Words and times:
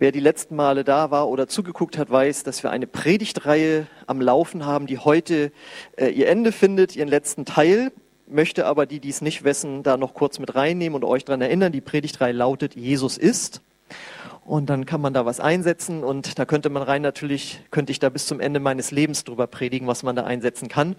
Wer 0.00 0.12
die 0.12 0.20
letzten 0.20 0.54
Male 0.54 0.84
da 0.84 1.10
war 1.10 1.28
oder 1.28 1.48
zugeguckt 1.48 1.98
hat, 1.98 2.08
weiß, 2.08 2.44
dass 2.44 2.62
wir 2.62 2.70
eine 2.70 2.86
Predigtreihe 2.86 3.88
am 4.06 4.20
Laufen 4.20 4.64
haben, 4.64 4.86
die 4.86 4.98
heute 4.98 5.50
äh, 5.96 6.10
ihr 6.10 6.28
Ende 6.28 6.52
findet, 6.52 6.94
ihren 6.94 7.08
letzten 7.08 7.44
Teil. 7.44 7.90
Möchte 8.28 8.66
aber 8.66 8.86
die, 8.86 9.00
die 9.00 9.08
es 9.08 9.22
nicht 9.22 9.42
wissen, 9.42 9.82
da 9.82 9.96
noch 9.96 10.14
kurz 10.14 10.38
mit 10.38 10.54
reinnehmen 10.54 10.94
und 10.94 11.04
euch 11.04 11.24
daran 11.24 11.40
erinnern. 11.40 11.72
Die 11.72 11.80
Predigtreihe 11.80 12.32
lautet 12.32 12.76
Jesus 12.76 13.18
ist. 13.18 13.60
Und 14.44 14.70
dann 14.70 14.86
kann 14.86 15.00
man 15.00 15.12
da 15.12 15.26
was 15.26 15.40
einsetzen 15.40 16.04
und 16.04 16.38
da 16.38 16.46
könnte 16.46 16.70
man 16.70 16.82
rein 16.82 17.02
natürlich, 17.02 17.60
könnte 17.70 17.90
ich 17.90 17.98
da 17.98 18.08
bis 18.08 18.26
zum 18.26 18.40
Ende 18.40 18.60
meines 18.60 18.92
Lebens 18.92 19.24
drüber 19.24 19.46
predigen, 19.46 19.88
was 19.88 20.04
man 20.04 20.16
da 20.16 20.24
einsetzen 20.24 20.68
kann. 20.68 20.94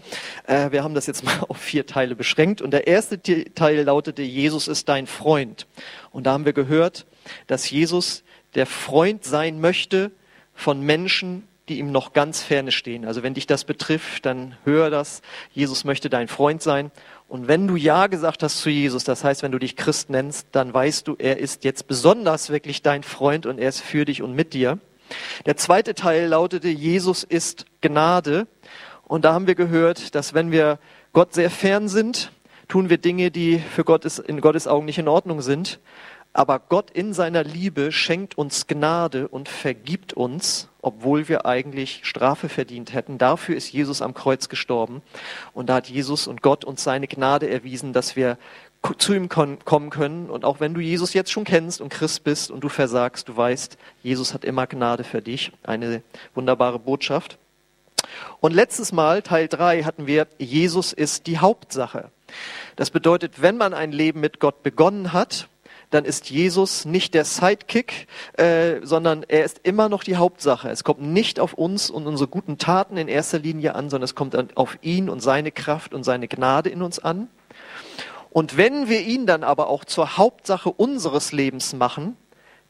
Äh, 0.46 0.72
wir 0.72 0.84
haben 0.84 0.94
das 0.94 1.08
jetzt 1.08 1.24
mal 1.24 1.40
auf 1.48 1.58
vier 1.58 1.88
Teile 1.88 2.16
beschränkt 2.16 2.62
und 2.62 2.72
der 2.72 2.86
erste 2.86 3.20
Teil 3.22 3.82
lautete, 3.82 4.24
Jesus 4.24 4.68
ist 4.68 4.90
dein 4.90 5.08
Freund. 5.08 5.68
Und 6.12 6.26
da 6.26 6.34
haben 6.34 6.46
wir 6.46 6.54
gehört, 6.54 7.08
dass 7.48 7.70
Jesus 7.70 8.24
der 8.56 8.66
Freund 8.66 9.24
sein 9.24 9.62
möchte 9.62 10.12
von 10.54 10.82
Menschen, 10.82 11.48
die 11.70 11.78
ihm 11.78 11.92
noch 11.92 12.14
ganz 12.14 12.42
ferne 12.42 12.72
stehen. 12.72 13.06
Also 13.06 13.22
wenn 13.24 13.36
dich 13.36 13.48
das 13.48 13.64
betrifft, 13.64 14.26
dann 14.26 14.58
hör 14.66 14.90
das. 14.90 15.22
Jesus 15.52 15.84
möchte 15.84 16.10
dein 16.10 16.28
Freund 16.28 16.62
sein. 16.62 16.92
Und 17.28 17.48
wenn 17.48 17.68
du 17.68 17.76
Ja 17.76 18.08
gesagt 18.08 18.42
hast 18.42 18.60
zu 18.60 18.70
Jesus, 18.70 19.04
das 19.04 19.24
heißt, 19.24 19.44
wenn 19.44 19.52
du 19.52 19.60
dich 19.60 19.76
Christ 19.76 20.10
nennst, 20.10 20.48
dann 20.52 20.74
weißt 20.74 21.08
du, 21.08 21.16
er 21.18 21.38
ist 21.38 21.64
jetzt 21.64 21.88
besonders 21.88 22.50
wirklich 22.50 22.82
dein 22.82 23.04
Freund 23.04 23.46
und 23.46 23.60
er 23.60 23.70
ist 23.70 23.82
für 23.82 24.04
dich 24.06 24.24
und 24.24 24.34
mit 24.34 24.54
dir. 24.54 24.80
Der 25.46 25.58
zweite 25.58 25.94
Teil 25.94 26.28
lautete, 26.28 26.70
Jesus 26.70 27.24
ist 27.24 27.66
Gnade. 27.82 28.48
Und 29.04 29.26
da 29.26 29.34
haben 29.34 29.48
wir 29.48 29.56
gehört, 29.56 30.16
dass 30.16 30.34
wenn 30.34 30.52
wir 30.52 30.80
Gott 31.14 31.34
sehr 31.34 31.50
fern 31.50 31.88
sind, 31.88 32.32
tun 32.68 32.90
wir 32.90 32.98
Dinge, 32.98 33.32
die 33.32 33.60
für 33.60 33.84
Gott 33.84 34.06
in 34.06 34.42
Gottes 34.42 34.68
Augen 34.68 34.86
nicht 34.86 35.00
in 35.00 35.08
Ordnung 35.08 35.42
sind. 35.42 35.80
Aber 36.32 36.60
Gott 36.60 36.92
in 36.92 37.14
seiner 37.14 37.44
Liebe 37.44 37.92
schenkt 37.92 38.38
uns 38.38 38.68
Gnade 38.68 39.28
und 39.28 39.50
vergibt 39.50 40.14
uns, 40.14 40.70
obwohl 40.82 41.28
wir 41.28 41.46
eigentlich 41.46 42.02
Strafe 42.04 42.50
verdient 42.50 42.94
hätten. 42.94 43.18
Dafür 43.18 43.56
ist 43.56 43.72
Jesus 43.72 44.02
am 44.02 44.14
Kreuz 44.14 44.48
gestorben. 44.48 45.02
Und 45.54 45.70
da 45.70 45.76
hat 45.76 45.90
Jesus 45.90 46.28
und 46.28 46.42
Gott 46.42 46.64
uns 46.66 46.84
seine 46.84 47.08
Gnade 47.08 47.50
erwiesen, 47.50 47.94
dass 47.94 48.16
wir 48.16 48.38
zu 48.98 49.14
ihm 49.14 49.28
kommen 49.28 49.90
können. 49.90 50.30
Und 50.30 50.46
auch 50.46 50.60
wenn 50.60 50.74
du 50.74 50.80
Jesus 50.80 51.14
jetzt 51.14 51.32
schon 51.32 51.44
kennst 51.44 51.82
und 51.82 51.90
Christ 51.90 52.24
bist 52.24 52.52
und 52.52 52.64
du 52.64 52.70
versagst, 52.70 53.28
du 53.28 53.36
weißt, 53.36 53.78
Jesus 54.04 54.34
hat 54.34 54.46
immer 54.46 54.68
Gnade 54.68 55.04
für 55.04 55.22
dich. 55.22 55.52
Eine 55.64 56.04
wunderbare 56.36 56.80
Botschaft. 56.80 57.38
Und 58.40 58.54
letztes 58.54 58.92
Mal, 58.92 59.22
Teil 59.22 59.48
3, 59.48 59.84
hatten 59.84 60.08
wir, 60.08 60.28
Jesus 60.38 60.94
ist 60.94 61.28
die 61.28 61.40
Hauptsache. 61.40 62.10
Das 62.76 62.92
bedeutet, 62.92 63.42
wenn 63.42 63.58
man 63.58 63.74
ein 63.74 63.92
Leben 63.92 64.22
mit 64.22 64.40
Gott 64.40 64.64
begonnen 64.64 65.12
hat, 65.12 65.49
dann 65.90 66.06
ist 66.06 66.30
Jesus 66.30 66.86
nicht 66.86 67.14
der 67.14 67.26
Sidekick, 67.26 68.08
äh, 68.34 68.82
sondern 68.84 69.24
er 69.28 69.44
ist 69.44 69.62
immer 69.64 69.90
noch 69.90 70.04
die 70.04 70.18
Hauptsache. 70.18 70.70
Es 70.70 70.84
kommt 70.84 71.02
nicht 71.02 71.40
auf 71.40 71.54
uns 71.54 71.90
und 71.90 72.06
unsere 72.06 72.28
guten 72.28 72.58
Taten 72.58 72.98
in 72.98 73.08
erster 73.08 73.40
Linie 73.40 73.76
an, 73.76 73.90
sondern 73.90 74.06
es 74.06 74.16
kommt 74.16 74.58
auf 74.58 74.78
ihn 74.82 75.10
und 75.10 75.22
seine 75.22 75.52
Kraft 75.52 75.94
und 75.94 76.04
seine 76.04 76.28
Gnade 76.28 76.70
in 76.70 76.82
uns 76.82 77.00
an. 77.00 77.28
Und 78.30 78.58
wenn 78.58 78.90
wir 78.90 79.02
ihn 79.02 79.26
dann 79.26 79.44
aber 79.44 79.68
auch 79.68 79.84
zur 79.86 80.18
Hauptsache 80.18 80.70
unseres 80.70 81.32
Lebens 81.32 81.74
machen, 81.74 82.16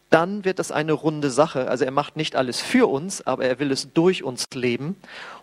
dann 0.10 0.44
wird 0.44 0.60
das 0.60 0.72
eine 0.72 0.94
runde 0.94 1.30
Sache. 1.30 1.70
Also 1.70 1.86
er 1.86 1.92
macht 1.92 2.16
nicht 2.16 2.36
alles 2.36 2.62
für 2.62 2.90
uns, 2.90 3.26
aber 3.26 3.46
er 3.46 3.60
will 3.60 3.72
es 3.72 3.94
durch 3.94 4.24
uns 4.24 4.46
leben. 4.54 4.96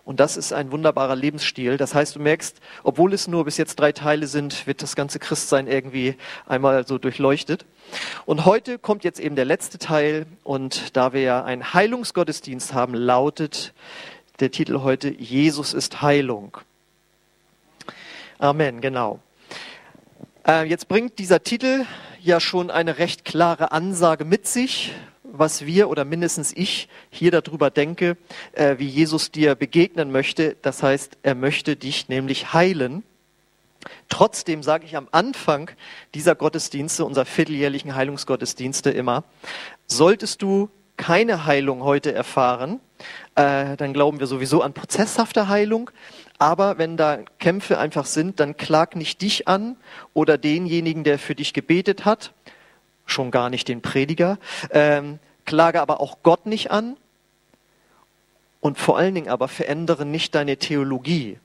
Und 0.03 0.19
das 0.19 0.35
ist 0.35 0.51
ein 0.51 0.71
wunderbarer 0.71 1.15
Lebensstil. 1.15 1.77
Das 1.77 1.95
heißt, 1.95 2.15
du 2.15 2.19
merkst, 2.19 2.59
obwohl 2.83 3.13
es 3.13 3.27
nur 3.27 3.45
bis 3.45 3.57
jetzt 3.57 3.79
drei 3.79 3.91
Teile 3.91 4.27
sind, 4.27 4.67
wird 4.67 4.81
das 4.81 4.95
ganze 4.95 5.19
Christsein 5.19 5.67
irgendwie 5.67 6.15
einmal 6.47 6.85
so 6.85 6.97
durchleuchtet. 6.97 7.65
Und 8.25 8.45
heute 8.45 8.77
kommt 8.77 9.03
jetzt 9.03 9.19
eben 9.19 9.35
der 9.35 9.45
letzte 9.45 9.77
Teil. 9.77 10.25
Und 10.43 10.97
da 10.97 11.13
wir 11.13 11.21
ja 11.21 11.43
einen 11.43 11.73
Heilungsgottesdienst 11.73 12.73
haben, 12.73 12.93
lautet 12.93 13.73
der 14.39 14.51
Titel 14.51 14.81
heute 14.81 15.09
Jesus 15.09 15.73
ist 15.73 16.01
Heilung. 16.01 16.57
Amen, 18.37 18.81
genau. 18.81 19.19
Äh, 20.47 20.63
jetzt 20.63 20.87
bringt 20.87 21.19
dieser 21.19 21.43
Titel 21.43 21.85
ja 22.21 22.39
schon 22.39 22.71
eine 22.71 22.99
recht 22.99 23.25
klare 23.25 23.73
Ansage 23.73 24.23
mit 24.23 24.47
sich, 24.47 24.93
was 25.23 25.65
wir 25.65 25.89
oder 25.89 26.05
mindestens 26.05 26.53
ich 26.55 26.87
hier 27.09 27.31
darüber 27.31 27.69
denke, 27.69 28.15
äh, 28.53 28.77
wie 28.77 28.87
Jesus 28.87 29.29
dir 29.29 29.55
begegnen 29.55 30.09
möchte. 30.09 30.55
Das 30.61 30.81
heißt, 30.83 31.17
er 31.21 31.35
möchte 31.35 31.75
dich 31.75 32.07
nämlich 32.07 32.53
heilen. 32.53 33.03
Trotzdem 34.07 34.63
sage 34.63 34.85
ich 34.85 34.95
am 34.95 35.09
Anfang 35.11 35.69
dieser 36.13 36.33
Gottesdienste, 36.33 37.03
unserer 37.03 37.25
vierteljährlichen 37.25 37.93
Heilungsgottesdienste 37.93 38.89
immer, 38.89 39.25
solltest 39.85 40.41
du 40.41 40.69
keine 40.95 41.45
Heilung 41.45 41.83
heute 41.83 42.13
erfahren, 42.13 42.79
äh, 43.35 43.77
dann 43.77 43.93
glauben 43.93 44.19
wir 44.19 44.27
sowieso 44.27 44.61
an 44.61 44.73
prozesshafte 44.73 45.47
Heilung. 45.47 45.91
Aber 46.39 46.77
wenn 46.77 46.97
da 46.97 47.19
Kämpfe 47.39 47.79
einfach 47.79 48.05
sind, 48.05 48.39
dann 48.39 48.57
klag 48.57 48.95
nicht 48.95 49.21
dich 49.21 49.47
an 49.47 49.75
oder 50.13 50.37
denjenigen, 50.37 51.03
der 51.03 51.17
für 51.17 51.33
dich 51.33 51.53
gebetet 51.53 52.05
hat, 52.05 52.33
schon 53.05 53.31
gar 53.31 53.49
nicht 53.49 53.67
den 53.67 53.81
Prediger, 53.81 54.37
ähm, 54.69 55.19
klage 55.45 55.81
aber 55.81 55.99
auch 55.99 56.17
Gott 56.23 56.45
nicht 56.45 56.69
an 56.69 56.97
und 58.59 58.77
vor 58.77 58.97
allen 58.97 59.15
Dingen 59.15 59.29
aber 59.29 59.47
verändere 59.47 60.05
nicht 60.05 60.35
deine 60.35 60.57
Theologie. 60.57 61.39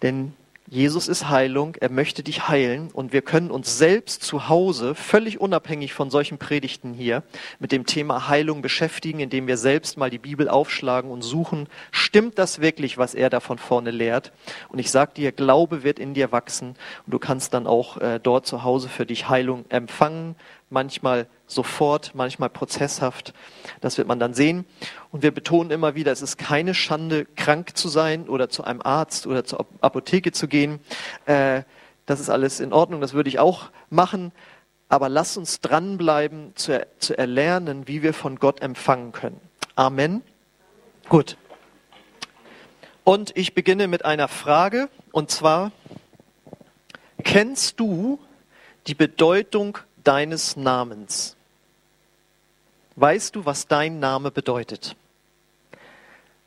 Denn 0.00 0.34
Jesus 0.72 1.06
ist 1.06 1.28
Heilung, 1.28 1.76
er 1.80 1.90
möchte 1.90 2.22
dich 2.22 2.48
heilen 2.48 2.90
und 2.92 3.12
wir 3.12 3.20
können 3.20 3.50
uns 3.50 3.76
selbst 3.76 4.22
zu 4.22 4.48
Hause, 4.48 4.94
völlig 4.94 5.38
unabhängig 5.38 5.92
von 5.92 6.08
solchen 6.08 6.38
Predigten 6.38 6.94
hier, 6.94 7.24
mit 7.58 7.72
dem 7.72 7.84
Thema 7.84 8.28
Heilung 8.28 8.62
beschäftigen, 8.62 9.20
indem 9.20 9.46
wir 9.46 9.58
selbst 9.58 9.98
mal 9.98 10.08
die 10.08 10.16
Bibel 10.16 10.48
aufschlagen 10.48 11.10
und 11.10 11.20
suchen, 11.20 11.68
stimmt 11.90 12.38
das 12.38 12.62
wirklich, 12.62 12.96
was 12.96 13.14
er 13.14 13.28
da 13.28 13.40
von 13.40 13.58
vorne 13.58 13.90
lehrt? 13.90 14.32
Und 14.70 14.78
ich 14.78 14.90
sage 14.90 15.12
dir, 15.14 15.30
Glaube 15.30 15.82
wird 15.82 15.98
in 15.98 16.14
dir 16.14 16.32
wachsen 16.32 16.68
und 17.04 17.12
du 17.12 17.18
kannst 17.18 17.52
dann 17.52 17.66
auch 17.66 17.98
äh, 17.98 18.18
dort 18.18 18.46
zu 18.46 18.64
Hause 18.64 18.88
für 18.88 19.04
dich 19.04 19.28
Heilung 19.28 19.66
empfangen, 19.68 20.36
manchmal 20.72 21.26
sofort, 21.46 22.14
manchmal 22.14 22.48
prozesshaft. 22.48 23.32
Das 23.80 23.98
wird 23.98 24.08
man 24.08 24.18
dann 24.18 24.34
sehen. 24.34 24.64
Und 25.10 25.22
wir 25.22 25.30
betonen 25.30 25.70
immer 25.70 25.94
wieder, 25.94 26.10
es 26.10 26.22
ist 26.22 26.38
keine 26.38 26.74
Schande, 26.74 27.26
krank 27.36 27.76
zu 27.76 27.88
sein 27.88 28.28
oder 28.28 28.48
zu 28.48 28.64
einem 28.64 28.82
Arzt 28.82 29.26
oder 29.26 29.44
zur 29.44 29.66
Apotheke 29.80 30.32
zu 30.32 30.48
gehen. 30.48 30.80
Äh, 31.26 31.62
das 32.06 32.18
ist 32.18 32.30
alles 32.30 32.58
in 32.58 32.72
Ordnung, 32.72 33.00
das 33.00 33.12
würde 33.12 33.28
ich 33.28 33.38
auch 33.38 33.70
machen. 33.90 34.32
Aber 34.88 35.08
lass 35.08 35.36
uns 35.36 35.60
dranbleiben, 35.60 36.52
zu, 36.54 36.86
zu 36.98 37.16
erlernen, 37.16 37.86
wie 37.86 38.02
wir 38.02 38.12
von 38.12 38.38
Gott 38.38 38.60
empfangen 38.60 39.12
können. 39.12 39.40
Amen. 39.74 40.22
Gut. 41.08 41.36
Und 43.04 43.36
ich 43.36 43.54
beginne 43.54 43.88
mit 43.88 44.04
einer 44.04 44.28
Frage, 44.28 44.88
und 45.10 45.30
zwar, 45.30 45.72
kennst 47.24 47.80
du 47.80 48.18
die 48.86 48.94
Bedeutung 48.94 49.78
deines 50.04 50.56
Namens? 50.56 51.36
Weißt 52.96 53.36
du, 53.36 53.44
was 53.44 53.66
dein 53.66 54.00
Name 54.00 54.30
bedeutet? 54.30 54.96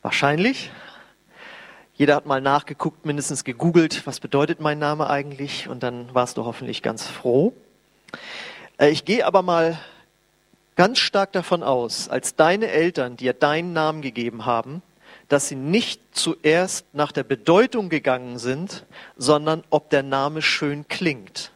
Wahrscheinlich. 0.02 0.70
Jeder 1.94 2.16
hat 2.16 2.26
mal 2.26 2.40
nachgeguckt, 2.40 3.06
mindestens 3.06 3.42
gegoogelt, 3.42 4.06
was 4.06 4.20
bedeutet 4.20 4.60
mein 4.60 4.78
Name 4.78 5.08
eigentlich? 5.08 5.66
Und 5.66 5.82
dann 5.82 6.14
warst 6.14 6.36
du 6.36 6.44
hoffentlich 6.44 6.82
ganz 6.82 7.06
froh. 7.06 7.54
Äh, 8.78 8.90
ich 8.90 9.04
gehe 9.04 9.26
aber 9.26 9.42
mal 9.42 9.78
ganz 10.76 10.98
stark 10.98 11.32
davon 11.32 11.62
aus, 11.62 12.08
als 12.08 12.36
deine 12.36 12.68
Eltern 12.68 13.16
dir 13.16 13.32
deinen 13.32 13.72
Namen 13.72 14.02
gegeben 14.02 14.44
haben, 14.44 14.82
dass 15.28 15.48
sie 15.48 15.56
nicht 15.56 16.00
zuerst 16.12 16.86
nach 16.92 17.12
der 17.12 17.24
Bedeutung 17.24 17.88
gegangen 17.88 18.38
sind, 18.38 18.84
sondern 19.16 19.64
ob 19.70 19.90
der 19.90 20.02
Name 20.02 20.42
schön 20.42 20.86
klingt. 20.88 21.50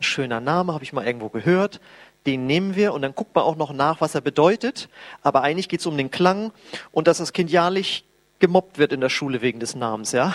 Schöner 0.00 0.40
Name, 0.40 0.72
habe 0.74 0.84
ich 0.84 0.92
mal 0.92 1.06
irgendwo 1.06 1.28
gehört. 1.28 1.80
Den 2.26 2.46
nehmen 2.46 2.76
wir 2.76 2.92
und 2.92 3.02
dann 3.02 3.14
guckt 3.14 3.34
man 3.34 3.44
auch 3.44 3.56
noch 3.56 3.72
nach, 3.72 4.00
was 4.00 4.14
er 4.14 4.20
bedeutet. 4.20 4.88
Aber 5.22 5.42
eigentlich 5.42 5.68
geht 5.68 5.80
es 5.80 5.86
um 5.86 5.96
den 5.96 6.10
Klang 6.10 6.52
und 6.92 7.08
dass 7.08 7.18
das 7.18 7.32
Kind 7.32 7.50
jährlich 7.50 8.04
gemobbt 8.38 8.78
wird 8.78 8.92
in 8.92 9.00
der 9.00 9.08
Schule 9.08 9.40
wegen 9.40 9.60
des 9.60 9.74
Namens, 9.74 10.12
ja. 10.12 10.34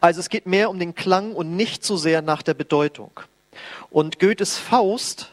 Also 0.00 0.20
es 0.20 0.28
geht 0.28 0.46
mehr 0.46 0.70
um 0.70 0.78
den 0.78 0.94
Klang 0.94 1.34
und 1.34 1.56
nicht 1.56 1.84
so 1.84 1.96
sehr 1.96 2.22
nach 2.22 2.42
der 2.42 2.54
Bedeutung. 2.54 3.10
Und 3.90 4.18
Goethes 4.18 4.56
Faust 4.56 5.32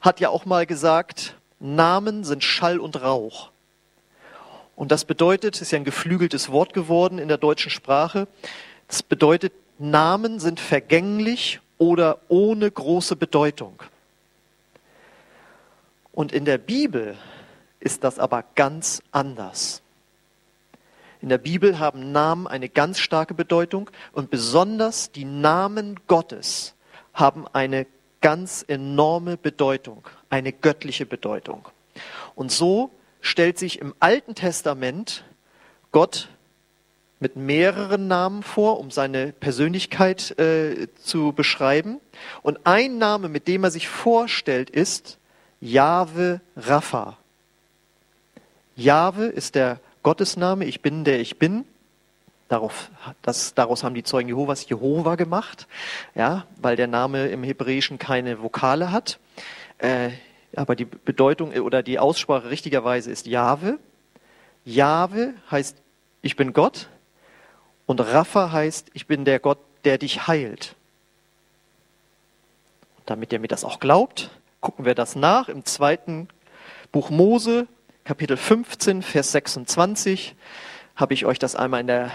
hat 0.00 0.20
ja 0.20 0.28
auch 0.28 0.44
mal 0.44 0.66
gesagt, 0.66 1.34
Namen 1.60 2.24
sind 2.24 2.44
Schall 2.44 2.78
und 2.78 3.02
Rauch. 3.02 3.50
Und 4.76 4.92
das 4.92 5.04
bedeutet, 5.04 5.60
ist 5.60 5.72
ja 5.72 5.78
ein 5.78 5.84
geflügeltes 5.84 6.50
Wort 6.50 6.72
geworden 6.72 7.18
in 7.18 7.28
der 7.28 7.36
deutschen 7.36 7.70
Sprache, 7.70 8.28
das 8.86 9.02
bedeutet, 9.02 9.52
Namen 9.78 10.40
sind 10.40 10.60
vergänglich 10.60 11.60
oder 11.78 12.18
ohne 12.28 12.70
große 12.70 13.16
Bedeutung. 13.16 13.82
Und 16.12 16.32
in 16.32 16.44
der 16.44 16.58
Bibel 16.58 17.16
ist 17.80 18.04
das 18.04 18.18
aber 18.18 18.44
ganz 18.54 19.02
anders. 19.12 19.82
In 21.20 21.28
der 21.28 21.38
Bibel 21.38 21.78
haben 21.78 22.12
Namen 22.12 22.46
eine 22.46 22.68
ganz 22.68 23.00
starke 23.00 23.34
Bedeutung 23.34 23.90
und 24.12 24.30
besonders 24.30 25.10
die 25.10 25.24
Namen 25.24 25.98
Gottes 26.06 26.74
haben 27.12 27.46
eine 27.52 27.86
ganz 28.20 28.64
enorme 28.66 29.36
Bedeutung, 29.36 30.06
eine 30.30 30.52
göttliche 30.52 31.06
Bedeutung. 31.06 31.68
Und 32.34 32.52
so 32.52 32.90
stellt 33.20 33.58
sich 33.58 33.80
im 33.80 33.94
Alten 34.00 34.34
Testament 34.34 35.24
Gott 35.90 36.28
mit 37.20 37.36
mehreren 37.36 38.06
Namen 38.06 38.42
vor, 38.42 38.78
um 38.78 38.90
seine 38.90 39.32
Persönlichkeit 39.32 40.38
äh, 40.38 40.88
zu 41.02 41.32
beschreiben. 41.32 42.00
Und 42.42 42.60
ein 42.64 42.98
Name, 42.98 43.28
mit 43.28 43.48
dem 43.48 43.64
er 43.64 43.70
sich 43.70 43.88
vorstellt, 43.88 44.70
ist 44.70 45.18
Jahwe 45.60 46.40
Rapha. 46.56 47.16
Jahwe 48.76 49.26
ist 49.26 49.56
der 49.56 49.80
Gottesname, 50.02 50.64
ich 50.64 50.80
bin 50.80 51.04
der 51.04 51.20
ich 51.20 51.38
bin. 51.38 51.64
Darauf, 52.48 52.90
das, 53.20 53.52
daraus 53.54 53.84
haben 53.84 53.94
die 53.94 54.04
Zeugen 54.04 54.28
Jehovas 54.28 54.66
Jehova 54.68 55.16
gemacht, 55.16 55.66
ja, 56.14 56.46
weil 56.62 56.76
der 56.76 56.86
Name 56.86 57.26
im 57.26 57.42
Hebräischen 57.42 57.98
keine 57.98 58.40
Vokale 58.40 58.90
hat. 58.90 59.18
Äh, 59.78 60.10
aber 60.56 60.74
die 60.76 60.86
Bedeutung 60.86 61.52
äh, 61.52 61.58
oder 61.58 61.82
die 61.82 61.98
Aussprache 61.98 62.48
richtigerweise 62.48 63.10
ist 63.10 63.26
Jahwe. 63.26 63.78
Jahwe 64.64 65.34
heißt, 65.50 65.76
ich 66.22 66.36
bin 66.36 66.52
Gott. 66.52 66.88
Und 67.88 68.00
Rapha 68.00 68.52
heißt, 68.52 68.90
ich 68.92 69.06
bin 69.06 69.24
der 69.24 69.38
Gott, 69.38 69.58
der 69.84 69.96
dich 69.96 70.26
heilt. 70.26 70.74
Und 72.98 73.08
damit 73.08 73.32
ihr 73.32 73.38
mir 73.38 73.48
das 73.48 73.64
auch 73.64 73.80
glaubt, 73.80 74.30
gucken 74.60 74.84
wir 74.84 74.94
das 74.94 75.16
nach 75.16 75.48
im 75.48 75.64
zweiten 75.64 76.28
Buch 76.92 77.08
Mose, 77.08 77.66
Kapitel 78.04 78.36
15, 78.36 79.00
Vers 79.00 79.32
26 79.32 80.36
habe 80.96 81.14
ich 81.14 81.24
euch 81.24 81.38
das 81.38 81.56
einmal 81.56 81.80
in 81.80 81.86
der 81.86 82.10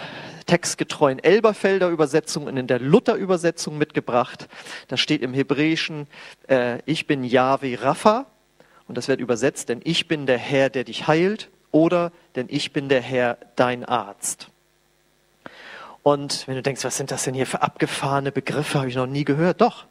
textgetreuen 0.46 1.18
Elberfelder 1.18 1.90
Übersetzung 1.90 2.46
und 2.46 2.56
in 2.56 2.68
der 2.68 2.80
Luther 2.80 3.16
Übersetzung 3.16 3.80
mitgebracht. 3.80 4.48
Da 4.90 4.98
steht 4.98 5.24
im 5.24 5.34
Hebräischen, 5.34 6.06
äh, 6.50 6.84
ich 6.86 7.08
bin 7.08 7.24
Yahweh 7.24 7.78
Rapha 7.81 8.28
und 8.88 8.96
das 8.96 9.08
wird 9.08 9.22
übersetzt, 9.22 9.70
denn 9.70 9.81
ich 9.84 10.08
bin 10.08 10.28
der 10.28 10.38
Herr, 10.38 10.70
der 10.70 10.84
dich 10.84 11.08
heilt 11.08 11.50
oder 11.72 12.12
denn 12.36 12.46
ich 12.52 12.74
bin 12.74 12.90
der 12.90 13.02
Herr, 13.02 13.40
dein 13.56 13.84
Arzt. 13.84 14.50
Und 16.03 16.47
wenn 16.47 16.55
du 16.55 16.61
denkst, 16.61 16.83
was 16.83 16.97
sind 16.97 17.11
das 17.11 17.23
denn 17.23 17.33
hier 17.33 17.47
für 17.47 17.61
abgefahrene 17.61 18.31
Begriffe, 18.31 18.79
habe 18.79 18.89
ich 18.89 18.95
noch 18.95 19.07
nie 19.07 19.23
gehört. 19.23 19.61
Doch, 19.61 19.85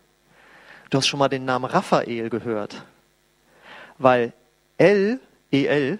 du 0.90 0.98
hast 0.98 1.06
schon 1.06 1.18
mal 1.18 1.28
den 1.28 1.46
Namen 1.46 1.64
Raphael 1.64 2.28
gehört. 2.28 2.84
Weil 3.98 4.32
El, 4.76 5.20
El, 5.50 5.98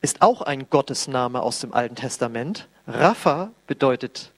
ist 0.00 0.20
auch 0.20 0.42
ein 0.42 0.68
Gottesname 0.68 1.40
aus 1.40 1.60
dem 1.60 1.72
Alten 1.72 1.94
Testament. 1.94 2.68
Rapha 2.86 3.52
bedeutet 3.66 4.32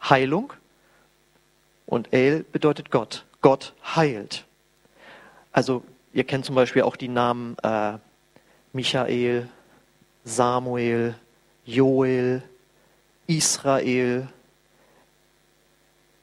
Heilung 0.00 0.52
und 1.86 2.12
El 2.12 2.44
bedeutet 2.44 2.90
Gott. 2.90 3.24
Gott 3.40 3.74
heilt. 3.96 4.44
Also 5.50 5.82
ihr 6.12 6.24
kennt 6.24 6.44
zum 6.44 6.54
Beispiel 6.54 6.82
auch 6.82 6.96
die 6.96 7.08
Namen 7.08 7.56
äh, 7.62 7.94
Michael, 8.72 9.48
Samuel, 10.24 11.14
Joel, 11.64 12.42
Israel. 13.26 14.28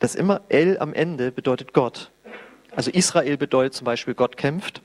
Das 0.06 0.14
immer 0.14 0.42
El 0.50 0.78
am 0.78 0.94
Ende 0.94 1.32
bedeutet 1.32 1.74
Gott. 1.74 2.12
Also 2.76 2.92
Israel 2.92 3.38
bedeutet 3.38 3.74
zum 3.74 3.86
Beispiel 3.86 4.14
Gott 4.14 4.38
kämpft. 4.38 4.84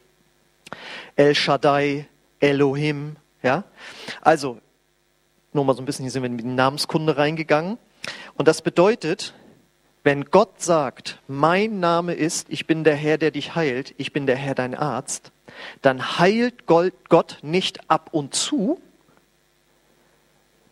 El 1.15 1.35
Shaddai, 1.35 2.09
Elohim, 2.39 3.17
ja? 3.43 3.65
Also, 4.23 4.63
nur 5.53 5.67
mal 5.67 5.77
so 5.77 5.83
ein 5.83 5.85
bisschen, 5.85 6.05
hier 6.05 6.11
sind 6.11 6.23
wir 6.23 6.31
in 6.31 6.39
die 6.39 6.45
Namenskunde 6.45 7.19
reingegangen. 7.19 7.77
Und 8.37 8.49
das 8.49 8.63
bedeutet, 8.63 9.35
wenn 10.05 10.25
Gott 10.25 10.63
sagt, 10.63 11.19
mein 11.29 11.81
Name 11.81 12.15
ist, 12.15 12.47
ich 12.49 12.67
bin 12.67 12.83
der 12.83 12.97
Herr, 12.97 13.19
der 13.19 13.31
dich 13.31 13.55
heilt, 13.55 13.95
ich 13.99 14.15
bin 14.15 14.25
der 14.25 14.37
Herr, 14.37 14.55
dein 14.55 14.75
Arzt, 14.75 15.33
dann 15.83 16.19
heilt 16.19 16.65
Gott 16.65 17.41
nicht 17.43 17.91
ab 17.91 18.09
und 18.13 18.35
zu, 18.35 18.81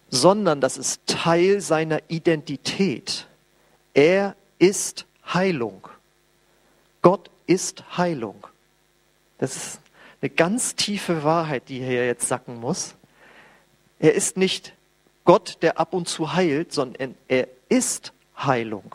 sondern 0.09 0.63
das 0.63 0.79
ist 0.79 1.03
Teil 1.07 1.61
seiner 1.61 2.01
Identität. 2.09 3.28
Er 3.99 4.37
ist 4.61 5.07
Heilung. 5.35 5.89
Gott 7.03 7.31
ist 7.49 7.83
Heilung. 7.97 8.47
Das 9.39 9.57
ist 9.57 9.81
eine 10.23 10.31
ganz 10.31 10.77
tiefe 10.77 11.25
Wahrheit, 11.25 11.65
die 11.69 11.81
hier 11.81 12.07
jetzt 12.07 12.29
sacken 12.29 12.61
muss. 12.61 12.95
Er 13.99 14.15
ist 14.15 14.37
nicht 14.37 14.73
Gott, 15.25 15.59
der 15.63 15.81
ab 15.81 15.95
und 15.95 16.07
zu 16.07 16.33
heilt, 16.33 16.73
sondern 16.73 17.17
er 17.27 17.49
ist 17.69 18.13
Heilung. 18.37 18.95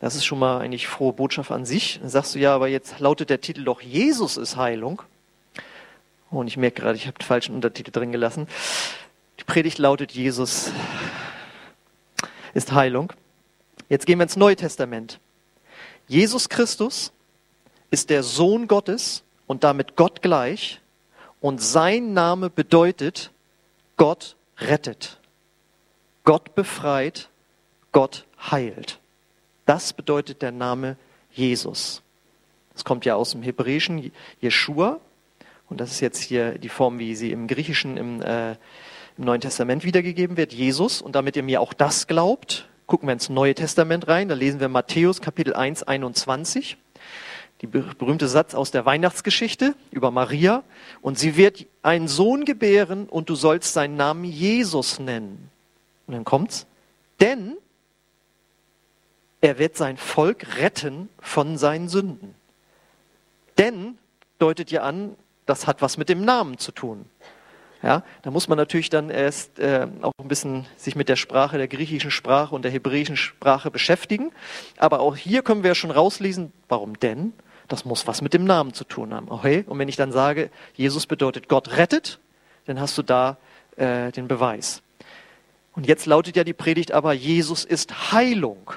Das 0.00 0.14
ist 0.14 0.24
schon 0.24 0.38
mal 0.38 0.60
eigentlich 0.62 0.88
frohe 0.88 1.12
Botschaft 1.12 1.50
an 1.50 1.66
sich. 1.66 1.98
Dann 2.00 2.08
sagst 2.08 2.36
du 2.36 2.38
ja, 2.38 2.54
aber 2.54 2.68
jetzt 2.68 3.00
lautet 3.00 3.28
der 3.28 3.42
Titel 3.42 3.64
doch 3.64 3.82
Jesus 3.82 4.38
ist 4.38 4.56
Heilung. 4.56 5.02
Oh, 6.30 6.38
und 6.38 6.46
ich 6.46 6.56
merke 6.56 6.80
gerade, 6.80 6.96
ich 6.96 7.06
habe 7.06 7.18
den 7.18 7.26
falschen 7.26 7.54
Untertitel 7.54 7.90
drin 7.90 8.12
gelassen. 8.12 8.48
Die 9.40 9.44
Predigt 9.44 9.76
lautet 9.76 10.12
Jesus 10.12 10.72
ist 12.58 12.72
Heilung. 12.72 13.12
Jetzt 13.88 14.04
gehen 14.04 14.18
wir 14.18 14.24
ins 14.24 14.36
Neue 14.36 14.56
Testament. 14.56 15.20
Jesus 16.08 16.48
Christus 16.48 17.12
ist 17.90 18.10
der 18.10 18.22
Sohn 18.22 18.66
Gottes 18.66 19.22
und 19.46 19.64
damit 19.64 19.96
Gott 19.96 20.20
gleich. 20.22 20.80
Und 21.40 21.62
sein 21.62 22.12
Name 22.12 22.50
bedeutet, 22.50 23.30
Gott 23.96 24.36
rettet. 24.58 25.18
Gott 26.24 26.54
befreit, 26.54 27.28
Gott 27.92 28.26
heilt. 28.50 28.98
Das 29.64 29.92
bedeutet 29.92 30.42
der 30.42 30.52
Name 30.52 30.96
Jesus. 31.30 32.02
Das 32.72 32.84
kommt 32.84 33.04
ja 33.04 33.14
aus 33.14 33.30
dem 33.30 33.42
Hebräischen 33.42 34.10
Jeshua. 34.40 35.00
Und 35.70 35.80
das 35.80 35.92
ist 35.92 36.00
jetzt 36.00 36.20
hier 36.20 36.58
die 36.58 36.68
Form, 36.68 36.98
wie 36.98 37.14
sie 37.14 37.30
im 37.30 37.46
Griechischen 37.46 37.96
im, 37.96 38.20
äh, 38.20 38.56
im 39.18 39.24
Neuen 39.24 39.40
Testament 39.40 39.84
wiedergegeben 39.84 40.36
wird, 40.36 40.52
Jesus. 40.52 41.02
Und 41.02 41.14
damit 41.14 41.36
ihr 41.36 41.42
mir 41.42 41.60
auch 41.60 41.72
das 41.72 42.06
glaubt, 42.06 42.68
gucken 42.86 43.08
wir 43.08 43.12
ins 43.12 43.28
Neue 43.28 43.54
Testament 43.54 44.08
rein. 44.08 44.28
Da 44.28 44.34
lesen 44.34 44.60
wir 44.60 44.68
Matthäus 44.68 45.20
Kapitel 45.20 45.54
1, 45.54 45.82
21 45.82 46.78
die 47.60 47.66
berühmte 47.66 48.28
Satz 48.28 48.54
aus 48.54 48.70
der 48.70 48.86
Weihnachtsgeschichte 48.86 49.74
über 49.90 50.10
Maria. 50.10 50.62
Und 51.02 51.18
sie 51.18 51.36
wird 51.36 51.66
einen 51.82 52.08
Sohn 52.08 52.44
gebären 52.44 53.08
und 53.08 53.28
du 53.28 53.34
sollst 53.34 53.72
seinen 53.72 53.96
Namen 53.96 54.24
Jesus 54.24 55.00
nennen. 55.00 55.50
Und 56.06 56.14
dann 56.14 56.24
kommt's. 56.24 56.66
Denn 57.20 57.56
er 59.40 59.58
wird 59.58 59.76
sein 59.76 59.96
Volk 59.96 60.56
retten 60.58 61.08
von 61.20 61.58
seinen 61.58 61.88
Sünden. 61.88 62.34
Denn 63.56 63.98
deutet 64.38 64.70
ja 64.70 64.82
an, 64.82 65.16
das 65.46 65.66
hat 65.66 65.82
was 65.82 65.96
mit 65.96 66.08
dem 66.08 66.24
Namen 66.24 66.58
zu 66.58 66.70
tun. 66.70 67.06
Ja, 67.82 68.02
da 68.22 68.30
muss 68.32 68.48
man 68.48 68.58
natürlich 68.58 68.90
dann 68.90 69.08
erst 69.08 69.60
äh, 69.60 69.86
auch 70.02 70.12
ein 70.20 70.26
bisschen 70.26 70.66
sich 70.76 70.96
mit 70.96 71.08
der 71.08 71.14
Sprache, 71.14 71.58
der 71.58 71.68
griechischen 71.68 72.10
Sprache 72.10 72.54
und 72.54 72.62
der 72.62 72.72
hebräischen 72.72 73.16
Sprache 73.16 73.70
beschäftigen. 73.70 74.32
Aber 74.78 74.98
auch 75.00 75.16
hier 75.16 75.42
können 75.42 75.62
wir 75.62 75.76
schon 75.76 75.92
rauslesen, 75.92 76.52
warum 76.68 76.98
denn? 76.98 77.32
Das 77.68 77.84
muss 77.84 78.06
was 78.06 78.20
mit 78.20 78.34
dem 78.34 78.44
Namen 78.44 78.72
zu 78.72 78.82
tun 78.82 79.14
haben. 79.14 79.28
Okay? 79.30 79.64
Und 79.68 79.78
wenn 79.78 79.88
ich 79.88 79.96
dann 79.96 80.10
sage, 80.10 80.50
Jesus 80.74 81.06
bedeutet 81.06 81.48
Gott 81.48 81.76
rettet, 81.76 82.18
dann 82.66 82.80
hast 82.80 82.98
du 82.98 83.02
da 83.02 83.36
äh, 83.76 84.10
den 84.10 84.26
Beweis. 84.26 84.82
Und 85.76 85.86
jetzt 85.86 86.06
lautet 86.06 86.34
ja 86.34 86.42
die 86.42 86.54
Predigt 86.54 86.90
aber, 86.90 87.12
Jesus 87.12 87.64
ist 87.64 88.12
Heilung. 88.12 88.72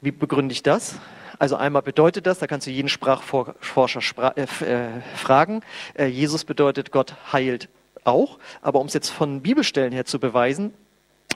Wie 0.00 0.12
begründe 0.12 0.52
ich 0.52 0.62
das? 0.62 0.96
Also 1.38 1.56
einmal 1.56 1.82
bedeutet 1.82 2.26
das, 2.26 2.38
da 2.38 2.46
kannst 2.46 2.66
du 2.66 2.70
jeden 2.70 2.88
Sprachforscher 2.88 4.00
spra 4.00 4.32
äh, 4.36 4.42
äh, 4.42 5.00
fragen, 5.16 5.62
äh, 5.94 6.06
Jesus 6.06 6.44
bedeutet, 6.44 6.92
Gott 6.92 7.14
heilt 7.32 7.68
auch. 8.04 8.38
Aber 8.62 8.80
um 8.80 8.86
es 8.86 8.94
jetzt 8.94 9.10
von 9.10 9.42
Bibelstellen 9.42 9.92
her 9.92 10.04
zu 10.04 10.18
beweisen, 10.18 10.72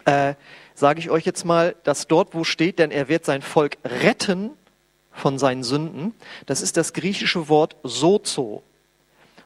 äh, 0.04 0.34
sage 0.74 1.00
ich 1.00 1.10
euch 1.10 1.26
jetzt 1.26 1.44
mal, 1.44 1.74
dass 1.84 2.06
dort, 2.06 2.34
wo 2.34 2.44
steht, 2.44 2.78
denn 2.78 2.90
er 2.90 3.08
wird 3.08 3.24
sein 3.24 3.42
Volk 3.42 3.76
retten 3.84 4.50
von 5.12 5.38
seinen 5.38 5.62
Sünden, 5.62 6.14
das 6.46 6.62
ist 6.62 6.76
das 6.76 6.92
griechische 6.92 7.48
Wort 7.48 7.76
sozo. 7.82 8.62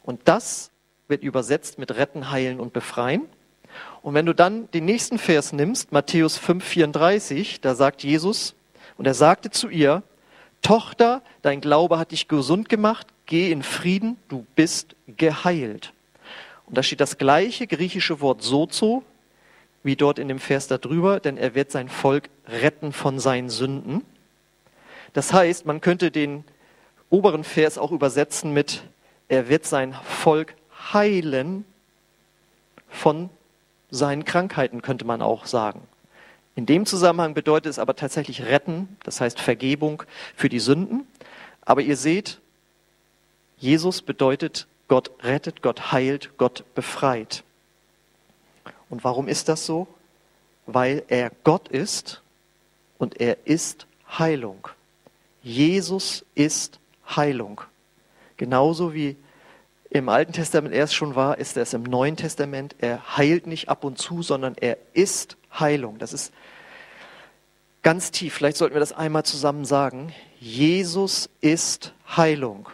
Und 0.02 0.20
das 0.25 0.70
wird 1.08 1.23
übersetzt 1.23 1.78
mit 1.78 1.96
retten, 1.96 2.30
heilen 2.30 2.61
und 2.61 2.73
befreien. 2.73 3.23
Und 4.02 4.14
wenn 4.14 4.26
du 4.26 4.34
dann 4.34 4.70
den 4.70 4.84
nächsten 4.84 5.18
Vers 5.18 5.52
nimmst, 5.52 5.90
Matthäus 5.90 6.38
5,34, 6.38 7.61
da 7.61 7.75
sagt 7.75 8.04
Jesus, 8.04 8.54
und 8.96 9.06
er 9.06 9.14
sagte 9.14 9.50
zu 9.50 9.68
ihr, 9.68 10.02
Tochter, 10.64 11.23
dein 11.42 11.61
Glaube 11.61 11.99
hat 11.99 12.11
dich 12.11 12.26
gesund 12.26 12.68
gemacht, 12.68 13.06
geh 13.26 13.52
in 13.52 13.62
Frieden, 13.62 14.16
du 14.28 14.44
bist 14.56 14.97
geheilt. 15.06 15.92
Und 16.66 16.76
da 16.76 16.83
steht 16.83 17.00
das 17.00 17.18
gleiche 17.18 17.66
griechische 17.66 18.21
Wort 18.21 18.42
sozo, 18.42 19.04
wie 19.83 19.94
dort 19.94 20.18
in 20.18 20.26
dem 20.28 20.38
Vers 20.38 20.66
darüber, 20.66 21.21
denn 21.21 21.37
er 21.37 21.54
wird 21.54 21.71
sein 21.71 21.88
Volk 21.90 22.30
retten 22.49 22.92
von 22.92 23.18
seinen 23.21 23.50
Sünden. 23.50 24.02
Das 25.12 25.33
heißt, 25.33 25.66
man 25.66 25.83
könnte 25.83 26.11
den 26.11 26.44
oberen 27.11 27.44
Vers 27.44 27.76
auch 27.76 27.92
übersetzen 27.92 28.52
mit, 28.52 28.83
er 29.28 29.49
wird 29.49 29.66
sein 29.66 29.94
Volk 30.02 30.54
heilen 30.92 31.66
von 32.88 33.28
seinen 33.90 34.25
Krankheiten, 34.25 34.80
könnte 34.80 35.04
man 35.04 35.21
auch 35.21 35.44
sagen. 35.44 35.83
In 36.56 36.66
dem 36.66 36.87
Zusammenhang 36.87 37.34
bedeutet 37.34 37.70
es 37.70 37.78
aber 37.78 37.96
tatsächlich 37.96 38.44
retten, 38.44 38.96
das 39.02 39.20
heißt 39.20 39.40
Vergebung 39.40 40.04
für 40.37 40.49
die 40.49 40.61
Sünden. 40.61 41.06
Aber 41.62 41.80
ihr 41.80 41.96
seht, 41.96 42.40
Jesus 43.56 44.02
bedeutet, 44.02 44.66
Gott 44.87 45.11
rettet, 45.23 45.62
Gott 45.62 45.92
heilt, 45.92 46.37
Gott 46.37 46.64
befreit. 46.75 47.42
Und 48.88 49.02
warum 49.02 49.28
ist 49.28 49.49
das 49.49 49.66
so? 49.66 49.88
Weil 50.66 51.02
er 51.08 51.32
Gott 51.42 51.68
ist 51.68 52.23
und 52.99 53.20
er 53.20 53.46
ist 53.46 53.87
Heilung. 54.18 54.68
Jesus 55.42 56.25
ist 56.34 56.78
Heilung. 57.08 57.61
Genauso 58.37 58.94
wie 58.94 59.16
im 59.90 60.08
Alten 60.08 60.32
Testament 60.32 60.75
erst 60.75 60.94
schon 60.94 61.14
war, 61.14 61.38
ist 61.38 61.56
er 61.56 61.62
es 61.62 61.73
im 61.73 61.82
Neuen 61.82 62.16
Testament. 62.16 62.75
Er 62.78 63.16
heilt 63.16 63.46
nicht 63.46 63.68
ab 63.68 63.84
und 63.84 63.99
zu, 63.99 64.23
sondern 64.23 64.56
er 64.61 64.78
ist 64.92 65.37
Heilung. 65.58 65.99
Das 65.99 66.12
ist 66.12 66.32
ganz 67.85 68.11
tief. 68.11 68.35
Vielleicht 68.35 68.57
sollten 68.57 68.75
wir 68.75 68.81
das 68.81 68.93
einmal 68.93 69.25
zusammen 69.25 69.64
sagen. 69.64 70.12
Jesus 70.41 71.31
ist 71.41 71.95
Heilung. 72.17 72.69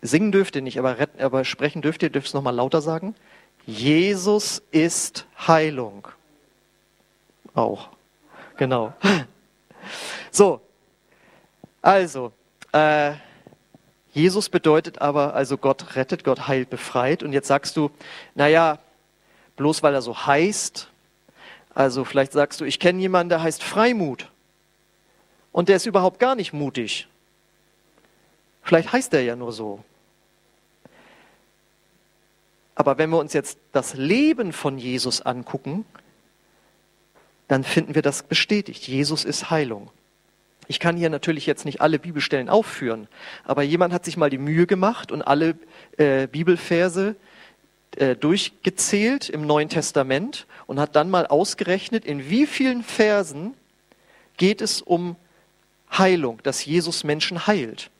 Singen 0.00 0.32
dürft 0.32 0.56
ihr 0.56 0.62
nicht, 0.62 0.78
aber, 0.78 0.98
retten, 0.98 1.20
aber 1.20 1.44
sprechen 1.44 1.82
dürft 1.82 2.02
ihr, 2.02 2.10
dürft 2.10 2.28
es 2.28 2.34
nochmal 2.34 2.54
lauter 2.54 2.80
sagen. 2.80 3.14
Jesus 3.66 4.62
ist 4.70 5.26
Heilung. 5.46 6.08
Auch. 7.54 7.90
Genau. 8.56 8.94
So. 10.30 10.62
Also, 11.80 12.32
äh, 12.72 13.12
Jesus 14.12 14.48
bedeutet 14.48 15.00
aber, 15.00 15.34
also 15.34 15.58
Gott 15.58 15.94
rettet, 15.94 16.24
Gott 16.24 16.48
heilt, 16.48 16.70
befreit. 16.70 17.22
Und 17.22 17.32
jetzt 17.32 17.46
sagst 17.46 17.76
du, 17.76 17.90
naja, 18.34 18.78
bloß 19.56 19.82
weil 19.82 19.94
er 19.94 20.02
so 20.02 20.26
heißt, 20.26 20.88
also 21.74 22.04
vielleicht 22.04 22.32
sagst 22.32 22.60
du, 22.60 22.64
ich 22.64 22.78
kenne 22.78 23.00
jemanden, 23.00 23.30
der 23.30 23.42
heißt 23.42 23.62
Freimut. 23.62 24.30
Und 25.52 25.68
der 25.68 25.76
ist 25.76 25.86
überhaupt 25.86 26.18
gar 26.18 26.34
nicht 26.34 26.52
mutig. 26.52 27.08
Vielleicht 28.62 28.92
heißt 28.92 29.12
er 29.14 29.22
ja 29.22 29.36
nur 29.36 29.52
so. 29.52 29.84
Aber 32.74 32.98
wenn 32.98 33.10
wir 33.10 33.18
uns 33.18 33.32
jetzt 33.32 33.58
das 33.72 33.94
Leben 33.94 34.52
von 34.52 34.78
Jesus 34.78 35.20
angucken, 35.20 35.84
dann 37.46 37.62
finden 37.62 37.94
wir 37.94 38.02
das 38.02 38.22
bestätigt. 38.22 38.88
Jesus 38.88 39.24
ist 39.24 39.50
Heilung. 39.50 39.90
Ich 40.66 40.80
kann 40.80 40.96
hier 40.96 41.10
natürlich 41.10 41.46
jetzt 41.46 41.66
nicht 41.66 41.80
alle 41.80 41.98
Bibelstellen 41.98 42.48
aufführen, 42.48 43.06
aber 43.44 43.62
jemand 43.62 43.92
hat 43.92 44.04
sich 44.04 44.16
mal 44.16 44.30
die 44.30 44.38
Mühe 44.38 44.66
gemacht 44.66 45.12
und 45.12 45.22
alle 45.22 45.56
äh, 45.98 46.26
Bibelverse 46.26 47.16
äh, 47.96 48.16
durchgezählt 48.16 49.28
im 49.28 49.46
Neuen 49.46 49.68
Testament 49.68 50.46
und 50.66 50.80
hat 50.80 50.96
dann 50.96 51.10
mal 51.10 51.26
ausgerechnet, 51.26 52.04
in 52.04 52.28
wie 52.30 52.46
vielen 52.46 52.82
Versen 52.82 53.54
geht 54.36 54.60
es 54.60 54.82
um 54.82 55.16
Heilung, 55.90 56.40
dass 56.42 56.64
Jesus 56.64 57.04
Menschen 57.04 57.46
heilt. 57.46 57.90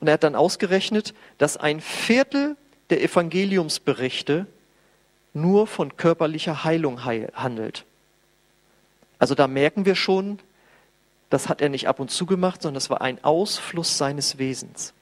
Und 0.00 0.08
er 0.08 0.14
hat 0.14 0.24
dann 0.24 0.34
ausgerechnet, 0.34 1.14
dass 1.38 1.56
ein 1.56 1.80
Viertel 1.80 2.56
der 2.90 3.02
Evangeliumsberichte 3.02 4.46
nur 5.34 5.66
von 5.66 5.96
körperlicher 5.96 6.64
Heilung 6.64 7.04
handelt. 7.04 7.84
Also 9.18 9.34
da 9.34 9.46
merken 9.46 9.84
wir 9.84 9.94
schon, 9.94 10.38
das 11.30 11.48
hat 11.48 11.60
er 11.60 11.68
nicht 11.68 11.88
ab 11.88 12.00
und 12.00 12.10
zu 12.10 12.24
gemacht, 12.24 12.62
sondern 12.62 12.74
das 12.74 12.90
war 12.90 13.02
ein 13.02 13.22
Ausfluss 13.22 13.98
seines 13.98 14.38
Wesens. 14.38 14.94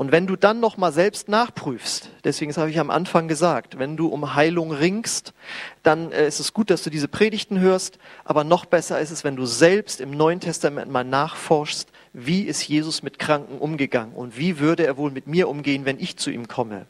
Und 0.00 0.12
wenn 0.12 0.26
du 0.26 0.34
dann 0.34 0.60
noch 0.60 0.78
mal 0.78 0.92
selbst 0.92 1.28
nachprüfst, 1.28 2.08
deswegen 2.24 2.56
habe 2.56 2.70
ich 2.70 2.80
am 2.80 2.88
Anfang 2.88 3.28
gesagt, 3.28 3.78
wenn 3.78 3.98
du 3.98 4.06
um 4.06 4.34
Heilung 4.34 4.72
ringst, 4.72 5.34
dann 5.82 6.10
äh, 6.10 6.26
ist 6.26 6.40
es 6.40 6.54
gut, 6.54 6.70
dass 6.70 6.82
du 6.82 6.88
diese 6.88 7.06
Predigten 7.06 7.60
hörst, 7.60 7.98
aber 8.24 8.42
noch 8.42 8.64
besser 8.64 8.98
ist 8.98 9.10
es, 9.10 9.24
wenn 9.24 9.36
du 9.36 9.44
selbst 9.44 10.00
im 10.00 10.12
Neuen 10.12 10.40
Testament 10.40 10.90
mal 10.90 11.04
nachforschst, 11.04 11.86
wie 12.14 12.44
ist 12.44 12.66
Jesus 12.66 13.02
mit 13.02 13.18
Kranken 13.18 13.58
umgegangen 13.58 14.14
und 14.14 14.38
wie 14.38 14.58
würde 14.58 14.86
er 14.86 14.96
wohl 14.96 15.10
mit 15.10 15.26
mir 15.26 15.50
umgehen, 15.50 15.84
wenn 15.84 16.00
ich 16.00 16.16
zu 16.16 16.30
ihm 16.30 16.48
komme. 16.48 16.86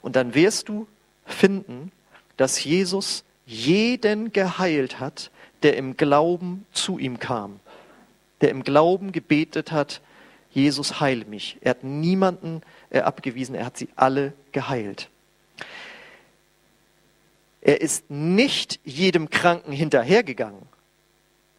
Und 0.00 0.14
dann 0.14 0.36
wirst 0.36 0.68
du 0.68 0.86
finden, 1.26 1.90
dass 2.36 2.62
Jesus 2.62 3.24
jeden 3.44 4.32
geheilt 4.32 5.00
hat, 5.00 5.32
der 5.64 5.76
im 5.76 5.96
Glauben 5.96 6.64
zu 6.72 6.96
ihm 7.00 7.18
kam, 7.18 7.58
der 8.40 8.50
im 8.50 8.62
Glauben 8.62 9.10
gebetet 9.10 9.72
hat, 9.72 10.00
Jesus 10.54 11.00
heile 11.00 11.24
mich. 11.24 11.58
Er 11.60 11.70
hat 11.70 11.84
niemanden 11.84 12.62
äh, 12.90 13.00
abgewiesen, 13.00 13.54
er 13.54 13.66
hat 13.66 13.76
sie 13.76 13.88
alle 13.96 14.32
geheilt. 14.52 15.08
Er 17.60 17.80
ist 17.80 18.10
nicht 18.10 18.78
jedem 18.84 19.30
Kranken 19.30 19.72
hinterhergegangen. 19.72 20.62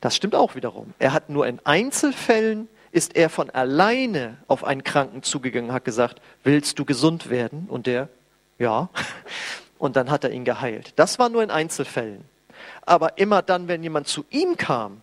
Das 0.01 0.15
stimmt 0.15 0.35
auch 0.35 0.55
wiederum. 0.55 0.93
Er 0.99 1.13
hat 1.13 1.29
nur 1.29 1.47
in 1.47 1.59
Einzelfällen 1.63 2.67
ist 2.95 3.17
er 3.17 3.29
von 3.29 3.49
alleine 3.49 4.37
auf 4.47 4.63
einen 4.63 4.85
Kranken 4.85 5.21
zugegangen, 5.21 5.73
hat 5.73 5.83
gesagt, 5.83 6.21
willst 6.45 6.79
du 6.79 6.85
gesund 6.85 7.29
werden? 7.29 7.65
Und 7.67 7.87
der, 7.87 8.07
ja. 8.57 8.89
Und 9.77 9.97
dann 9.97 10.09
hat 10.09 10.23
er 10.23 10.31
ihn 10.31 10.45
geheilt. 10.45 10.93
Das 10.95 11.19
war 11.19 11.27
nur 11.27 11.43
in 11.43 11.51
Einzelfällen. 11.51 12.23
Aber 12.85 13.17
immer 13.17 13.41
dann, 13.41 13.67
wenn 13.67 13.83
jemand 13.83 14.07
zu 14.07 14.23
ihm 14.29 14.55
kam, 14.55 15.01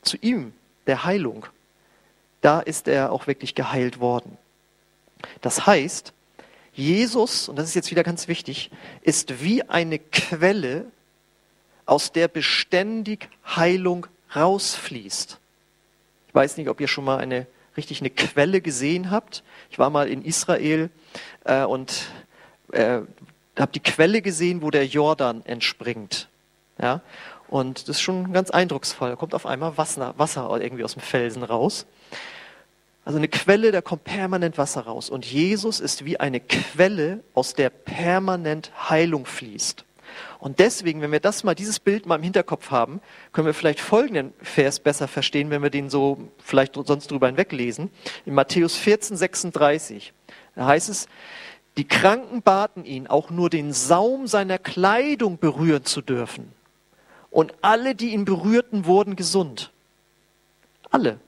zu 0.00 0.16
ihm, 0.16 0.54
der 0.86 1.04
Heilung, 1.04 1.44
da 2.40 2.60
ist 2.60 2.88
er 2.88 3.12
auch 3.12 3.26
wirklich 3.26 3.54
geheilt 3.54 4.00
worden. 4.00 4.36
Das 5.40 5.66
heißt, 5.66 6.12
Jesus, 6.72 7.48
und 7.48 7.56
das 7.56 7.66
ist 7.66 7.74
jetzt 7.74 7.90
wieder 7.90 8.04
ganz 8.04 8.28
wichtig, 8.28 8.70
ist 9.02 9.42
wie 9.42 9.62
eine 9.64 9.98
Quelle, 9.98 10.86
aus 11.86 12.12
der 12.12 12.28
beständig 12.28 13.30
Heilung 13.46 14.06
rausfließt. 14.36 15.38
Ich 16.28 16.34
weiß 16.34 16.58
nicht, 16.58 16.68
ob 16.68 16.80
ihr 16.80 16.88
schon 16.88 17.04
mal 17.04 17.18
eine 17.18 17.46
richtig 17.78 18.00
eine 18.00 18.10
Quelle 18.10 18.60
gesehen 18.60 19.10
habt. 19.10 19.42
Ich 19.70 19.78
war 19.78 19.88
mal 19.88 20.08
in 20.08 20.22
Israel 20.22 20.90
äh, 21.44 21.64
und 21.64 22.10
äh, 22.72 23.00
habe 23.58 23.72
die 23.72 23.80
Quelle 23.80 24.20
gesehen, 24.20 24.60
wo 24.60 24.70
der 24.70 24.86
Jordan 24.86 25.42
entspringt. 25.46 26.28
Ja? 26.80 27.00
Und 27.48 27.88
das 27.88 27.96
ist 27.96 28.02
schon 28.02 28.32
ganz 28.32 28.50
eindrucksvoll. 28.50 29.08
Da 29.08 29.16
kommt 29.16 29.34
auf 29.34 29.46
einmal 29.46 29.78
Wasser, 29.78 30.14
Wasser 30.18 30.48
irgendwie 30.60 30.84
aus 30.84 30.92
dem 30.92 31.02
Felsen 31.02 31.42
raus. 31.42 31.86
Also 33.08 33.16
eine 33.16 33.28
Quelle, 33.28 33.72
da 33.72 33.80
kommt 33.80 34.04
permanent 34.04 34.58
Wasser 34.58 34.82
raus. 34.82 35.08
Und 35.08 35.24
Jesus 35.24 35.80
ist 35.80 36.04
wie 36.04 36.20
eine 36.20 36.40
Quelle, 36.40 37.24
aus 37.32 37.54
der 37.54 37.70
permanent 37.70 38.70
Heilung 38.90 39.24
fließt. 39.24 39.86
Und 40.40 40.58
deswegen, 40.58 41.00
wenn 41.00 41.10
wir 41.10 41.18
das 41.18 41.42
mal, 41.42 41.54
dieses 41.54 41.80
Bild 41.80 42.04
mal 42.04 42.16
im 42.16 42.22
Hinterkopf 42.22 42.70
haben, 42.70 43.00
können 43.32 43.46
wir 43.46 43.54
vielleicht 43.54 43.80
folgenden 43.80 44.34
Vers 44.42 44.78
besser 44.80 45.08
verstehen, 45.08 45.48
wenn 45.48 45.62
wir 45.62 45.70
den 45.70 45.88
so 45.88 46.18
vielleicht 46.36 46.74
sonst 46.74 47.10
drüber 47.10 47.28
hinweglesen. 47.28 47.90
In 48.26 48.34
Matthäus 48.34 48.76
14, 48.76 49.16
36, 49.16 50.12
da 50.54 50.66
heißt 50.66 50.90
es, 50.90 51.08
die 51.78 51.88
Kranken 51.88 52.42
baten 52.42 52.84
ihn, 52.84 53.06
auch 53.06 53.30
nur 53.30 53.48
den 53.48 53.72
Saum 53.72 54.26
seiner 54.26 54.58
Kleidung 54.58 55.38
berühren 55.38 55.86
zu 55.86 56.02
dürfen. 56.02 56.52
Und 57.30 57.54
alle, 57.62 57.94
die 57.94 58.12
ihn 58.12 58.26
berührten, 58.26 58.84
wurden 58.84 59.16
gesund. 59.16 59.72
Alle. 60.90 61.20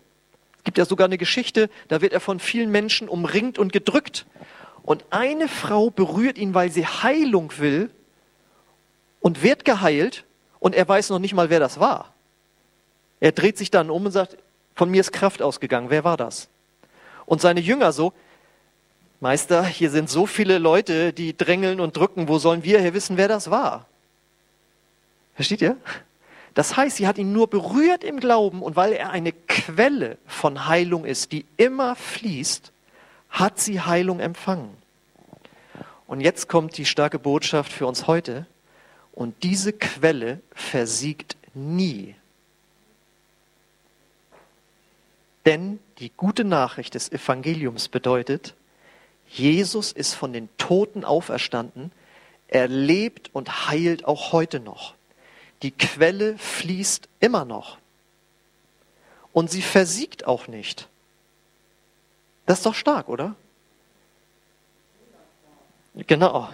Es 0.60 0.64
gibt 0.64 0.76
ja 0.76 0.84
sogar 0.84 1.06
eine 1.06 1.16
Geschichte, 1.16 1.70
da 1.88 2.02
wird 2.02 2.12
er 2.12 2.20
von 2.20 2.38
vielen 2.38 2.70
Menschen 2.70 3.08
umringt 3.08 3.58
und 3.58 3.72
gedrückt. 3.72 4.26
Und 4.82 5.06
eine 5.08 5.48
Frau 5.48 5.88
berührt 5.88 6.36
ihn, 6.36 6.52
weil 6.52 6.70
sie 6.70 6.86
Heilung 6.86 7.50
will 7.56 7.88
und 9.20 9.42
wird 9.42 9.64
geheilt 9.64 10.26
und 10.58 10.74
er 10.74 10.86
weiß 10.86 11.08
noch 11.08 11.18
nicht 11.18 11.32
mal, 11.32 11.48
wer 11.48 11.60
das 11.60 11.80
war. 11.80 12.12
Er 13.20 13.32
dreht 13.32 13.56
sich 13.56 13.70
dann 13.70 13.88
um 13.88 14.04
und 14.04 14.12
sagt, 14.12 14.36
von 14.74 14.90
mir 14.90 15.00
ist 15.00 15.12
Kraft 15.12 15.40
ausgegangen, 15.40 15.88
wer 15.88 16.04
war 16.04 16.18
das? 16.18 16.50
Und 17.24 17.40
seine 17.40 17.60
Jünger 17.60 17.92
so, 17.92 18.12
Meister, 19.20 19.64
hier 19.64 19.90
sind 19.90 20.10
so 20.10 20.26
viele 20.26 20.58
Leute, 20.58 21.14
die 21.14 21.34
drängeln 21.34 21.80
und 21.80 21.96
drücken, 21.96 22.28
wo 22.28 22.38
sollen 22.38 22.64
wir 22.64 22.80
hier 22.80 22.92
wissen, 22.92 23.16
wer 23.16 23.28
das 23.28 23.50
war? 23.50 23.86
Versteht 25.36 25.62
ihr? 25.62 25.78
Das 26.54 26.76
heißt, 26.76 26.96
sie 26.96 27.06
hat 27.06 27.18
ihn 27.18 27.32
nur 27.32 27.48
berührt 27.48 28.02
im 28.04 28.18
Glauben 28.20 28.62
und 28.62 28.76
weil 28.76 28.92
er 28.92 29.10
eine 29.10 29.32
Quelle 29.32 30.18
von 30.26 30.66
Heilung 30.66 31.04
ist, 31.04 31.32
die 31.32 31.44
immer 31.56 31.94
fließt, 31.94 32.72
hat 33.30 33.60
sie 33.60 33.80
Heilung 33.80 34.20
empfangen. 34.20 34.70
Und 36.06 36.20
jetzt 36.20 36.48
kommt 36.48 36.76
die 36.76 36.86
starke 36.86 37.20
Botschaft 37.20 37.72
für 37.72 37.86
uns 37.86 38.08
heute. 38.08 38.46
Und 39.12 39.44
diese 39.44 39.72
Quelle 39.72 40.40
versiegt 40.52 41.36
nie. 41.54 42.16
Denn 45.46 45.78
die 45.98 46.10
gute 46.16 46.44
Nachricht 46.44 46.94
des 46.94 47.12
Evangeliums 47.12 47.88
bedeutet, 47.88 48.54
Jesus 49.28 49.92
ist 49.92 50.14
von 50.14 50.32
den 50.32 50.48
Toten 50.58 51.04
auferstanden, 51.04 51.92
er 52.48 52.66
lebt 52.66 53.30
und 53.32 53.68
heilt 53.68 54.04
auch 54.04 54.32
heute 54.32 54.58
noch. 54.58 54.94
Die 55.62 55.70
Quelle 55.70 56.38
fließt 56.38 57.08
immer 57.20 57.44
noch. 57.44 57.78
Und 59.32 59.50
sie 59.50 59.62
versiegt 59.62 60.26
auch 60.26 60.48
nicht. 60.48 60.88
Das 62.46 62.58
ist 62.58 62.66
doch 62.66 62.74
stark, 62.74 63.08
oder? 63.08 63.36
Genau, 65.94 66.48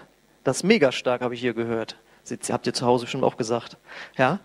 das 0.44 0.58
ist 0.58 0.62
mega 0.62 0.92
stark, 0.92 1.22
habe 1.22 1.34
ich 1.34 1.40
hier 1.40 1.54
gehört. 1.54 1.96
Habt 2.50 2.66
ihr 2.66 2.74
zu 2.74 2.84
Hause 2.84 3.04
bestimmt 3.04 3.24
auch 3.24 3.36
gesagt. 3.36 3.76
Ja? 4.18 4.40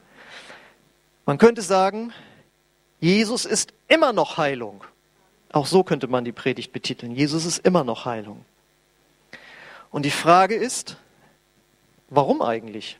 Man 1.25 1.37
könnte 1.37 1.61
sagen, 1.61 2.13
Jesus 2.99 3.45
ist 3.45 3.73
immer 3.87 4.13
noch 4.13 4.37
Heilung. 4.37 4.83
Auch 5.51 5.65
so 5.65 5.83
könnte 5.83 6.07
man 6.07 6.23
die 6.23 6.31
Predigt 6.31 6.71
betiteln. 6.71 7.13
Jesus 7.13 7.45
ist 7.45 7.65
immer 7.65 7.83
noch 7.83 8.05
Heilung. 8.05 8.45
Und 9.89 10.03
die 10.05 10.11
Frage 10.11 10.55
ist, 10.55 10.95
warum 12.09 12.41
eigentlich? 12.41 12.99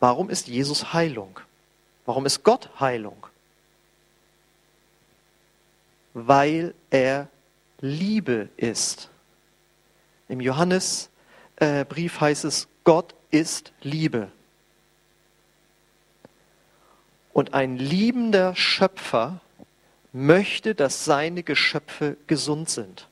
Warum 0.00 0.30
ist 0.30 0.48
Jesus 0.48 0.92
Heilung? 0.92 1.40
Warum 2.04 2.26
ist 2.26 2.42
Gott 2.42 2.68
Heilung? 2.78 3.26
Weil 6.12 6.74
er 6.90 7.28
Liebe 7.80 8.48
ist. 8.56 9.10
Im 10.28 10.40
Johannesbrief 10.40 12.16
äh, 12.16 12.20
heißt 12.20 12.44
es, 12.44 12.68
Gott 12.84 13.14
ist 13.30 13.72
Liebe. 13.82 14.30
Und 17.32 17.52
ein 17.52 17.76
liebender 17.76 18.54
Schöpfer 18.54 19.40
möchte, 20.12 20.74
dass 20.74 21.04
seine 21.04 21.42
Geschöpfe 21.42 22.16
gesund 22.26 22.70
sind. 22.70 23.08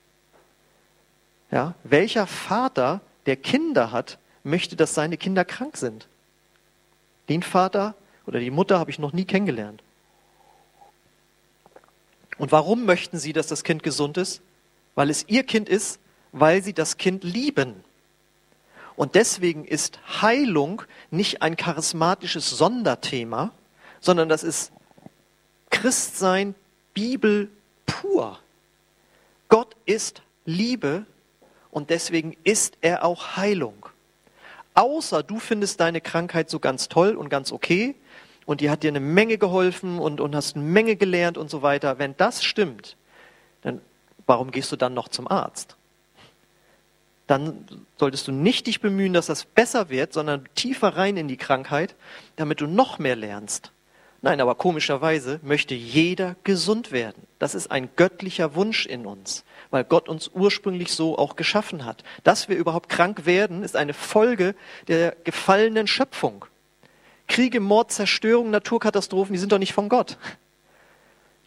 Ja, 1.50 1.74
welcher 1.82 2.26
Vater, 2.26 3.00
der 3.26 3.36
Kinder 3.36 3.90
hat, 3.90 4.18
möchte, 4.44 4.76
dass 4.76 4.94
seine 4.94 5.16
Kinder 5.16 5.44
krank 5.44 5.76
sind? 5.76 6.08
Den 7.28 7.42
Vater 7.42 7.94
oder 8.26 8.40
die 8.40 8.50
Mutter 8.50 8.78
habe 8.78 8.90
ich 8.90 8.98
noch 8.98 9.12
nie 9.12 9.24
kennengelernt. 9.24 9.82
Und 12.38 12.52
warum 12.52 12.84
möchten 12.84 13.18
sie, 13.18 13.32
dass 13.32 13.46
das 13.46 13.64
Kind 13.64 13.82
gesund 13.82 14.16
ist? 14.16 14.42
Weil 14.94 15.10
es 15.10 15.28
ihr 15.28 15.44
Kind 15.44 15.68
ist, 15.68 16.00
weil 16.32 16.62
sie 16.62 16.72
das 16.72 16.96
Kind 16.96 17.24
lieben. 17.24 17.84
Und 18.96 19.14
deswegen 19.14 19.64
ist 19.64 19.98
Heilung 20.20 20.82
nicht 21.10 21.42
ein 21.42 21.56
charismatisches 21.56 22.50
Sonderthema, 22.50 23.52
sondern 24.00 24.28
das 24.28 24.42
ist 24.42 24.72
Christsein, 25.70 26.54
Bibel 26.94 27.50
pur. 27.86 28.38
Gott 29.48 29.74
ist 29.86 30.22
Liebe 30.44 31.06
und 31.70 31.90
deswegen 31.90 32.36
ist 32.44 32.76
er 32.80 33.04
auch 33.04 33.36
Heilung. 33.36 33.86
Außer 34.74 35.22
du 35.22 35.38
findest 35.38 35.80
deine 35.80 36.00
Krankheit 36.00 36.48
so 36.50 36.58
ganz 36.58 36.88
toll 36.88 37.16
und 37.16 37.28
ganz 37.28 37.52
okay 37.52 37.94
und 38.46 38.60
die 38.60 38.70
hat 38.70 38.82
dir 38.82 38.88
eine 38.88 39.00
Menge 39.00 39.38
geholfen 39.38 39.98
und, 39.98 40.20
und 40.20 40.34
hast 40.34 40.56
eine 40.56 40.64
Menge 40.64 40.96
gelernt 40.96 41.38
und 41.38 41.50
so 41.50 41.62
weiter. 41.62 41.98
Wenn 41.98 42.16
das 42.16 42.42
stimmt, 42.42 42.96
dann 43.62 43.80
warum 44.26 44.50
gehst 44.50 44.72
du 44.72 44.76
dann 44.76 44.94
noch 44.94 45.08
zum 45.08 45.28
Arzt? 45.28 45.76
Dann 47.26 47.66
solltest 47.98 48.28
du 48.28 48.32
nicht 48.32 48.66
dich 48.66 48.80
bemühen, 48.80 49.12
dass 49.12 49.26
das 49.26 49.44
besser 49.44 49.88
wird, 49.90 50.12
sondern 50.12 50.48
tiefer 50.54 50.96
rein 50.96 51.16
in 51.16 51.28
die 51.28 51.36
Krankheit, 51.36 51.94
damit 52.36 52.60
du 52.60 52.66
noch 52.66 52.98
mehr 52.98 53.16
lernst. 53.16 53.72
Nein, 54.20 54.40
aber 54.40 54.54
komischerweise 54.54 55.40
möchte 55.42 55.74
jeder 55.74 56.36
gesund 56.44 56.92
werden. 56.92 57.26
Das 57.38 57.54
ist 57.54 57.70
ein 57.70 57.90
göttlicher 57.96 58.54
Wunsch 58.54 58.86
in 58.86 59.06
uns, 59.06 59.44
weil 59.72 59.84
Gott 59.84 60.08
uns 60.08 60.30
ursprünglich 60.32 60.92
so 60.92 61.18
auch 61.18 61.34
geschaffen 61.34 61.84
hat. 61.84 62.04
Dass 62.22 62.48
wir 62.48 62.56
überhaupt 62.56 62.88
krank 62.88 63.26
werden, 63.26 63.64
ist 63.64 63.74
eine 63.74 63.94
Folge 63.94 64.54
der 64.86 65.16
gefallenen 65.24 65.88
Schöpfung. 65.88 66.44
Kriege, 67.26 67.58
Mord, 67.58 67.90
Zerstörung, 67.90 68.50
Naturkatastrophen, 68.50 69.32
die 69.32 69.38
sind 69.38 69.50
doch 69.50 69.58
nicht 69.58 69.72
von 69.72 69.88
Gott. 69.88 70.18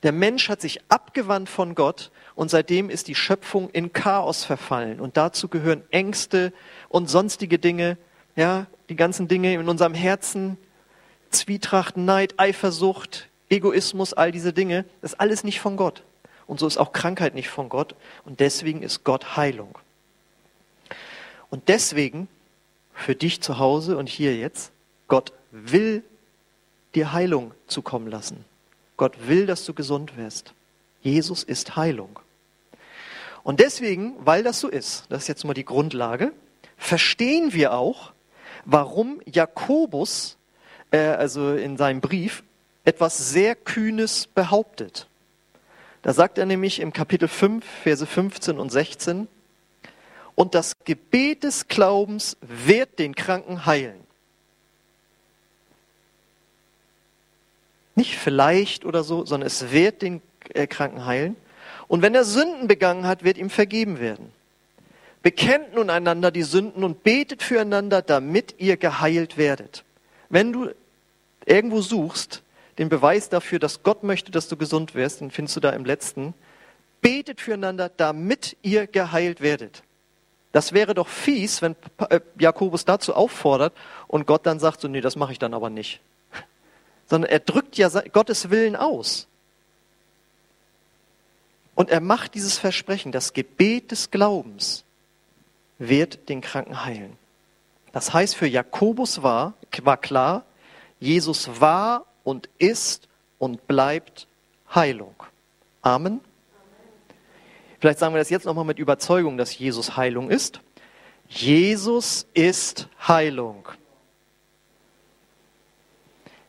Der 0.02 0.12
Mensch 0.12 0.50
hat 0.50 0.60
sich 0.60 0.80
abgewandt 0.90 1.50
von 1.50 1.76
Gott 1.76 2.12
und 2.34 2.50
seitdem 2.50 2.90
ist 2.90 3.08
die 3.08 3.16
Schöpfung 3.16 3.70
in 3.70 3.94
Chaos 3.94 4.44
verfallen. 4.44 5.00
Und 5.00 5.18
dazu 5.18 5.48
gehören 5.48 5.84
Ängste 5.92 6.52
und 6.90 7.10
sonstige 7.10 7.60
Dinge, 7.60 7.98
ja, 8.36 8.66
die 8.90 8.96
ganzen 8.96 9.28
Dinge 9.28 9.54
in 9.54 9.70
unserem 9.70 9.94
Herzen, 9.94 10.58
Zwietracht, 11.30 11.96
Neid, 11.96 12.36
Eifersucht, 12.38 13.30
Egoismus, 13.50 14.14
all 14.14 14.32
diese 14.32 14.52
Dinge, 14.52 14.86
das 15.02 15.14
ist 15.14 15.20
alles 15.20 15.44
nicht 15.44 15.60
von 15.60 15.78
Gott. 15.78 16.04
Und 16.48 16.60
so 16.60 16.68
ist 16.68 16.78
auch 16.78 16.92
Krankheit 16.92 17.34
nicht 17.34 17.50
von 17.50 17.70
Gott. 17.70 17.96
Und 18.24 18.40
deswegen 18.40 18.82
ist 18.84 19.04
Gott 19.04 19.36
Heilung. 19.36 19.78
Und 21.50 21.70
deswegen, 21.70 22.28
für 22.94 23.16
dich 23.16 23.42
zu 23.42 23.60
Hause 23.60 23.98
und 23.98 24.10
hier 24.10 24.36
jetzt, 24.36 24.72
Gott 25.08 25.34
will 25.52 26.04
dir 26.94 27.14
Heilung 27.14 27.52
zukommen 27.68 28.08
lassen. 28.08 28.46
Gott 28.98 29.28
will, 29.28 29.46
dass 29.46 29.66
du 29.66 29.74
gesund 29.74 30.18
wirst. 30.18 30.54
Jesus 31.02 31.44
ist 31.44 31.76
Heilung. 31.76 32.20
Und 33.44 33.60
deswegen, 33.60 34.16
weil 34.20 34.44
das 34.44 34.60
so 34.60 34.68
ist, 34.68 35.06
das 35.10 35.24
ist 35.24 35.28
jetzt 35.28 35.44
mal 35.44 35.54
die 35.54 35.66
Grundlage, 35.66 36.32
verstehen 36.78 37.54
wir 37.54 37.74
auch, 37.74 38.12
warum 38.66 39.22
Jakobus 39.26 40.38
äh, 40.92 40.98
also 40.98 41.54
in 41.54 41.78
seinem 41.78 42.02
Brief, 42.02 42.44
etwas 42.84 43.30
sehr 43.30 43.56
Kühnes 43.56 44.28
behauptet. 44.28 45.08
Da 46.06 46.14
sagt 46.14 46.38
er 46.38 46.46
nämlich 46.46 46.82
im 46.82 46.94
Kapitel 46.94 47.28
5, 47.28 47.66
Verse 47.66 48.06
15 48.06 48.60
und 48.60 48.72
16, 48.72 49.28
und 50.36 50.54
das 50.54 50.74
Gebet 50.84 51.44
des 51.44 51.68
Glaubens 51.68 52.38
wird 52.42 53.00
den 53.00 53.16
Kranken 53.16 53.66
heilen. 53.66 54.00
Nicht 57.96 58.18
vielleicht 58.18 58.86
oder 58.86 59.04
so, 59.04 59.26
sondern 59.26 59.48
es 59.48 59.72
wird 59.72 60.04
den 60.04 60.22
äh, 60.54 60.68
Kranken 60.68 61.08
heilen. 61.08 61.36
Und 61.88 62.04
wenn 62.04 62.14
er 62.14 62.24
Sünden 62.24 62.68
begangen 62.68 63.08
hat, 63.08 63.24
wird 63.24 63.40
ihm 63.40 63.50
vergeben 63.50 64.00
werden. 64.00 64.32
Bekennt 65.24 65.74
nun 65.74 65.90
einander 65.90 66.30
die 66.30 66.44
Sünden 66.44 66.84
und 66.84 67.02
betet 67.02 67.42
füreinander, 67.42 68.04
damit 68.04 68.54
ihr 68.60 68.78
geheilt 68.78 69.38
werdet. 69.38 69.84
Wenn 70.30 70.54
du 70.54 70.70
irgendwo 71.48 71.82
suchst, 71.82 72.44
den 72.78 72.90
Beweis 72.90 73.30
dafür, 73.30 73.60
dass 73.60 73.84
Gott 73.84 74.04
möchte, 74.04 74.32
dass 74.32 74.48
du 74.48 74.58
gesund 74.58 74.96
wirst, 74.96 75.22
den 75.22 75.32
findest 75.32 75.56
du 75.56 75.60
da 75.62 75.70
im 75.72 75.86
letzten. 75.86 76.34
Betet 77.02 77.42
füreinander, 77.42 77.90
damit 77.90 78.58
ihr 78.62 78.88
geheilt 78.88 79.42
werdet. 79.42 79.84
Das 80.52 80.74
wäre 80.74 80.94
doch 80.94 81.08
fies, 81.08 81.62
wenn 81.62 81.76
äh, 82.10 82.22
Jakobus 82.40 82.86
dazu 82.86 83.14
auffordert 83.14 83.74
und 84.08 84.26
Gott 84.26 84.46
dann 84.46 84.60
sagt 84.60 84.82
so, 84.82 84.88
nee, 84.88 85.02
das 85.02 85.16
mache 85.16 85.34
ich 85.34 85.40
dann 85.40 85.54
aber 85.54 85.70
nicht. 85.70 86.00
Sondern 87.08 87.30
er 87.30 87.40
drückt 87.40 87.78
ja 87.78 87.90
Gottes 88.12 88.50
Willen 88.50 88.76
aus. 88.76 89.28
Und 91.76 91.90
er 91.90 92.00
macht 92.00 92.36
dieses 92.36 92.58
Versprechen, 92.58 93.12
das 93.12 93.34
Gebet 93.34 93.92
des 93.92 94.12
Glaubens 94.12 94.86
wird 95.78 96.30
den 96.30 96.40
Kranken 96.40 96.86
heilen. 96.86 97.18
Das 97.92 98.14
heißt, 98.14 98.36
für 98.36 98.48
Jakobus 98.48 99.22
war, 99.24 99.54
war 99.84 99.98
klar, 99.98 100.46
Jesus 101.00 101.50
war 101.60 102.06
und 102.26 102.50
ist 102.58 103.08
und 103.40 103.68
bleibt 103.68 104.28
Heilung. 104.74 105.16
Amen. 105.82 106.20
Vielleicht 107.80 108.00
sagen 108.00 108.14
wir 108.14 108.20
das 108.20 108.30
jetzt 108.30 108.46
nochmal 108.46 108.66
mit 108.66 108.80
Überzeugung, 108.80 109.38
dass 109.38 109.58
Jesus 109.58 109.96
Heilung 109.96 110.30
ist. 110.30 110.60
Jesus 111.30 112.26
ist 112.34 112.90
Heilung. 113.08 113.68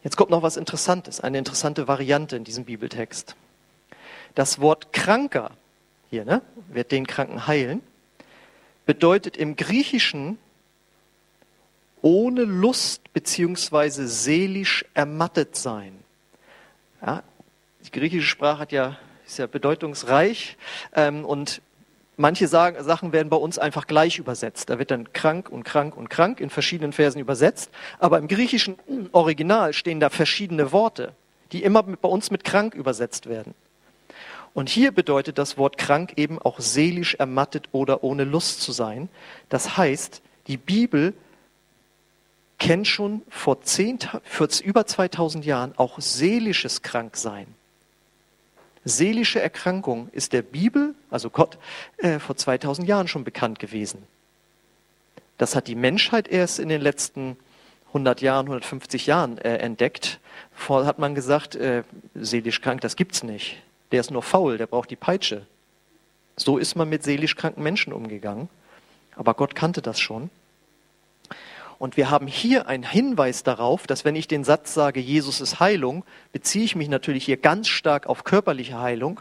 Jetzt 0.02 0.16
kommt 0.16 0.30
noch 0.30 0.42
was 0.42 0.56
Interessantes, 0.56 1.20
eine 1.20 1.38
interessante 1.38 1.88
Variante 1.88 2.36
in 2.36 2.44
diesem 2.44 2.64
Bibeltext. 2.64 3.36
Das 4.34 4.60
Wort 4.60 4.92
Kranker, 4.92 5.50
hier, 6.10 6.24
ne, 6.24 6.42
wird 6.68 6.92
den 6.92 7.06
Kranken 7.06 7.46
heilen, 7.46 7.82
bedeutet 8.86 9.36
im 9.36 9.56
Griechischen 9.56 10.38
ohne 12.06 12.44
Lust 12.44 13.12
beziehungsweise 13.12 14.06
seelisch 14.06 14.84
ermattet 14.94 15.56
sein. 15.56 15.92
Ja, 17.04 17.24
die 17.84 17.90
griechische 17.90 18.28
Sprache 18.28 18.60
hat 18.60 18.70
ja, 18.70 18.96
ist 19.26 19.40
ja 19.40 19.48
bedeutungsreich 19.48 20.56
ähm, 20.94 21.24
und 21.24 21.60
manche 22.16 22.46
sagen, 22.46 22.80
Sachen 22.84 23.10
werden 23.10 23.28
bei 23.28 23.36
uns 23.36 23.58
einfach 23.58 23.88
gleich 23.88 24.18
übersetzt. 24.18 24.70
Da 24.70 24.78
wird 24.78 24.92
dann 24.92 25.12
krank 25.14 25.48
und 25.48 25.64
krank 25.64 25.96
und 25.96 26.08
krank 26.08 26.38
in 26.38 26.48
verschiedenen 26.48 26.92
Versen 26.92 27.18
übersetzt, 27.18 27.72
aber 27.98 28.18
im 28.18 28.28
griechischen 28.28 28.76
Original 29.10 29.72
stehen 29.72 29.98
da 29.98 30.08
verschiedene 30.08 30.70
Worte, 30.70 31.12
die 31.50 31.64
immer 31.64 31.82
bei 31.82 32.08
uns 32.08 32.30
mit 32.30 32.44
krank 32.44 32.76
übersetzt 32.76 33.28
werden. 33.28 33.52
Und 34.54 34.68
hier 34.68 34.92
bedeutet 34.92 35.38
das 35.38 35.58
Wort 35.58 35.76
krank 35.76 36.12
eben 36.14 36.38
auch 36.40 36.60
seelisch 36.60 37.16
ermattet 37.16 37.68
oder 37.72 38.04
ohne 38.04 38.22
Lust 38.22 38.60
zu 38.60 38.70
sein. 38.70 39.08
Das 39.48 39.76
heißt, 39.76 40.22
die 40.46 40.56
Bibel 40.56 41.12
kennt 42.58 42.86
schon 42.88 43.22
vor, 43.28 43.62
zehn, 43.62 43.98
vor 44.24 44.48
über 44.62 44.86
2000 44.86 45.44
Jahren 45.44 45.74
auch 45.76 46.00
seelisches 46.00 46.82
Kranksein. 46.82 47.46
Seelische 48.84 49.40
Erkrankung 49.40 50.08
ist 50.12 50.32
der 50.32 50.42
Bibel, 50.42 50.94
also 51.10 51.28
Gott, 51.28 51.58
äh, 51.98 52.18
vor 52.20 52.36
2000 52.36 52.86
Jahren 52.86 53.08
schon 53.08 53.24
bekannt 53.24 53.58
gewesen. 53.58 54.04
Das 55.38 55.56
hat 55.56 55.66
die 55.66 55.74
Menschheit 55.74 56.28
erst 56.28 56.60
in 56.60 56.68
den 56.68 56.80
letzten 56.80 57.36
100 57.88 58.20
Jahren, 58.20 58.46
150 58.46 59.06
Jahren 59.06 59.38
äh, 59.38 59.56
entdeckt. 59.56 60.20
Vorher 60.54 60.86
hat 60.86 60.98
man 60.98 61.14
gesagt, 61.14 61.56
äh, 61.56 61.82
seelisch 62.14 62.60
krank, 62.60 62.80
das 62.80 62.96
gibt's 62.96 63.22
nicht. 63.22 63.62
Der 63.90 64.00
ist 64.00 64.10
nur 64.10 64.22
faul, 64.22 64.56
der 64.56 64.66
braucht 64.66 64.90
die 64.90 64.96
Peitsche. 64.96 65.46
So 66.36 66.58
ist 66.58 66.76
man 66.76 66.88
mit 66.88 67.02
seelisch 67.02 67.36
kranken 67.36 67.62
Menschen 67.62 67.92
umgegangen. 67.92 68.48
Aber 69.16 69.34
Gott 69.34 69.54
kannte 69.54 69.82
das 69.82 69.98
schon. 69.98 70.30
Und 71.78 71.96
wir 71.96 72.10
haben 72.10 72.26
hier 72.26 72.68
einen 72.68 72.82
Hinweis 72.82 73.42
darauf, 73.42 73.86
dass 73.86 74.04
wenn 74.04 74.16
ich 74.16 74.28
den 74.28 74.44
Satz 74.44 74.72
sage, 74.72 75.00
Jesus 75.00 75.40
ist 75.40 75.60
Heilung, 75.60 76.04
beziehe 76.32 76.64
ich 76.64 76.76
mich 76.76 76.88
natürlich 76.88 77.24
hier 77.24 77.36
ganz 77.36 77.68
stark 77.68 78.06
auf 78.06 78.24
körperliche 78.24 78.80
Heilung. 78.80 79.20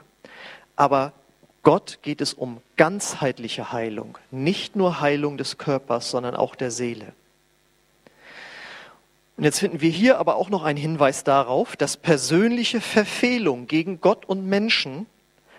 Aber 0.75 1.11
Gott 1.63 1.99
geht 2.01 2.21
es 2.21 2.33
um 2.33 2.61
ganzheitliche 2.77 3.73
Heilung. 3.73 4.17
Nicht 4.31 4.75
nur 4.75 5.01
Heilung 5.01 5.37
des 5.37 5.57
Körpers, 5.57 6.11
sondern 6.11 6.35
auch 6.35 6.55
der 6.55 6.71
Seele. 6.71 7.13
Und 9.37 9.43
jetzt 9.43 9.59
finden 9.59 9.81
wir 9.81 9.89
hier 9.89 10.17
aber 10.17 10.37
auch 10.37 10.49
noch 10.49 10.63
einen 10.63 10.77
Hinweis 10.77 11.25
darauf, 11.25 11.75
dass 11.75 11.97
persönliche 11.97 12.79
Verfehlungen 12.79 13.67
gegen 13.67 13.99
Gott 13.99 14.23
und 14.25 14.45
Menschen 14.45 15.07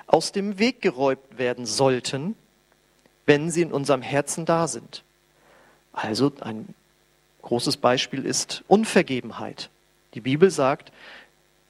aus 0.06 0.32
dem 0.32 0.58
Weg 0.58 0.80
geräumt 0.80 1.20
werden 1.36 1.66
sollten, 1.66 2.36
wenn 3.26 3.50
sie 3.50 3.62
in 3.62 3.72
unserem 3.72 4.00
Herzen 4.00 4.46
da 4.46 4.66
sind. 4.66 5.02
Also 5.92 6.32
ein 6.40 6.74
großes 7.46 7.76
Beispiel 7.76 8.26
ist 8.26 8.64
Unvergebenheit. 8.66 9.70
Die 10.14 10.20
Bibel 10.20 10.50
sagt, 10.50 10.90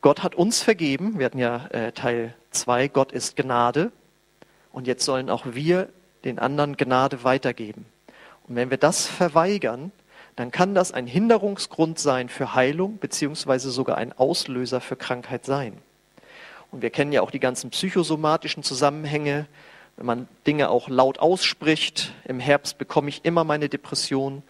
Gott 0.00 0.22
hat 0.22 0.34
uns 0.34 0.62
vergeben. 0.62 1.18
Wir 1.18 1.26
hatten 1.26 1.38
ja 1.38 1.66
äh, 1.66 1.92
Teil 1.92 2.34
2, 2.52 2.88
Gott 2.88 3.12
ist 3.12 3.36
Gnade. 3.36 3.92
Und 4.72 4.86
jetzt 4.86 5.04
sollen 5.04 5.28
auch 5.28 5.44
wir 5.44 5.90
den 6.24 6.38
anderen 6.38 6.78
Gnade 6.78 7.24
weitergeben. 7.24 7.84
Und 8.48 8.56
wenn 8.56 8.70
wir 8.70 8.78
das 8.78 9.06
verweigern, 9.06 9.92
dann 10.34 10.50
kann 10.50 10.74
das 10.74 10.92
ein 10.92 11.06
Hinderungsgrund 11.06 11.98
sein 11.98 12.30
für 12.30 12.54
Heilung, 12.54 12.96
beziehungsweise 12.98 13.70
sogar 13.70 13.98
ein 13.98 14.14
Auslöser 14.14 14.80
für 14.80 14.96
Krankheit 14.96 15.44
sein. 15.44 15.76
Und 16.70 16.80
wir 16.80 16.90
kennen 16.90 17.12
ja 17.12 17.20
auch 17.20 17.30
die 17.30 17.40
ganzen 17.40 17.68
psychosomatischen 17.68 18.62
Zusammenhänge. 18.62 19.46
Wenn 19.98 20.06
man 20.06 20.28
Dinge 20.46 20.70
auch 20.70 20.88
laut 20.88 21.18
ausspricht, 21.18 22.14
im 22.24 22.40
Herbst 22.40 22.78
bekomme 22.78 23.10
ich 23.10 23.26
immer 23.26 23.44
meine 23.44 23.68
Depression, 23.68 24.42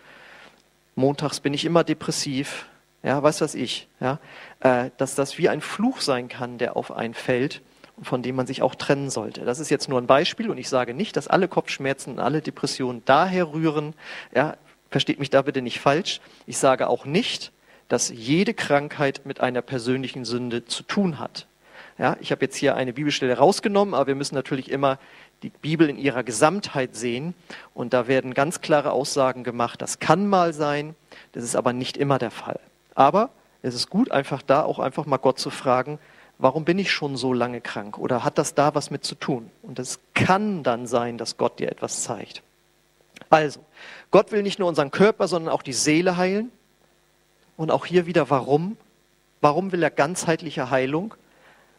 montags 0.97 1.39
bin 1.41 1.55
ich 1.55 1.65
immer 1.65 1.85
depressiv, 1.85 2.67
ja, 3.05 3.23
weiß 3.23 3.41
was 3.41 3.55
ich, 3.55 3.87
ja, 4.01 4.19
äh, 4.61 4.91
dass 4.97 5.15
das 5.15 5.39
wie 5.39 5.49
ein 5.49 5.61
Fluch 5.61 6.01
sein 6.01 6.29
kann, 6.29 6.59
der 6.59 6.77
auf 6.77 6.91
einen 6.91 7.15
fällt 7.15 7.63
und 7.97 8.05
von 8.05 8.23
dem 8.23 8.35
man 8.35 8.47
sich 8.47 8.63
auch 8.63 8.75
trennen 8.75 9.11
sollte. 9.11 9.45
Das 9.45 9.61
ist 9.61 9.71
jetzt 9.71 9.89
nur 9.89 10.01
ein 10.01 10.09
Beispiel 10.09 10.51
und 10.51 10.59
ich 10.59 10.69
sage 10.69 10.93
nicht, 10.93 11.17
dass 11.17 11.29
alle 11.29 11.47
Kopfschmerzen 11.47 12.15
und 12.15 12.19
alle 12.19 12.43
Depressionen 12.43 13.03
daher 13.05 13.53
rühren. 13.53 13.95
Ja, 14.35 14.57
versteht 14.91 15.21
mich 15.21 15.31
da 15.31 15.43
bitte 15.43 15.63
nicht 15.63 15.79
falsch. 15.79 16.21
Ich 16.47 16.59
sage 16.59 16.89
auch 16.89 17.05
nicht, 17.05 17.53
dass 17.89 18.09
jede 18.09 18.55
Krankheit 18.55 19.21
mit 19.25 19.41
einer 19.41 19.63
persönlichen 19.63 20.25
Sünde 20.25 20.65
zu 20.65 20.83
tun 20.83 21.19
hat. 21.19 21.47
Ja, 21.99 22.17
ich 22.21 22.31
habe 22.31 22.45
jetzt 22.45 22.57
hier 22.57 22.75
eine 22.75 22.93
Bibelstelle 22.93 23.39
rausgenommen, 23.39 23.95
aber 23.95 24.09
wir 24.09 24.15
müssen 24.15 24.35
natürlich 24.35 24.71
immer 24.71 24.99
die 25.43 25.51
Bibel 25.51 25.89
in 25.89 25.99
ihrer 25.99 26.25
Gesamtheit 26.25 26.97
sehen. 26.97 27.35
Und 27.75 27.93
da 27.93 28.09
werden 28.09 28.35
ganz 28.35 28.61
klare 28.61 28.93
Aussagen 28.93 29.45
gemacht. 29.45 29.83
Das 29.83 29.99
kann 29.99 30.29
mal 30.29 30.53
sein, 30.53 30.95
das 31.33 31.45
ist 31.45 31.57
aber 31.57 31.73
nicht 31.73 31.97
immer 31.97 32.19
der 32.19 32.31
Fall. 32.31 32.61
Aber 32.95 33.31
es 33.63 33.75
ist 33.75 33.91
gut, 33.91 34.11
einfach 34.11 34.43
da 34.43 34.63
auch 34.63 34.79
einfach 34.79 35.07
mal 35.07 35.17
Gott 35.17 35.39
zu 35.39 35.51
fragen, 35.51 35.99
warum 36.39 36.65
bin 36.65 36.79
ich 36.79 36.91
schon 36.91 37.17
so 37.17 37.33
lange 37.33 37.61
krank? 37.61 37.99
Oder 37.99 38.25
hat 38.25 38.39
das 38.39 38.55
da 38.55 38.75
was 38.75 38.91
mit 38.91 39.05
zu 39.05 39.15
tun? 39.15 39.51
Und 39.63 39.79
es 39.79 40.01
kann 40.15 40.63
dann 40.63 40.87
sein, 40.87 41.19
dass 41.19 41.37
Gott 41.37 41.59
dir 41.59 41.71
etwas 41.71 42.03
zeigt. 42.03 42.43
Also, 43.31 43.61
Gott 44.11 44.33
will 44.33 44.43
nicht 44.43 44.59
nur 44.59 44.69
unseren 44.69 44.91
Körper, 44.91 45.29
sondern 45.29 45.53
auch 45.53 45.63
die 45.63 45.73
Seele 45.73 46.17
heilen. 46.17 46.51
Und 47.57 47.71
auch 47.71 47.87
hier 47.87 48.07
wieder, 48.07 48.31
warum? 48.31 48.77
Warum 49.41 49.73
will 49.73 49.83
er 49.83 49.91
ganzheitliche 49.91 50.71
Heilung? 50.71 51.15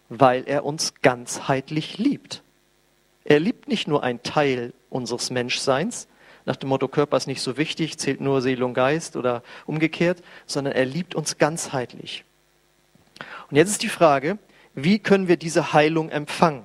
Weil 0.09 0.43
er 0.47 0.65
uns 0.65 0.93
ganzheitlich 1.01 1.97
liebt. 1.97 2.41
Er 3.29 3.41
liebt 3.41 3.67
nicht 3.67 3.89
nur 3.89 4.03
einen 4.03 4.23
Teil 4.23 4.71
unseres 4.89 5.31
Menschseins, 5.31 6.07
nach 6.45 6.55
dem 6.55 6.69
Motto 6.69 6.87
Körper 6.87 7.17
ist 7.17 7.27
nicht 7.27 7.41
so 7.41 7.57
wichtig, 7.57 7.97
zählt 7.97 8.21
nur 8.21 8.41
Seele 8.41 8.65
und 8.65 8.73
Geist 8.73 9.17
oder 9.17 9.43
umgekehrt, 9.65 10.23
sondern 10.45 10.73
er 10.73 10.85
liebt 10.85 11.13
uns 11.13 11.37
ganzheitlich. 11.37 12.23
Und 13.49 13.57
jetzt 13.57 13.71
ist 13.71 13.83
die 13.83 13.89
Frage, 13.89 14.37
wie 14.73 14.97
können 14.97 15.27
wir 15.27 15.35
diese 15.35 15.73
Heilung 15.73 16.09
empfangen? 16.09 16.63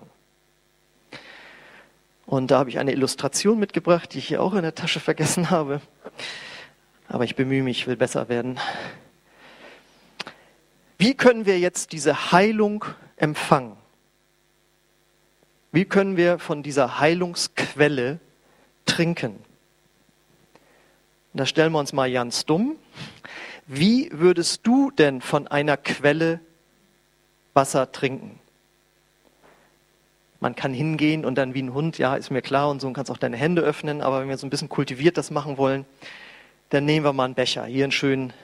Und 2.27 2.53
da 2.53 2.61
habe 2.61 2.71
ich 2.71 2.79
eine 2.79 2.93
Illustration 2.93 3.59
mitgebracht, 3.59 4.15
die 4.15 4.19
ich 4.19 4.29
hier 4.29 4.41
auch 4.41 4.55
in 4.55 4.63
der 4.63 4.77
Tasche 4.77 5.01
vergessen 5.01 5.51
habe. 5.51 5.81
Aber 7.09 7.25
ich 7.25 7.35
bemühe 7.35 7.65
mich, 7.65 7.81
ich 7.81 7.87
will 7.89 7.97
besser 7.97 8.29
werden. 8.29 8.61
Wie 10.97 11.15
können 11.15 11.45
wir 11.45 11.59
jetzt 11.59 11.91
diese 11.91 12.31
Heilung 12.31 12.85
empfangen? 13.17 13.82
Wie 15.73 15.87
können 15.87 16.19
wir 16.19 16.39
von 16.39 16.63
dieser 16.63 17.01
Heilungsquelle 17.01 18.21
trinken? 18.85 19.43
da 21.33 21.47
stellen 21.47 21.73
wir 21.73 21.79
uns 21.79 21.95
mal 21.95 22.13
ganz 22.13 22.45
dumm. 22.45 22.77
Wie 23.67 24.11
würdest 24.13 24.67
du 24.67 24.91
denn 24.91 25.23
von 25.23 25.49
einer 25.49 25.79
Quelle 25.79 26.41
Wasser 27.55 27.91
trinken? 27.91 28.39
Man 30.41 30.55
kann 30.55 30.75
hingehen 30.75 31.25
und 31.25 31.37
dann 31.37 31.55
wie 31.55 31.63
ein 31.63 31.73
Hund, 31.73 31.97
ja, 31.97 32.17
ist 32.17 32.31
mir 32.31 32.43
klar, 32.43 32.69
und 32.69 32.81
so 32.81 32.87
und 32.87 32.93
kannst 32.93 33.11
auch 33.11 33.17
deine 33.17 33.39
Hände 33.39 33.63
öffnen, 33.63 34.03
aber 34.03 34.21
wenn 34.21 34.29
wir 34.29 34.37
so 34.37 34.47
ein 34.47 34.51
bisschen 34.51 34.69
kultiviert 34.69 35.17
das 35.17 35.31
machen 35.31 35.57
wollen, 35.57 35.87
dann 36.69 36.85
nehmen 36.85 37.07
wir 37.07 37.15
mal 37.15 37.25
einen 37.25 37.35
Becher. 37.35 37.65
Hier 37.65 37.85
einen 37.85 37.93
schönen 37.93 38.35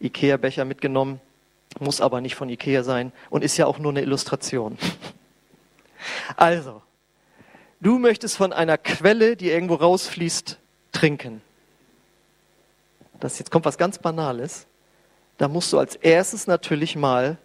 Ikea-Becher 0.00 0.64
mitgenommen, 0.64 1.20
muss 1.80 2.00
aber 2.00 2.22
nicht 2.22 2.34
von 2.34 2.48
Ikea 2.48 2.82
sein 2.82 3.12
und 3.28 3.44
ist 3.44 3.58
ja 3.58 3.66
auch 3.66 3.78
nur 3.78 3.92
eine 3.92 4.00
Illustration. 4.00 4.78
Also, 6.36 6.82
du 7.80 7.98
möchtest 7.98 8.36
von 8.36 8.52
einer 8.52 8.78
Quelle, 8.78 9.36
die 9.36 9.50
irgendwo 9.50 9.74
rausfließt, 9.74 10.58
trinken. 10.92 11.42
Das 13.20 13.38
jetzt 13.38 13.50
kommt 13.50 13.64
was 13.64 13.78
ganz 13.78 13.98
Banales. 13.98 14.66
Da 15.38 15.48
musst 15.48 15.72
du 15.72 15.78
als 15.78 15.96
erstes 15.96 16.46
natürlich 16.46 16.96
mal 16.96 17.38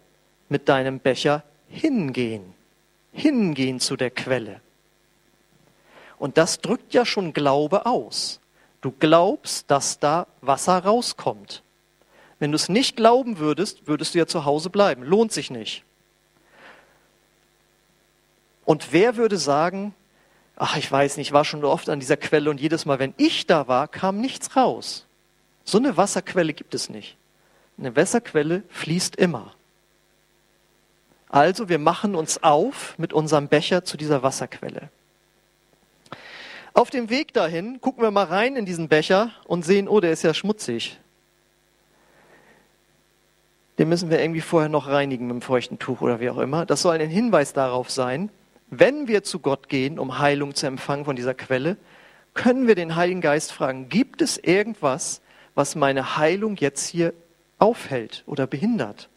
mit 0.49 0.69
deinem 0.69 0.99
Becher 0.99 1.43
hingehen. 1.69 2.53
Hingehen 3.11 3.79
zu 3.79 3.95
der 3.95 4.11
Quelle. 4.11 4.61
Und 6.19 6.37
das 6.37 6.61
drückt 6.61 6.93
ja 6.93 7.05
schon 7.05 7.33
Glaube 7.33 7.85
aus. 7.85 8.39
Du 8.81 8.91
glaubst, 8.91 9.69
dass 9.69 9.99
da 9.99 10.27
Wasser 10.41 10.83
rauskommt. 10.83 11.63
Wenn 12.39 12.51
du 12.51 12.55
es 12.55 12.69
nicht 12.69 12.95
glauben 12.95 13.39
würdest, 13.39 13.87
würdest 13.87 14.13
du 14.13 14.19
ja 14.19 14.27
zu 14.27 14.45
Hause 14.45 14.69
bleiben. 14.69 15.03
Lohnt 15.03 15.31
sich 15.31 15.49
nicht. 15.49 15.83
Und 18.67 18.91
wer 18.91 19.15
würde 19.15 19.37
sagen, 19.37 19.95
ach, 20.57 20.75
ich 20.75 20.91
weiß 20.91 21.15
nicht, 21.15 21.27
ich 21.27 21.33
war 21.33 21.45
schon 21.45 21.63
oft 21.63 21.87
an 21.87 22.01
dieser 22.01 22.17
Quelle 22.17 22.49
und 22.49 22.59
jedes 22.59 22.85
Mal, 22.85 22.99
wenn 22.99 23.13
ich 23.15 23.47
da 23.47 23.69
war, 23.69 23.87
kam 23.87 24.19
nichts 24.19 24.57
raus. 24.57 25.05
So 25.63 25.77
eine 25.77 25.95
Wasserquelle 25.95 26.51
gibt 26.51 26.75
es 26.75 26.89
nicht. 26.89 27.15
Eine 27.77 27.95
Wasserquelle 27.95 28.63
fließt 28.67 29.15
immer. 29.15 29.53
Also 31.29 31.69
wir 31.69 31.79
machen 31.79 32.13
uns 32.13 32.43
auf 32.43 32.95
mit 32.97 33.13
unserem 33.13 33.47
Becher 33.47 33.85
zu 33.85 33.95
dieser 33.95 34.21
Wasserquelle. 34.21 34.89
Auf 36.73 36.89
dem 36.89 37.09
Weg 37.09 37.31
dahin 37.31 37.79
gucken 37.79 38.03
wir 38.03 38.11
mal 38.11 38.25
rein 38.25 38.57
in 38.57 38.65
diesen 38.65 38.89
Becher 38.89 39.31
und 39.45 39.63
sehen, 39.63 39.87
oh, 39.87 40.01
der 40.01 40.11
ist 40.11 40.23
ja 40.23 40.33
schmutzig. 40.33 40.99
Den 43.77 43.87
müssen 43.87 44.09
wir 44.09 44.19
irgendwie 44.19 44.41
vorher 44.41 44.67
noch 44.67 44.89
reinigen 44.89 45.27
mit 45.27 45.35
einem 45.35 45.41
feuchten 45.41 45.79
Tuch 45.79 46.01
oder 46.01 46.19
wie 46.19 46.29
auch 46.29 46.37
immer. 46.37 46.65
Das 46.65 46.81
soll 46.81 46.99
ein 46.99 47.09
Hinweis 47.09 47.53
darauf 47.53 47.89
sein, 47.89 48.29
wenn 48.69 49.07
wir 49.07 49.23
zu 49.23 49.39
Gott 49.39 49.69
gehen, 49.69 49.99
um 49.99 50.19
Heilung 50.19 50.55
zu 50.55 50.67
empfangen 50.67 51.05
von 51.05 51.15
dieser 51.15 51.33
Quelle, 51.33 51.77
können 52.33 52.67
wir 52.67 52.75
den 52.75 52.95
Heiligen 52.95 53.21
Geist 53.21 53.51
fragen, 53.51 53.89
gibt 53.89 54.21
es 54.21 54.37
irgendwas, 54.37 55.21
was 55.55 55.75
meine 55.75 56.17
Heilung 56.17 56.55
jetzt 56.57 56.87
hier 56.87 57.13
aufhält 57.57 58.23
oder 58.27 58.45
behindert? 58.45 59.09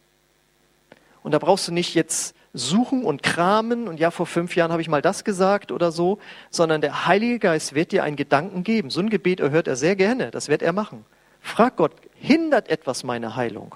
Und 1.23 1.33
da 1.33 1.39
brauchst 1.39 1.69
du 1.69 1.73
nicht 1.73 1.95
jetzt 1.95 2.35
suchen 2.53 3.05
und 3.05 3.23
kramen 3.23 3.87
und 3.87 4.01
ja, 4.01 4.11
vor 4.11 4.27
fünf 4.27 4.57
Jahren 4.57 4.73
habe 4.73 4.83
ich 4.83 4.89
mal 4.89 5.03
das 5.03 5.23
gesagt 5.23 5.71
oder 5.71 5.93
so, 5.93 6.19
sondern 6.51 6.81
der 6.81 7.07
Heilige 7.07 7.39
Geist 7.39 7.75
wird 7.75 7.93
dir 7.93 8.03
einen 8.03 8.17
Gedanken 8.17 8.65
geben. 8.65 8.91
So 8.91 9.01
ein 9.01 9.11
Gebet 9.11 9.41
erhört 9.41 9.69
er 9.69 9.77
sehr 9.77 9.95
gerne, 9.95 10.31
das 10.31 10.49
wird 10.49 10.63
er 10.63 10.73
machen. 10.73 11.05
Frag 11.41 11.77
Gott, 11.77 11.93
hindert 12.15 12.69
etwas 12.69 13.05
meine 13.05 13.37
Heilung? 13.37 13.75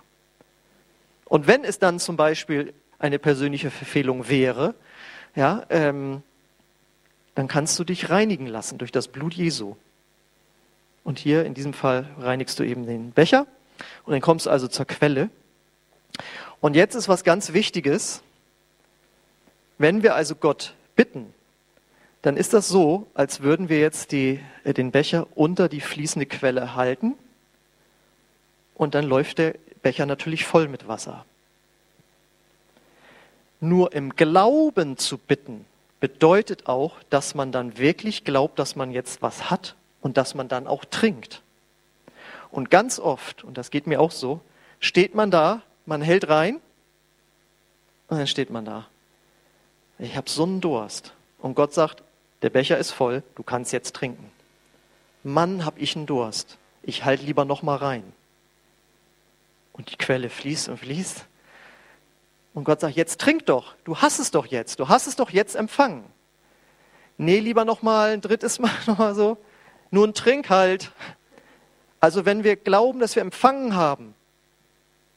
Und 1.27 1.47
wenn 1.47 1.65
es 1.65 1.79
dann 1.79 1.99
zum 1.99 2.17
Beispiel 2.17 2.73
eine 2.99 3.19
persönliche 3.19 3.71
Verfehlung 3.71 4.29
wäre, 4.29 4.75
ja, 5.35 5.65
ähm, 5.71 6.23
dann 7.35 7.49
kannst 7.49 7.79
du 7.79 7.85
dich 7.85 8.11
reinigen 8.11 8.47
lassen 8.47 8.79
durch 8.79 8.93
das 8.93 9.09
Blut 9.09 9.35
Jesu. 9.35 9.77
Und 11.03 11.19
hier 11.19 11.45
in 11.45 11.55
diesem 11.55 11.75
Fall 11.75 12.09
reinigst 12.19 12.59
du 12.59 12.63
eben 12.63 12.87
den 12.87 13.13
Becher 13.13 13.47
und 14.05 14.13
dann 14.13 14.21
kommst 14.21 14.47
du 14.47 14.51
also 14.51 14.69
zur 14.69 14.87
Quelle. 14.87 15.29
Und 16.61 16.77
jetzt 16.77 16.95
ist 16.95 17.09
was 17.09 17.25
ganz 17.25 17.53
Wichtiges. 17.53 18.23
Wenn 19.77 20.03
wir 20.03 20.15
also 20.15 20.35
Gott 20.35 20.75
bitten, 20.97 21.35
dann 22.23 22.37
ist 22.39 22.55
das 22.55 22.69
so, 22.69 23.07
als 23.13 23.41
würden 23.43 23.69
wir 23.69 23.81
jetzt 23.81 24.13
die, 24.13 24.41
äh, 24.63 24.73
den 24.73 24.93
Becher 24.93 25.27
unter 25.35 25.69
die 25.69 25.81
fließende 25.81 26.27
Quelle 26.27 26.75
halten 26.75 27.15
und 28.75 28.95
dann 28.95 29.05
läuft 29.05 29.39
der 29.39 29.57
Becher 29.83 30.07
natürlich 30.07 30.47
voll 30.47 30.69
mit 30.69 30.89
Wasser. 30.89 31.27
Nur 33.65 33.95
im 33.95 34.15
Glauben 34.15 34.99
zu 34.99 35.17
bitten 35.17 35.65
bedeutet 35.99 36.67
auch, 36.67 36.97
dass 37.09 37.35
man 37.35 37.51
dann 37.51 37.79
wirklich 37.79 38.23
glaubt, 38.25 38.59
dass 38.59 38.77
man 38.77 38.91
jetzt 38.91 39.23
was 39.23 39.51
hat 39.51 39.75
und 40.03 40.19
dass 40.19 40.35
man 40.35 40.49
dann 40.49 40.67
auch 40.67 40.85
trinkt. 40.85 41.41
Und 42.51 42.71
ganz 42.71 42.99
oft, 42.99 43.43
und 43.43 43.57
das 43.57 43.71
geht 43.71 43.87
mir 43.87 44.03
auch 44.03 44.11
so, 44.11 44.43
steht 44.81 45.15
man 45.15 45.31
da, 45.31 45.63
man 45.87 46.03
hält 46.03 46.29
rein 46.29 46.57
und 48.09 48.19
dann 48.19 48.27
steht 48.27 48.51
man 48.51 48.67
da. 48.67 48.87
Ich 49.99 50.15
habe 50.15 50.29
so 50.29 50.43
einen 50.43 50.61
Durst. 50.61 51.15
Und 51.39 51.55
Gott 51.55 51.73
sagt, 51.73 52.03
der 52.43 52.51
Becher 52.51 52.77
ist 52.77 52.91
voll, 52.91 53.23
du 53.35 53.43
kannst 53.43 53.73
jetzt 53.73 53.97
trinken. 53.97 54.31
Mann, 55.23 55.65
hab 55.65 55.79
ich 55.79 55.97
einen 55.97 56.05
Durst. 56.05 56.59
Ich 56.83 57.07
halte 57.07 57.25
lieber 57.25 57.47
noch 57.47 57.63
mal 57.63 57.77
rein. 57.77 58.05
Und 59.73 59.91
die 59.91 59.97
Quelle 59.97 60.29
fließt 60.29 60.69
und 60.69 60.77
fließt. 60.77 61.25
Und 62.55 62.65
Gott 62.65 62.81
sagt, 62.81 62.97
jetzt 62.97 63.21
trink 63.21 63.47
doch. 63.47 63.75
Du 63.85 63.99
hast 63.99 64.21
es 64.21 64.31
doch 64.31 64.47
jetzt. 64.47 64.79
Du 64.79 64.89
hast 64.89 65.07
es 65.07 65.17
doch 65.17 65.31
jetzt 65.31 65.57
empfangen. 65.57 66.05
Nee, 67.19 67.41
lieber 67.41 67.65
noch 67.65 67.83
mal 67.83 68.13
ein 68.13 68.21
drittes 68.21 68.59
Mal 68.61 68.71
noch 68.87 68.99
mal 68.99 69.15
so. 69.15 69.37
Nun 69.91 70.15
trink 70.15 70.49
halt. 70.49 70.93
Also 72.01 72.25
wenn 72.25 72.45
wir 72.45 72.57
glauben, 72.57 73.01
dass 73.01 73.17
wir 73.17 73.23
empfangen 73.23 73.75
haben, 73.75 74.15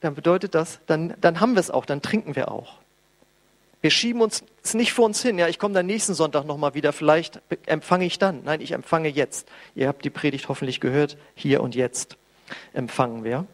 dann 0.01 0.15
bedeutet 0.15 0.55
das, 0.55 0.79
dann, 0.85 1.15
dann 1.21 1.39
haben 1.39 1.53
wir 1.53 1.59
es 1.59 1.71
auch, 1.71 1.85
dann 1.85 2.01
trinken 2.01 2.35
wir 2.35 2.51
auch. 2.51 2.77
Wir 3.81 3.91
schieben 3.91 4.21
uns 4.21 4.43
es 4.63 4.73
nicht 4.73 4.93
vor 4.93 5.05
uns 5.05 5.21
hin. 5.21 5.37
Ja, 5.37 5.47
ich 5.47 5.59
komme 5.59 5.73
dann 5.73 5.85
nächsten 5.85 6.13
Sonntag 6.13 6.45
nochmal 6.45 6.73
wieder. 6.73 6.93
Vielleicht 6.93 7.41
empfange 7.67 8.05
ich 8.05 8.17
dann. 8.17 8.43
Nein, 8.43 8.61
ich 8.61 8.71
empfange 8.71 9.09
jetzt. 9.09 9.47
Ihr 9.75 9.87
habt 9.87 10.03
die 10.03 10.09
Predigt 10.09 10.49
hoffentlich 10.49 10.79
gehört. 10.79 11.17
Hier 11.35 11.61
und 11.61 11.75
jetzt 11.75 12.17
empfangen 12.73 13.23
wir. 13.23 13.45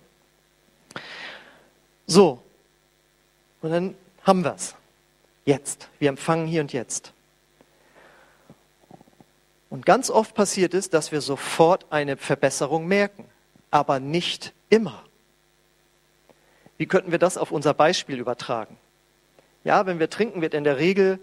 So. 2.07 2.41
Und 3.63 3.71
dann 3.71 3.95
haben 4.23 4.43
wir 4.43 4.53
es. 4.53 4.75
Jetzt. 5.45 5.89
Wir 5.97 6.09
empfangen 6.09 6.45
hier 6.45 6.61
und 6.61 6.73
jetzt. 6.73 7.13
Und 9.69 9.85
ganz 9.85 10.11
oft 10.11 10.35
passiert 10.35 10.75
es, 10.75 10.91
dass 10.91 11.11
wir 11.11 11.21
sofort 11.21 11.85
eine 11.89 12.15
Verbesserung 12.17 12.85
merken, 12.87 13.25
aber 13.71 13.99
nicht 13.99 14.53
immer. 14.69 15.01
Wie 16.77 16.85
könnten 16.85 17.11
wir 17.11 17.19
das 17.19 17.37
auf 17.37 17.51
unser 17.51 17.73
Beispiel 17.73 18.19
übertragen? 18.19 18.77
Ja, 19.63 19.85
wenn 19.85 19.97
wir 19.97 20.09
trinken, 20.09 20.41
wird 20.41 20.53
in 20.53 20.65
der 20.65 20.77
Regel 20.77 21.19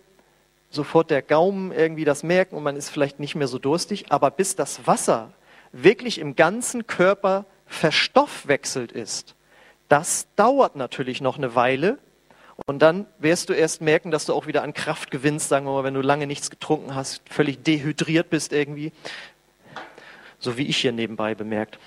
sofort 0.70 1.10
der 1.10 1.22
Gaumen 1.22 1.72
irgendwie 1.72 2.04
das 2.04 2.22
merken 2.22 2.56
und 2.56 2.62
man 2.62 2.76
ist 2.76 2.88
vielleicht 2.88 3.20
nicht 3.20 3.34
mehr 3.34 3.48
so 3.48 3.58
durstig. 3.58 4.06
Aber 4.10 4.30
bis 4.30 4.56
das 4.56 4.86
Wasser 4.86 5.32
wirklich 5.72 6.18
im 6.18 6.36
ganzen 6.36 6.86
Körper 6.86 7.44
verstoffwechselt 7.66 8.92
ist, 8.92 9.34
das 9.88 10.26
dauert 10.36 10.74
natürlich 10.74 11.20
noch 11.20 11.36
eine 11.36 11.54
Weile. 11.54 11.98
Und 12.66 12.80
dann 12.80 13.06
wirst 13.18 13.48
du 13.48 13.52
erst 13.52 13.80
merken, 13.80 14.10
dass 14.10 14.26
du 14.26 14.34
auch 14.34 14.46
wieder 14.46 14.62
an 14.62 14.74
Kraft 14.74 15.10
gewinnst, 15.10 15.48
sagen 15.48 15.66
wir 15.66 15.72
mal, 15.72 15.84
wenn 15.84 15.94
du 15.94 16.02
lange 16.02 16.26
nichts 16.26 16.50
getrunken 16.50 16.94
hast, 16.94 17.22
völlig 17.28 17.62
dehydriert 17.62 18.30
bist 18.30 18.52
irgendwie. 18.52 18.92
So 20.38 20.56
wie 20.56 20.66
ich 20.66 20.78
hier 20.78 20.92
nebenbei 20.92 21.34
bemerkt. 21.34 21.78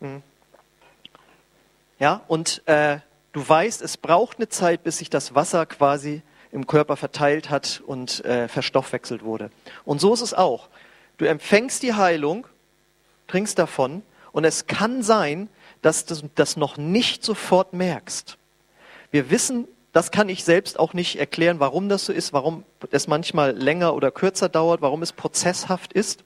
Hm. 0.00 0.22
Ja, 1.98 2.22
und 2.28 2.62
äh, 2.66 2.98
Du 3.38 3.46
weißt, 3.46 3.82
es 3.82 3.96
braucht 3.96 4.38
eine 4.38 4.48
Zeit, 4.48 4.82
bis 4.82 4.98
sich 4.98 5.10
das 5.10 5.34
Wasser 5.34 5.66
quasi 5.66 6.22
im 6.50 6.66
Körper 6.66 6.96
verteilt 6.96 7.50
hat 7.50 7.82
und 7.86 8.24
äh, 8.24 8.48
verstoffwechselt 8.48 9.22
wurde. 9.22 9.50
Und 9.84 10.00
so 10.00 10.14
ist 10.14 10.22
es 10.22 10.32
auch. 10.34 10.68
Du 11.18 11.24
empfängst 11.24 11.82
die 11.82 11.94
Heilung, 11.94 12.46
trinkst 13.26 13.58
davon 13.58 14.02
und 14.32 14.44
es 14.44 14.66
kann 14.66 15.02
sein, 15.02 15.48
dass 15.82 16.06
du 16.06 16.28
das 16.34 16.56
noch 16.56 16.78
nicht 16.78 17.22
sofort 17.22 17.74
merkst. 17.74 18.38
Wir 19.10 19.30
wissen, 19.30 19.66
das 19.92 20.10
kann 20.10 20.28
ich 20.28 20.44
selbst 20.44 20.78
auch 20.78 20.92
nicht 20.92 21.18
erklären, 21.18 21.60
warum 21.60 21.88
das 21.88 22.04
so 22.04 22.12
ist, 22.12 22.32
warum 22.32 22.64
es 22.90 23.08
manchmal 23.08 23.56
länger 23.56 23.94
oder 23.94 24.10
kürzer 24.10 24.48
dauert, 24.48 24.82
warum 24.82 25.02
es 25.02 25.12
prozesshaft 25.12 25.92
ist. 25.92 26.24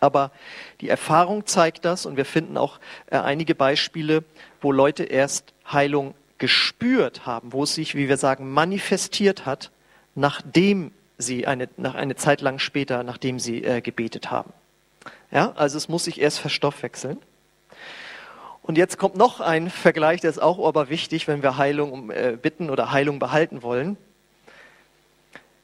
Aber 0.00 0.30
die 0.80 0.88
Erfahrung 0.88 1.46
zeigt 1.46 1.84
das 1.84 2.06
und 2.06 2.16
wir 2.16 2.24
finden 2.24 2.56
auch 2.56 2.78
äh, 3.06 3.16
einige 3.16 3.54
Beispiele, 3.54 4.24
wo 4.60 4.70
Leute 4.70 5.04
erst 5.04 5.54
Heilung 5.70 6.14
gespürt 6.38 7.26
haben, 7.26 7.52
wo 7.52 7.62
es 7.62 7.74
sich, 7.74 7.94
wie 7.94 8.08
wir 8.08 8.16
sagen, 8.16 8.50
manifestiert 8.50 9.46
hat, 9.46 9.70
nachdem 10.14 10.92
sie 11.16 11.46
eine, 11.46 11.68
nach 11.76 11.94
eine 11.94 12.16
Zeit 12.16 12.40
lang 12.40 12.58
später, 12.58 13.02
nachdem 13.02 13.38
sie 13.38 13.64
äh, 13.64 13.80
gebetet 13.80 14.30
haben. 14.30 14.52
Ja, 15.30 15.52
also 15.56 15.78
es 15.78 15.88
muss 15.88 16.04
sich 16.04 16.20
erst 16.20 16.38
verstoffwechseln. 16.38 17.18
Und 18.66 18.78
jetzt 18.78 18.96
kommt 18.96 19.14
noch 19.14 19.42
ein 19.42 19.68
Vergleich, 19.68 20.22
der 20.22 20.30
ist 20.30 20.40
auch 20.40 20.66
aber 20.66 20.88
wichtig, 20.88 21.28
wenn 21.28 21.42
wir 21.42 21.58
Heilung 21.58 22.10
äh, 22.10 22.38
bitten 22.40 22.70
oder 22.70 22.92
Heilung 22.92 23.18
behalten 23.18 23.62
wollen. 23.62 23.98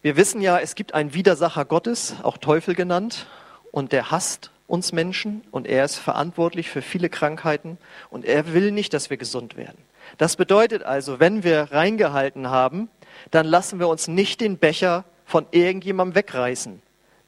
Wir 0.03 0.19
wissen 0.19 0.43
ja, 0.43 0.59
es 0.59 0.75
gibt 0.75 0.93
einen 0.93 1.15
Widersacher 1.15 1.65
Gottes, 1.65 2.17
auch 2.23 2.37
Teufel 2.37 2.75
genannt, 2.75 3.27
und 3.73 3.93
der 3.93 4.11
hasst 4.11 4.51
uns 4.67 4.93
Menschen 4.93 5.43
und 5.51 5.67
er 5.67 5.87
ist 5.87 5.97
verantwortlich 5.97 6.69
für 6.69 6.83
viele 6.83 7.09
Krankheiten 7.09 7.79
und 8.11 8.27
er 8.27 8.53
will 8.53 8.71
nicht, 8.71 8.93
dass 8.93 9.09
wir 9.09 9.17
gesund 9.17 9.57
werden. 9.57 9.79
Das 10.19 10.37
bedeutet 10.37 10.83
also, 10.83 11.21
wenn 11.21 11.43
wir 11.43 11.73
reingehalten 11.73 12.51
haben, 12.51 12.91
dann 13.31 13.47
lassen 13.47 13.79
wir 13.79 13.89
uns 13.89 14.09
nicht 14.09 14.43
den 14.43 14.59
Becher 14.59 15.05
von 15.25 15.47
irgendjemandem 15.53 16.17
wegreißen. 16.17 16.83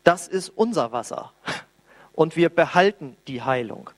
Das 0.05 0.29
ist 0.29 0.51
unser 0.51 0.93
Wasser. 0.93 1.33
Und 2.13 2.37
wir 2.37 2.51
behalten 2.51 3.17
die 3.27 3.41
Heilung. 3.41 3.89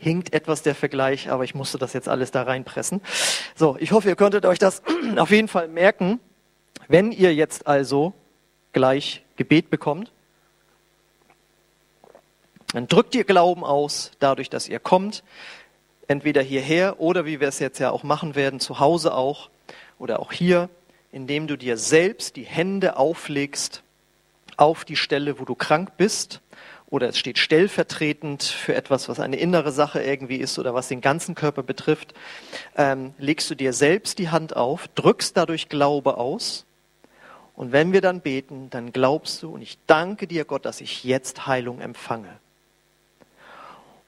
Hinkt 0.00 0.32
etwas 0.32 0.62
der 0.62 0.74
Vergleich, 0.74 1.30
aber 1.30 1.44
ich 1.44 1.54
musste 1.54 1.76
das 1.76 1.92
jetzt 1.92 2.08
alles 2.08 2.30
da 2.30 2.42
reinpressen. 2.42 3.02
So, 3.54 3.76
ich 3.78 3.92
hoffe, 3.92 4.08
ihr 4.08 4.16
könntet 4.16 4.46
euch 4.46 4.58
das 4.58 4.82
auf 5.16 5.30
jeden 5.30 5.48
Fall 5.48 5.68
merken. 5.68 6.18
Wenn 6.88 7.12
ihr 7.12 7.34
jetzt 7.34 7.66
also 7.66 8.14
gleich 8.72 9.22
Gebet 9.36 9.68
bekommt, 9.68 10.10
dann 12.72 12.88
drückt 12.88 13.14
ihr 13.14 13.24
Glauben 13.24 13.62
aus, 13.62 14.12
dadurch, 14.20 14.48
dass 14.48 14.68
ihr 14.68 14.78
kommt 14.78 15.22
entweder 16.08 16.42
hierher 16.42 16.98
oder 16.98 17.24
wie 17.26 17.38
wir 17.38 17.48
es 17.48 17.58
jetzt 17.58 17.78
ja 17.78 17.90
auch 17.90 18.02
machen 18.02 18.34
werden, 18.34 18.58
zu 18.58 18.80
Hause 18.80 19.14
auch 19.14 19.50
oder 19.98 20.18
auch 20.18 20.32
hier, 20.32 20.68
indem 21.12 21.46
du 21.46 21.56
dir 21.56 21.76
selbst 21.76 22.36
die 22.36 22.44
Hände 22.44 22.96
auflegst 22.96 23.82
auf 24.56 24.84
die 24.84 24.96
Stelle, 24.96 25.38
wo 25.38 25.44
du 25.44 25.54
krank 25.54 25.92
bist 25.96 26.40
oder 26.90 27.08
es 27.08 27.18
steht 27.18 27.38
stellvertretend 27.38 28.42
für 28.42 28.74
etwas, 28.74 29.08
was 29.08 29.20
eine 29.20 29.36
innere 29.36 29.72
Sache 29.72 30.02
irgendwie 30.02 30.36
ist 30.36 30.58
oder 30.58 30.74
was 30.74 30.88
den 30.88 31.00
ganzen 31.00 31.34
Körper 31.34 31.62
betrifft, 31.62 32.14
ähm, 32.76 33.14
legst 33.18 33.48
du 33.48 33.54
dir 33.54 33.72
selbst 33.72 34.18
die 34.18 34.28
Hand 34.28 34.56
auf, 34.56 34.88
drückst 34.88 35.36
dadurch 35.36 35.68
Glaube 35.68 36.18
aus 36.18 36.66
und 37.54 37.72
wenn 37.72 37.92
wir 37.92 38.00
dann 38.00 38.22
beten, 38.22 38.70
dann 38.70 38.90
glaubst 38.90 39.42
du 39.42 39.52
und 39.52 39.60
ich 39.60 39.76
danke 39.86 40.26
dir 40.26 40.46
Gott, 40.46 40.64
dass 40.64 40.80
ich 40.80 41.04
jetzt 41.04 41.46
Heilung 41.46 41.80
empfange. 41.80 42.38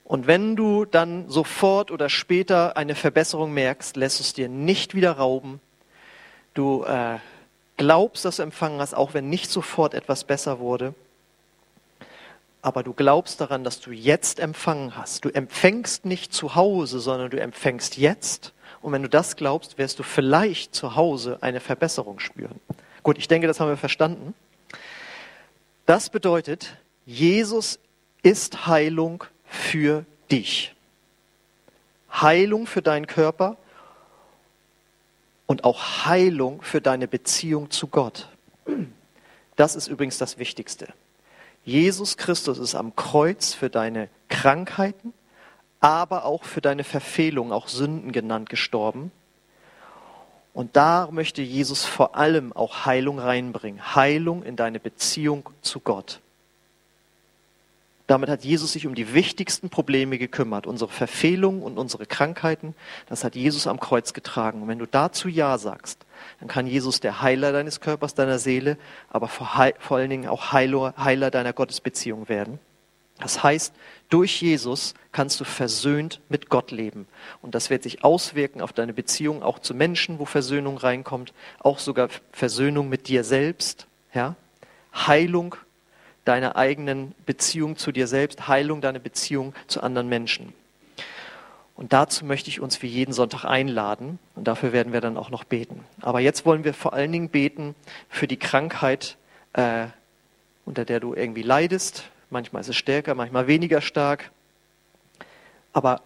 Und 0.05 0.27
wenn 0.27 0.57
du 0.57 0.85
dann 0.85 1.29
sofort 1.29 1.91
oder 1.91 2.09
später 2.09 2.77
eine 2.77 2.95
Verbesserung 2.95 3.53
merkst, 3.53 3.97
lässt 3.97 4.21
es 4.21 4.33
dir 4.33 4.49
nicht 4.49 4.95
wieder 4.95 5.13
rauben. 5.13 5.61
Du 6.55 6.85
äh, 6.85 7.19
glaubst, 7.77 8.25
dass 8.25 8.37
du 8.37 8.43
empfangen 8.43 8.81
hast, 8.81 8.95
auch 8.95 9.15
wenn 9.15 9.29
nicht 9.29 9.51
sofort 9.51 9.95
etwas 9.95 10.25
besser 10.25 10.59
wurde. 10.59 10.95
Aber 12.63 12.85
du 12.85 12.93
glaubst 12.93 13.41
daran, 13.41 13.65
dass 13.65 13.81
du 13.81 13.91
jetzt 13.91 14.39
empfangen 14.39 14.97
hast. 14.97 15.25
Du 15.25 15.29
empfängst 15.29 16.05
nicht 16.05 16.33
zu 16.33 16.55
Hause, 16.55 17.01
sondern 17.01 17.31
du 17.31 17.41
empfängst 17.41 17.99
jetzt. 17.99 18.53
Und 18.81 18.93
wenn 18.93 19.03
du 19.03 19.09
das 19.09 19.35
glaubst, 19.35 19.79
wirst 19.79 19.99
du 19.99 20.05
vielleicht 20.05 20.75
zu 20.75 20.95
Hause 20.95 21.39
eine 21.41 21.59
Verbesserung 21.59 22.21
spüren. 22.21 22.61
Gut, 23.03 23.19
ich 23.19 23.27
denke, 23.27 23.49
das 23.49 23.59
haben 23.59 23.69
wir 23.69 23.77
verstanden. 23.77 24.35
Das 25.87 26.09
bedeutet, 26.09 26.77
Jesus 27.05 27.81
ist 28.23 28.67
Heilung 28.69 29.25
für 29.45 30.05
dich. 30.31 30.73
Heilung 32.13 32.69
für 32.69 32.83
deinen 32.83 33.09
Körper 33.09 33.57
und 35.47 35.65
auch 35.65 36.07
Heilung 36.07 36.63
für 36.63 36.81
deine 36.81 37.09
Beziehung 37.09 37.71
zu 37.71 37.89
Gott. 37.89 38.29
Das 39.57 39.75
ist 39.75 39.89
übrigens 39.89 40.19
das 40.19 40.39
Wichtigste. 40.39 40.89
Jesus 41.65 42.17
Christus 42.17 42.59
ist 42.59 42.75
am 42.75 42.97
Kreuz 42.97 43.55
für 43.55 43.71
deine 43.71 44.09
Krankheiten, 44.29 45.13
aber 45.81 46.25
auch 46.25 46.45
für 46.45 46.61
deine 46.61 46.85
Verfehlungen, 46.85 47.53
auch 47.53 47.69
Sünden 47.69 48.13
genannt, 48.13 48.49
gestorben. 48.49 49.13
Und 50.55 50.77
da 50.77 51.09
möchte 51.11 51.43
Jesus 51.43 51.85
vor 51.85 52.17
allem 52.17 52.53
auch 52.53 52.85
Heilung 52.87 53.19
reinbringen. 53.19 53.95
Heilung 53.95 54.43
in 54.43 54.57
deine 54.57 54.81
Beziehung 54.81 55.49
zu 55.63 55.81
Gott. 55.81 56.21
Damit 58.07 58.29
hat 58.29 58.45
Jesus 58.45 58.73
sich 58.73 58.87
um 58.87 58.95
die 58.95 59.15
wichtigsten 59.15 59.71
Probleme 59.71 60.19
gekümmert. 60.19 60.67
Unsere 60.67 60.91
Verfehlungen 60.91 61.63
und 61.63 61.79
unsere 61.79 62.07
Krankheiten, 62.07 62.75
das 63.09 63.25
hat 63.25 63.37
Jesus 63.37 63.67
am 63.67 63.81
Kreuz 63.81 64.13
getragen. 64.13 64.63
Und 64.63 64.69
wenn 64.69 64.79
du 64.79 64.87
dazu 64.87 65.29
Ja 65.29 65.57
sagst, 65.57 66.05
dann 66.41 66.49
kann 66.49 66.67
Jesus 66.67 67.01
der 67.01 67.23
Heiler 67.23 67.53
deines 67.53 67.81
Körpers, 67.81 68.15
deiner 68.15 68.39
Seele, 68.39 68.77
aber 69.09 69.29
vor, 69.29 69.49
vor 69.79 69.97
allen 69.97 70.11
Dingen 70.11 70.29
auch 70.29 70.53
Heiler, 70.53 70.95
Heiler 70.99 71.31
deiner 71.31 71.53
Gottesbeziehung 71.53 72.29
werden. 72.29 72.59
Das 73.19 73.43
heißt, 73.43 73.73
durch 74.09 74.43
Jesus 74.43 74.95
kannst 75.13 75.39
du 75.41 75.45
versöhnt 75.45 76.21
mit 76.29 76.49
Gott 76.49 76.73
leben. 76.73 77.07
Und 77.41 77.55
das 77.55 77.71
wird 77.71 77.85
sich 77.85 78.03
auswirken 78.03 78.61
auf 78.61 78.73
deine 78.73 78.93
Beziehung 78.93 79.43
auch 79.45 79.61
zu 79.61 79.75
Menschen, 79.75 80.19
wo 80.19 80.25
Versöhnung 80.25 80.77
reinkommt, 80.77 81.33
auch 81.61 81.79
sogar 81.79 82.09
Versöhnung 82.33 82.89
mit 82.89 83.07
dir 83.07 83.23
selbst, 83.23 83.87
ja? 84.13 84.35
Heilung 84.95 85.55
deiner 86.25 86.57
eigenen 86.57 87.15
Beziehung 87.27 87.77
zu 87.77 87.93
dir 87.93 88.07
selbst, 88.07 88.49
Heilung 88.49 88.81
deiner 88.81 88.99
Beziehung 88.99 89.55
zu 89.67 89.83
anderen 89.83 90.09
Menschen. 90.09 90.53
Und 91.75 91.93
dazu 91.93 92.25
möchte 92.25 92.49
ich 92.49 92.61
uns 92.61 92.83
wie 92.83 92.87
jeden 92.87 93.13
Sonntag 93.13 93.45
einladen 93.45 94.19
und 94.37 94.47
dafür 94.47 94.73
werden 94.73 94.93
wir 94.93 95.01
dann 95.01 95.17
auch 95.17 95.31
noch 95.31 95.45
beten. 95.45 95.85
Aber 96.01 96.21
jetzt 96.21 96.45
wollen 96.45 96.65
wir 96.65 96.75
vor 96.75 96.93
allen 96.93 97.11
Dingen 97.11 97.29
beten 97.29 97.75
für 98.09 98.29
die 98.29 98.37
Krankheit, 98.37 99.17
äh, 99.55 99.87
unter 100.65 100.85
der 100.85 101.01
du 101.01 101.15
irgendwie 101.15 101.43
leidest. 101.43 102.05
Manchmal 102.31 102.61
ist 102.61 102.69
es 102.69 102.77
stärker, 102.77 103.15
manchmal 103.15 103.47
weniger 103.47 103.81
stark. 103.81 104.31
Aber 105.73 106.03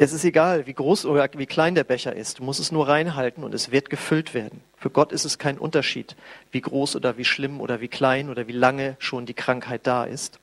es 0.00 0.12
ist 0.12 0.24
egal, 0.24 0.66
wie 0.66 0.74
groß 0.74 1.06
oder 1.06 1.28
wie 1.36 1.46
klein 1.46 1.74
der 1.74 1.82
Becher 1.82 2.14
ist. 2.14 2.38
Du 2.38 2.44
musst 2.44 2.60
es 2.60 2.70
nur 2.70 2.86
reinhalten 2.86 3.42
und 3.42 3.52
es 3.52 3.72
wird 3.72 3.90
gefüllt 3.90 4.32
werden. 4.32 4.60
Für 4.76 4.90
Gott 4.90 5.10
ist 5.10 5.24
es 5.24 5.38
kein 5.38 5.58
Unterschied, 5.58 6.14
wie 6.52 6.60
groß 6.60 6.94
oder 6.94 7.18
wie 7.18 7.24
schlimm 7.24 7.60
oder 7.60 7.80
wie 7.80 7.88
klein 7.88 8.30
oder 8.30 8.46
wie 8.46 8.52
lange 8.52 8.94
schon 9.00 9.26
die 9.26 9.34
Krankheit 9.34 9.88
da 9.88 10.04
ist. 10.04 10.38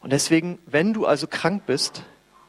Und 0.00 0.12
deswegen, 0.12 0.58
wenn 0.66 0.92
du 0.92 1.06
also 1.06 1.26
krank 1.26 1.62
bist, 1.64 2.02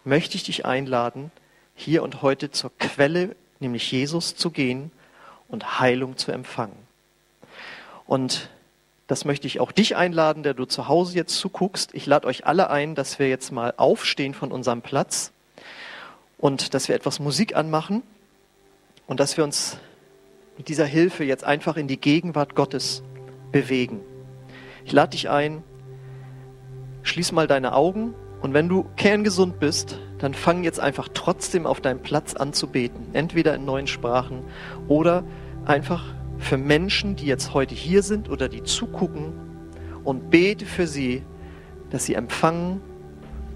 möchte 0.03 0.35
ich 0.35 0.43
dich 0.43 0.65
einladen, 0.65 1.31
hier 1.73 2.03
und 2.03 2.21
heute 2.21 2.51
zur 2.51 2.71
Quelle, 2.77 3.35
nämlich 3.61 3.89
Jesus, 3.89 4.35
zu 4.35 4.51
gehen 4.51 4.91
und 5.47 5.79
Heilung 5.79 6.17
zu 6.17 6.33
empfangen. 6.33 6.75
Und 8.05 8.49
das 9.07 9.23
möchte 9.23 9.47
ich 9.47 9.61
auch 9.61 9.71
dich 9.71 9.95
einladen, 9.95 10.43
der 10.43 10.53
du 10.53 10.65
zu 10.65 10.89
Hause 10.89 11.15
jetzt 11.15 11.37
zuguckst. 11.37 11.93
Ich 11.93 12.05
lade 12.05 12.27
euch 12.27 12.45
alle 12.45 12.69
ein, 12.69 12.93
dass 12.93 13.19
wir 13.19 13.29
jetzt 13.29 13.51
mal 13.51 13.73
aufstehen 13.77 14.33
von 14.33 14.51
unserem 14.51 14.81
Platz 14.81 15.31
und 16.41 16.73
dass 16.73 16.89
wir 16.89 16.95
etwas 16.95 17.19
Musik 17.19 17.55
anmachen 17.55 18.03
und 19.07 19.19
dass 19.19 19.37
wir 19.37 19.45
uns 19.45 19.77
mit 20.57 20.67
dieser 20.67 20.85
Hilfe 20.85 21.23
jetzt 21.23 21.43
einfach 21.45 21.77
in 21.77 21.87
die 21.87 21.99
Gegenwart 21.99 22.55
Gottes 22.55 23.03
bewegen. 23.51 24.01
Ich 24.83 24.91
lade 24.91 25.11
dich 25.11 25.29
ein, 25.29 25.63
schließ 27.03 27.31
mal 27.31 27.47
deine 27.47 27.73
Augen 27.73 28.15
und 28.41 28.53
wenn 28.53 28.67
du 28.67 28.85
kerngesund 28.97 29.59
bist, 29.59 29.99
dann 30.17 30.33
fang 30.33 30.63
jetzt 30.63 30.79
einfach 30.79 31.07
trotzdem 31.13 31.65
auf 31.65 31.79
deinem 31.79 32.01
Platz 32.01 32.33
an 32.33 32.53
zu 32.53 32.67
beten. 32.67 33.09
Entweder 33.13 33.55
in 33.55 33.65
neuen 33.65 33.87
Sprachen 33.87 34.43
oder 34.87 35.23
einfach 35.65 36.03
für 36.39 36.57
Menschen, 36.57 37.15
die 37.15 37.27
jetzt 37.27 37.53
heute 37.53 37.75
hier 37.75 38.01
sind 38.01 38.29
oder 38.29 38.49
die 38.49 38.63
zugucken 38.63 39.33
und 40.03 40.31
bete 40.31 40.65
für 40.65 40.87
sie, 40.87 41.23
dass 41.91 42.05
sie 42.05 42.15
empfangen. 42.15 42.81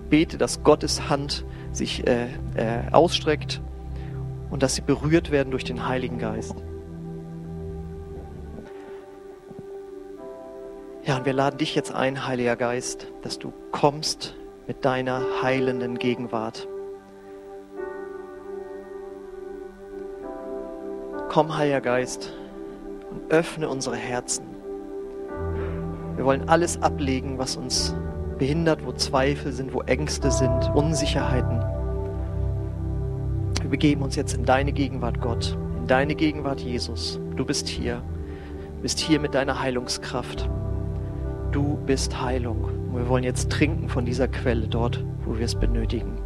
Bete, 0.10 0.38
dass 0.38 0.62
Gottes 0.62 1.10
Hand 1.10 1.46
sich 1.76 2.08
äh, 2.08 2.28
äh, 2.56 2.92
ausstreckt 2.92 3.62
und 4.50 4.64
dass 4.64 4.76
sie 4.76 4.82
berührt 4.82 5.32
werden 5.32 5.52
durch 5.52 5.64
den 5.64 5.88
Heiligen 5.88 6.18
Geist. 6.18 6.56
Ja, 11.04 11.18
und 11.18 11.26
wir 11.26 11.34
laden 11.34 11.58
dich 11.58 11.76
jetzt 11.76 11.94
ein, 11.94 12.26
Heiliger 12.26 12.56
Geist, 12.56 13.08
dass 13.22 13.38
du 13.38 13.54
kommst 13.72 14.36
mit 14.66 14.84
deiner 14.86 15.22
heilenden 15.44 16.00
Gegenwart. 16.00 16.68
Komm, 21.30 21.56
Heiliger 21.56 21.82
Geist, 21.82 22.34
und 23.12 23.32
öffne 23.32 23.70
unsere 23.70 23.96
Herzen. 23.96 24.46
Wir 26.16 26.26
wollen 26.26 26.50
alles 26.50 26.82
ablegen, 26.82 27.38
was 27.38 27.56
uns 27.56 27.94
behindert, 28.38 28.86
wo 28.86 28.92
Zweifel 28.92 29.52
sind, 29.52 29.74
wo 29.74 29.82
Ängste 29.82 30.32
sind, 30.32 30.72
Unsicherheiten. 30.76 31.64
Wir 33.62 33.70
begeben 33.70 34.04
uns 34.04 34.16
jetzt 34.16 34.34
in 34.34 34.46
deine 34.46 34.74
Gegenwart, 34.74 35.22
Gott, 35.22 35.58
in 35.78 35.88
deine 35.88 36.16
Gegenwart, 36.16 36.62
Jesus. 36.62 37.20
Du 37.36 37.46
bist 37.46 37.68
hier, 37.68 38.02
du 38.76 38.82
bist 38.82 39.00
hier 39.00 39.20
mit 39.20 39.34
deiner 39.34 39.60
Heilungskraft. 39.60 40.50
Du 41.52 41.78
bist 41.86 42.22
Heilung. 42.22 42.66
Und 42.66 42.98
wir 42.98 43.10
wollen 43.10 43.24
jetzt 43.24 43.52
trinken 43.52 43.90
von 43.90 44.06
dieser 44.06 44.28
Quelle 44.28 44.68
dort, 44.68 45.04
wo 45.26 45.38
wir 45.38 45.46
es 45.46 45.56
benötigen. 45.56 46.18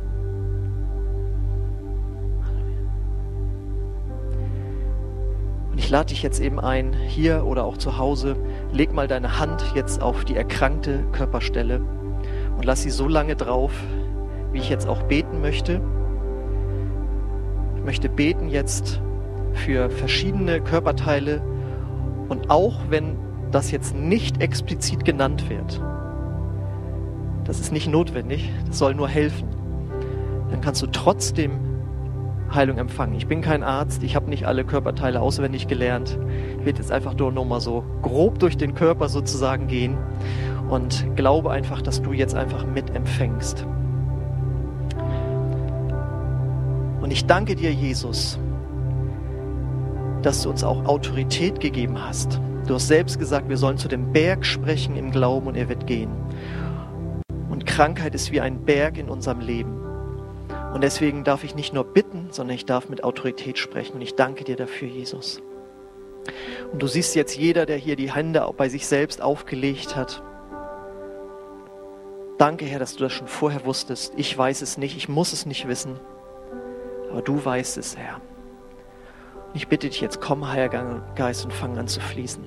Und 5.72 5.78
ich 5.78 5.90
lade 5.90 6.08
dich 6.08 6.24
jetzt 6.24 6.42
eben 6.42 6.60
ein, 6.60 6.94
hier 6.94 7.46
oder 7.46 7.64
auch 7.64 7.78
zu 7.78 7.98
Hause, 7.98 8.36
leg 8.74 8.94
mal 8.94 9.08
deine 9.08 9.40
Hand 9.40 9.64
jetzt 9.76 10.02
auf 10.02 10.26
die 10.26 10.36
erkrankte 10.36 11.04
Körperstelle 11.12 11.80
und 12.60 12.66
lass 12.66 12.82
sie 12.82 12.90
so 12.90 13.08
lange 13.08 13.38
drauf, 13.38 13.72
wie 14.52 14.58
ich 14.58 14.70
jetzt 14.70 14.86
auch 14.86 15.04
beten 15.04 15.40
möchte. 15.40 15.80
Ich 17.78 17.86
möchte 17.86 18.10
beten 18.10 18.50
jetzt 18.50 19.02
für 19.54 19.90
verschiedene 19.90 20.60
Körperteile 20.60 21.42
und 22.28 22.50
auch 22.50 22.82
wenn 22.90 23.16
das 23.50 23.72
jetzt 23.72 23.96
nicht 23.96 24.42
explizit 24.42 25.06
genannt 25.06 25.50
wird, 25.50 25.82
das 27.46 27.62
ist 27.62 27.72
nicht 27.72 27.88
notwendig, 27.88 28.52
das 28.68 28.78
soll 28.78 28.94
nur 28.94 29.08
helfen, 29.08 29.48
dann 30.52 30.60
kannst 30.60 30.82
du 30.82 30.88
trotzdem 30.88 31.52
Heilung 32.54 32.78
empfangen. 32.78 33.16
Ich 33.16 33.28
bin 33.28 33.40
kein 33.40 33.64
Arzt, 33.64 34.04
ich 34.04 34.18
habe 34.18 34.30
nicht 34.30 34.46
alle 34.46 34.66
Körperteile 34.66 35.22
auswendig 35.22 35.70
gelernt. 35.70 36.20
Ich 36.60 36.66
werde 36.66 36.80
jetzt 36.80 36.92
einfach 36.92 37.16
nur 37.16 37.32
noch 37.32 37.46
mal 37.46 37.62
so 37.62 37.86
grob 38.02 38.40
durch 38.40 38.58
den 38.58 38.76
Körper 38.76 39.08
sozusagen 39.08 39.68
gehen 39.68 39.98
und 40.70 41.16
glaube 41.16 41.52
einfach, 41.52 41.82
dass 41.82 42.02
du 42.02 42.14
jetzt 42.14 42.36
einfach 42.36 42.66
mitempfängst. 42.66 43.66
Und 47.02 47.12
ich 47.12 47.26
danke 47.26 47.56
dir, 47.56 47.72
Jesus, 47.72 48.40
dass 50.22 50.44
du 50.44 50.50
uns 50.50 50.64
auch 50.64 50.86
Autorität 50.86 51.60
gegeben 51.60 52.04
hast 52.04 52.40
Du 52.70 52.76
hast 52.76 52.88
selbst 52.88 53.18
gesagt, 53.18 53.50
wir 53.50 53.58
sollen 53.58 53.80
zu 53.80 53.88
dem 53.88 54.14
Berg 54.14 54.46
sprechen 54.46 54.96
im 54.96 55.10
Glauben 55.10 55.48
und 55.48 55.56
er 55.56 55.70
wird 55.70 55.88
gehen. 55.88 56.12
Und 57.50 57.66
Krankheit 57.66 58.14
ist 58.14 58.32
wie 58.32 58.42
ein 58.42 58.64
Berg 58.64 59.00
in 59.00 59.10
unserem 59.10 59.40
Leben. 59.40 59.82
Und 60.76 60.84
deswegen 60.84 61.24
darf 61.24 61.44
ich 61.44 61.56
nicht 61.56 61.74
nur 61.74 61.84
bitten, 61.84 62.28
sondern 62.30 62.54
ich 62.54 62.68
darf 62.68 62.88
mit 62.88 63.04
Autorität 63.04 63.58
sprechen. 63.58 63.96
Und 63.96 64.02
ich 64.02 64.14
danke 64.14 64.44
dir 64.44 64.56
dafür, 64.56 64.88
Jesus. 64.88 65.42
Und 66.72 66.84
du 66.84 66.86
siehst 66.86 67.16
jetzt 67.16 67.36
jeder, 67.36 67.66
der 67.66 67.78
hier 67.78 67.96
die 67.96 68.14
Hände 68.14 68.48
bei 68.56 68.70
sich 68.70 68.86
selbst 68.86 69.20
aufgelegt 69.20 69.96
hat. 69.96 70.22
Danke, 72.40 72.66
Herr, 72.66 72.80
dass 72.80 72.96
du 72.96 73.04
das 73.04 73.12
schon 73.12 73.28
vorher 73.28 73.66
wusstest. 73.66 74.14
Ich 74.16 74.36
weiß 74.36 74.62
es 74.62 74.78
nicht, 74.78 74.96
ich 74.96 75.10
muss 75.10 75.34
es 75.34 75.46
nicht 75.46 75.68
wissen. 75.68 76.00
Aber 77.12 77.22
du 77.22 77.44
weißt 77.44 77.78
es, 77.78 77.98
Herr. 77.98 78.22
Ich 79.54 79.68
bitte 79.68 79.90
dich 79.90 80.00
jetzt, 80.00 80.22
komm, 80.22 80.48
Heiliger 80.48 81.06
Geist, 81.16 81.44
und 81.44 81.52
fang 81.52 81.78
an 81.78 81.90
zu 81.90 82.00
fließen. 82.00 82.46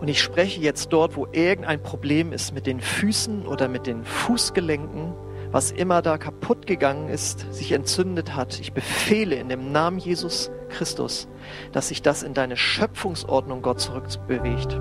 Und 0.00 0.06
ich 0.06 0.22
spreche 0.22 0.60
jetzt 0.60 0.92
dort, 0.92 1.16
wo 1.16 1.26
irgendein 1.32 1.82
Problem 1.82 2.32
ist 2.32 2.54
mit 2.54 2.68
den 2.68 2.78
Füßen 2.78 3.44
oder 3.44 3.66
mit 3.66 3.88
den 3.88 4.04
Fußgelenken, 4.04 5.12
was 5.50 5.72
immer 5.72 6.02
da 6.02 6.18
kaputt 6.18 6.68
gegangen 6.68 7.08
ist, 7.08 7.52
sich 7.52 7.72
entzündet 7.72 8.36
hat. 8.36 8.60
Ich 8.60 8.74
befehle 8.74 9.34
in 9.34 9.48
dem 9.48 9.72
Namen 9.72 9.98
Jesus 9.98 10.52
Christus, 10.68 11.26
dass 11.72 11.88
sich 11.88 12.00
das 12.00 12.22
in 12.22 12.32
deine 12.32 12.56
Schöpfungsordnung 12.56 13.60
Gott 13.60 13.80
zurückbewegt. 13.80 14.80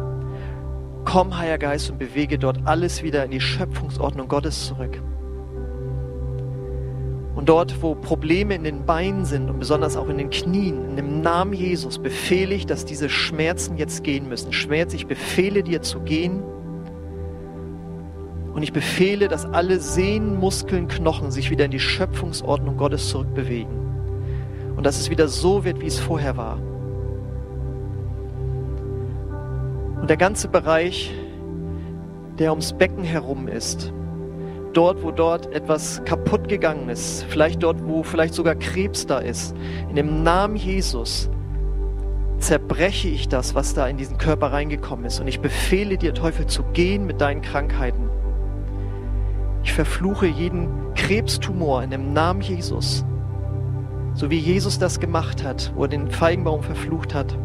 Komm, 1.05 1.37
Heiliger 1.37 1.57
Geist, 1.57 1.89
und 1.89 1.99
bewege 1.99 2.39
dort 2.39 2.59
alles 2.65 3.03
wieder 3.03 3.25
in 3.25 3.31
die 3.31 3.41
Schöpfungsordnung 3.41 4.27
Gottes 4.27 4.67
zurück. 4.67 5.01
Und 7.35 7.49
dort, 7.49 7.81
wo 7.81 7.95
Probleme 7.95 8.55
in 8.55 8.63
den 8.63 8.85
Beinen 8.85 9.25
sind 9.25 9.49
und 9.49 9.59
besonders 9.59 9.97
auch 9.97 10.07
in 10.07 10.17
den 10.17 10.29
Knien, 10.29 10.89
in 10.89 10.95
dem 10.95 11.21
Namen 11.21 11.53
Jesus 11.53 11.97
befehle 11.99 12.53
ich, 12.53 12.65
dass 12.65 12.85
diese 12.85 13.09
Schmerzen 13.09 13.75
jetzt 13.75 14.03
gehen 14.03 14.29
müssen. 14.29 14.53
Schmerz, 14.53 14.93
ich 14.93 15.07
befehle 15.07 15.63
dir 15.63 15.81
zu 15.81 15.99
gehen. 16.01 16.43
Und 18.53 18.61
ich 18.61 18.71
befehle, 18.71 19.27
dass 19.27 19.45
alle 19.45 19.79
Sehnen, 19.79 20.39
Muskeln, 20.39 20.87
Knochen 20.87 21.31
sich 21.31 21.49
wieder 21.49 21.65
in 21.65 21.71
die 21.71 21.79
Schöpfungsordnung 21.79 22.77
Gottes 22.77 23.09
zurückbewegen. 23.09 23.73
Und 24.75 24.85
dass 24.85 24.99
es 24.99 25.09
wieder 25.09 25.27
so 25.27 25.65
wird, 25.65 25.81
wie 25.81 25.87
es 25.87 25.99
vorher 25.99 26.37
war. 26.37 26.59
Und 30.03 30.09
der 30.09 30.17
ganze 30.17 30.49
Bereich, 30.49 31.13
der 32.37 32.49
ums 32.49 32.73
Becken 32.73 33.05
herum 33.05 33.47
ist, 33.47 33.93
dort, 34.73 35.01
wo 35.01 35.11
dort 35.11 35.45
etwas 35.55 36.03
kaputt 36.03 36.49
gegangen 36.49 36.89
ist, 36.89 37.23
vielleicht 37.29 37.63
dort, 37.63 37.87
wo 37.87 38.03
vielleicht 38.03 38.33
sogar 38.33 38.55
Krebs 38.55 39.07
da 39.07 39.19
ist. 39.19 39.55
In 39.87 39.95
dem 39.95 40.21
Namen 40.21 40.57
Jesus 40.57 41.29
zerbreche 42.37 43.07
ich 43.07 43.29
das, 43.29 43.55
was 43.55 43.75
da 43.75 43.87
in 43.87 43.95
diesen 43.95 44.17
Körper 44.17 44.51
reingekommen 44.51 45.05
ist. 45.05 45.21
Und 45.21 45.29
ich 45.29 45.39
befehle 45.39 45.97
dir, 45.97 46.13
Teufel, 46.13 46.47
zu 46.47 46.63
gehen 46.73 47.05
mit 47.05 47.21
deinen 47.21 47.41
Krankheiten. 47.41 48.09
Ich 49.63 49.71
verfluche 49.71 50.27
jeden 50.27 50.67
Krebstumor 50.95 51.81
in 51.81 51.91
dem 51.91 52.11
Namen 52.11 52.41
Jesus. 52.41 53.05
So 54.15 54.29
wie 54.29 54.39
Jesus 54.39 54.77
das 54.77 54.99
gemacht 54.99 55.45
hat, 55.45 55.71
wo 55.77 55.83
er 55.83 55.87
den 55.87 56.11
Feigenbaum 56.11 56.61
verflucht 56.61 57.15
hat. 57.15 57.37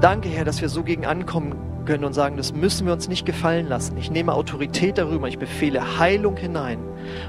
Danke, 0.00 0.28
Herr, 0.28 0.44
dass 0.44 0.60
wir 0.60 0.68
so 0.68 0.82
gegen 0.82 1.06
ankommen 1.06 1.54
können 1.86 2.04
und 2.04 2.12
sagen, 2.12 2.36
das 2.36 2.52
müssen 2.52 2.86
wir 2.86 2.92
uns 2.92 3.08
nicht 3.08 3.24
gefallen 3.24 3.66
lassen. 3.66 3.96
Ich 3.96 4.10
nehme 4.10 4.34
Autorität 4.34 4.98
darüber, 4.98 5.26
ich 5.26 5.38
befehle 5.38 5.98
Heilung 5.98 6.36
hinein 6.36 6.78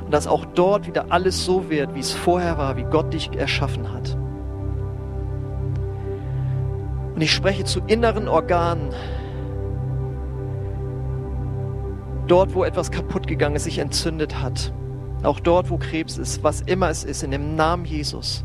und 0.03 0.13
dass 0.13 0.27
auch 0.27 0.43
dort 0.45 0.85
wieder 0.85 1.05
alles 1.09 1.45
so 1.45 1.69
wird, 1.69 1.95
wie 1.95 1.99
es 1.99 2.11
vorher 2.11 2.57
war, 2.57 2.75
wie 2.75 2.83
Gott 2.83 3.13
dich 3.13 3.31
erschaffen 3.31 3.93
hat. 3.93 4.17
Und 7.15 7.21
ich 7.21 7.31
spreche 7.31 7.63
zu 7.63 7.79
inneren 7.87 8.27
Organen. 8.27 8.89
Dort, 12.27 12.53
wo 12.53 12.65
etwas 12.65 12.91
kaputt 12.91 13.27
gegangen 13.27 13.55
ist, 13.55 13.63
sich 13.63 13.79
entzündet 13.79 14.41
hat. 14.41 14.73
Auch 15.23 15.39
dort, 15.39 15.69
wo 15.69 15.77
Krebs 15.77 16.17
ist, 16.17 16.43
was 16.43 16.61
immer 16.61 16.89
es 16.89 17.03
ist, 17.05 17.23
in 17.23 17.31
dem 17.31 17.55
Namen 17.55 17.85
Jesus. 17.85 18.43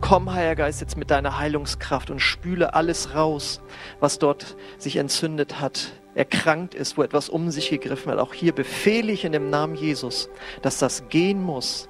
Komm, 0.00 0.32
Heiliger 0.32 0.56
Geist, 0.56 0.80
jetzt 0.80 0.96
mit 0.96 1.10
deiner 1.10 1.38
Heilungskraft 1.38 2.10
und 2.10 2.20
spüle 2.20 2.74
alles 2.74 3.14
raus, 3.14 3.60
was 4.00 4.18
dort 4.18 4.56
sich 4.78 4.96
entzündet 4.96 5.60
hat, 5.60 5.92
erkrankt 6.14 6.74
ist, 6.74 6.96
wo 6.96 7.02
etwas 7.02 7.28
um 7.28 7.50
sich 7.50 7.70
gegriffen 7.70 8.10
hat. 8.10 8.18
Auch 8.18 8.34
hier 8.34 8.52
befehle 8.52 9.12
ich 9.12 9.24
in 9.24 9.32
dem 9.32 9.50
Namen 9.50 9.74
Jesus, 9.74 10.28
dass 10.62 10.78
das 10.78 11.08
gehen 11.08 11.42
muss 11.42 11.88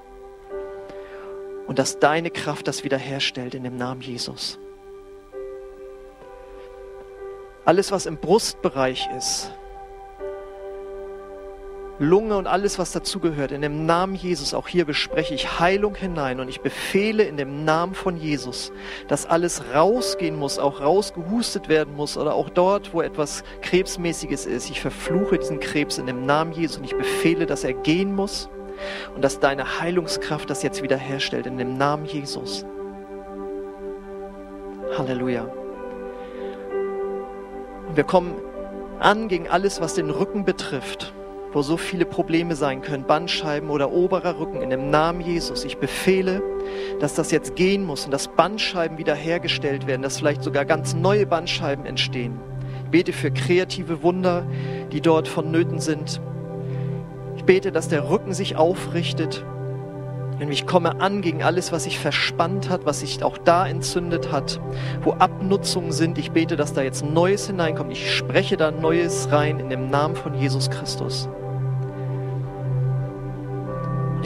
und 1.66 1.78
dass 1.78 1.98
deine 1.98 2.30
Kraft 2.30 2.66
das 2.68 2.84
wiederherstellt 2.84 3.54
in 3.54 3.64
dem 3.64 3.76
Namen 3.76 4.00
Jesus. 4.00 4.58
Alles, 7.64 7.92
was 7.92 8.06
im 8.06 8.16
Brustbereich 8.16 9.08
ist, 9.16 9.52
Lunge 12.01 12.38
und 12.38 12.46
alles, 12.46 12.78
was 12.78 12.92
dazugehört. 12.92 13.53
In 13.53 13.61
dem 13.61 13.84
Namen 13.84 14.14
Jesus, 14.14 14.55
auch 14.55 14.66
hier 14.66 14.86
bespreche 14.86 15.34
ich 15.34 15.61
Heilung 15.61 15.94
hinein 15.94 16.40
und 16.40 16.48
ich 16.48 16.62
befehle 16.62 17.24
in 17.24 17.36
dem 17.36 17.66
Namen 17.66 17.94
von 17.94 18.16
Jesus, 18.16 18.72
dass 19.07 19.26
alles 19.26 19.62
rausgehen 19.74 20.34
muss, 20.34 20.59
auch 20.59 20.80
rausgehustet 20.80 21.68
werden 21.68 21.94
muss 21.94 22.16
oder 22.16 22.34
auch 22.34 22.48
dort, 22.48 22.94
wo 22.94 23.03
etwas 23.03 23.44
Krebsmäßiges 23.61 24.46
ist. 24.46 24.70
Ich 24.70 24.80
verfluche 24.80 25.38
diesen 25.38 25.61
Krebs 25.61 25.98
in 25.98 26.07
dem 26.07 26.24
Namen 26.24 26.53
Jesus 26.53 26.78
und 26.78 26.84
ich 26.84 26.96
befehle, 26.96 27.44
dass 27.44 27.64
er 27.64 27.74
gehen 27.74 28.14
muss 28.14 28.48
und 29.14 29.22
dass 29.22 29.38
deine 29.38 29.78
Heilungskraft 29.80 30.48
das 30.48 30.62
jetzt 30.62 30.82
wiederherstellt 30.82 31.44
in 31.44 31.59
dem 31.59 31.76
Namen 31.76 32.07
Jesus. 32.07 32.64
Halleluja. 34.96 35.42
Und 37.88 37.96
wir 37.96 38.05
kommen 38.05 38.36
an 39.01 39.28
gegen 39.28 39.48
alles, 39.48 39.82
was 39.82 39.92
den 39.92 40.09
Rücken 40.09 40.46
betrifft 40.46 41.12
wo 41.53 41.62
so 41.62 41.76
viele 41.76 42.05
Probleme 42.05 42.55
sein 42.55 42.82
können, 42.82 43.05
Bandscheiben 43.05 43.70
oder 43.70 43.92
oberer 43.92 44.38
Rücken, 44.38 44.62
in 44.62 44.70
dem 44.70 44.90
Namen 44.90 45.20
Jesus. 45.20 45.64
Ich 45.64 45.78
befehle, 45.78 46.42
dass 47.01 47.14
das 47.14 47.30
jetzt 47.30 47.57
gehen 47.57 47.84
muss 47.84 48.05
und 48.05 48.12
dass 48.12 48.28
Bandscheiben 48.28 48.98
wiederhergestellt 48.98 49.86
werden, 49.86 50.03
dass 50.03 50.18
vielleicht 50.18 50.42
sogar 50.42 50.64
ganz 50.64 50.94
neue 50.94 51.26
Bandscheiben 51.26 51.86
entstehen. 51.86 52.38
Ich 52.84 52.90
bete 52.90 53.12
für 53.12 53.30
kreative 53.30 54.03
Wunder, 54.03 54.46
die 54.92 55.01
dort 55.01 55.28
vonnöten 55.28 55.80
sind. 55.80 56.20
Ich 57.36 57.44
bete, 57.44 57.72
dass 57.72 57.88
der 57.88 58.11
Rücken 58.11 58.34
sich 58.34 58.57
aufrichtet. 58.57 59.44
Und 60.40 60.51
ich 60.51 60.66
komme 60.66 61.01
an 61.01 61.20
gegen 61.20 61.42
alles, 61.42 61.70
was 61.70 61.84
sich 61.84 61.98
verspannt 61.98 62.70
hat, 62.70 62.86
was 62.86 63.01
sich 63.01 63.22
auch 63.22 63.36
da 63.36 63.66
entzündet 63.66 64.32
hat, 64.32 64.59
wo 65.03 65.12
Abnutzungen 65.12 65.92
sind. 65.92 66.16
Ich 66.16 66.30
bete, 66.30 66.57
dass 66.57 66.72
da 66.72 66.82
jetzt 66.82 67.05
Neues 67.05 67.46
hineinkommt. 67.46 67.92
Ich 67.92 68.16
spreche 68.16 68.57
da 68.57 68.70
Neues 68.70 69.28
rein 69.30 69.61
in 69.61 69.68
dem 69.68 69.90
Namen 69.90 70.16
von 70.16 70.34
Jesus 70.34 70.70
Christus. 70.70 71.28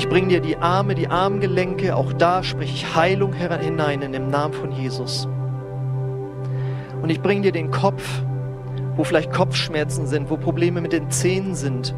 Ich 0.05 0.11
bringe 0.11 0.29
dir 0.29 0.41
die 0.41 0.59
Arme, 0.59 0.95
die 0.95 1.09
Armgelenke, 1.09 1.97
auch 1.97 2.13
da 2.13 2.43
spreche 2.43 2.75
ich 2.75 2.95
Heilung 2.95 3.33
hinein 3.33 4.03
in 4.03 4.13
dem 4.13 4.29
Namen 4.29 4.53
von 4.53 4.71
Jesus. 4.71 5.27
Und 7.01 7.09
ich 7.09 7.23
bringe 7.23 7.41
dir 7.41 7.53
den 7.53 7.71
Kopf, 7.71 8.07
wo 8.97 9.05
vielleicht 9.05 9.33
Kopfschmerzen 9.33 10.07
sind, 10.07 10.29
wo 10.29 10.37
Probleme 10.37 10.83
mit 10.83 10.93
den 10.93 11.11
Zähnen 11.11 11.55
sind 11.55 11.95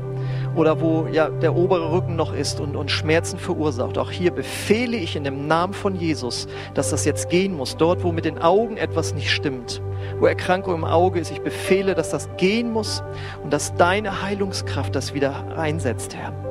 oder 0.55 0.81
wo 0.81 1.09
ja 1.11 1.31
der 1.31 1.57
obere 1.57 1.91
Rücken 1.91 2.15
noch 2.15 2.33
ist 2.33 2.61
und, 2.61 2.77
und 2.77 2.93
Schmerzen 2.93 3.41
verursacht. 3.41 3.99
Auch 3.99 4.13
hier 4.13 4.31
befehle 4.31 4.97
ich 4.97 5.17
in 5.17 5.25
dem 5.25 5.49
Namen 5.49 5.75
von 5.75 5.97
Jesus, 5.97 6.47
dass 6.75 6.91
das 6.91 7.05
jetzt 7.07 7.29
gehen 7.29 7.57
muss. 7.57 7.77
Dort, 7.77 8.05
wo 8.05 8.13
mit 8.13 8.25
den 8.25 8.39
Augen 8.39 8.77
etwas 8.77 9.15
nicht 9.15 9.33
stimmt, 9.33 9.83
wo 10.21 10.27
Erkrankung 10.27 10.77
im 10.77 10.85
Auge 10.85 11.19
ist, 11.19 11.33
ich 11.33 11.41
befehle, 11.41 11.97
dass 11.97 12.11
das 12.11 12.29
gehen 12.37 12.73
muss 12.73 13.03
und 13.43 13.53
dass 13.53 13.75
deine 13.75 14.23
Heilungskraft 14.23 14.95
das 14.95 15.13
wieder 15.13 15.59
einsetzt, 15.59 16.15
Herr. 16.15 16.46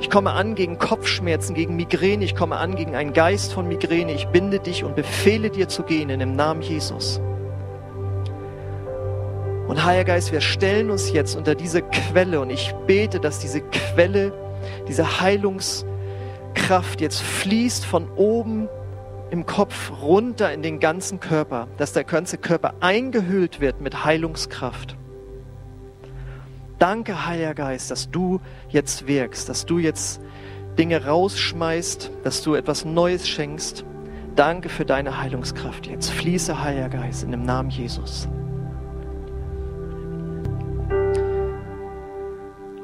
Ich 0.00 0.10
komme 0.10 0.30
an 0.32 0.54
gegen 0.54 0.78
Kopfschmerzen, 0.78 1.54
gegen 1.54 1.74
Migräne. 1.74 2.24
Ich 2.24 2.36
komme 2.36 2.56
an 2.56 2.76
gegen 2.76 2.94
einen 2.94 3.12
Geist 3.12 3.52
von 3.52 3.66
Migräne. 3.66 4.12
Ich 4.12 4.28
binde 4.28 4.60
dich 4.60 4.84
und 4.84 4.94
befehle 4.94 5.50
dir 5.50 5.68
zu 5.68 5.82
gehen 5.82 6.08
in 6.08 6.20
dem 6.20 6.36
Namen 6.36 6.62
Jesus. 6.62 7.20
Und 9.66 9.84
Heiliger 9.84 10.14
Geist, 10.14 10.32
wir 10.32 10.40
stellen 10.40 10.90
uns 10.90 11.12
jetzt 11.12 11.36
unter 11.36 11.54
diese 11.54 11.82
Quelle 11.82 12.40
und 12.40 12.48
ich 12.48 12.72
bete, 12.86 13.20
dass 13.20 13.40
diese 13.40 13.60
Quelle, 13.60 14.32
diese 14.86 15.20
Heilungskraft 15.20 17.00
jetzt 17.00 17.20
fließt 17.20 17.84
von 17.84 18.08
oben 18.16 18.68
im 19.30 19.44
Kopf 19.44 19.92
runter 20.00 20.52
in 20.52 20.62
den 20.62 20.80
ganzen 20.80 21.20
Körper, 21.20 21.68
dass 21.76 21.92
der 21.92 22.04
ganze 22.04 22.38
Körper 22.38 22.74
eingehüllt 22.80 23.60
wird 23.60 23.80
mit 23.80 24.04
Heilungskraft. 24.04 24.96
Danke, 26.78 27.26
Heiliger 27.26 27.54
Geist, 27.54 27.90
dass 27.90 28.10
du 28.10 28.40
jetzt 28.68 29.06
wirkst, 29.06 29.48
dass 29.48 29.66
du 29.66 29.78
jetzt 29.78 30.20
Dinge 30.78 31.04
rausschmeißt, 31.04 32.10
dass 32.22 32.42
du 32.42 32.54
etwas 32.54 32.84
Neues 32.84 33.28
schenkst. 33.28 33.84
Danke 34.36 34.68
für 34.68 34.84
deine 34.84 35.20
Heilungskraft 35.20 35.88
jetzt. 35.88 36.10
Fließe, 36.10 36.62
Heiliger 36.62 36.88
Geist, 36.88 37.24
in 37.24 37.32
dem 37.32 37.42
Namen 37.42 37.70
Jesus. 37.70 38.28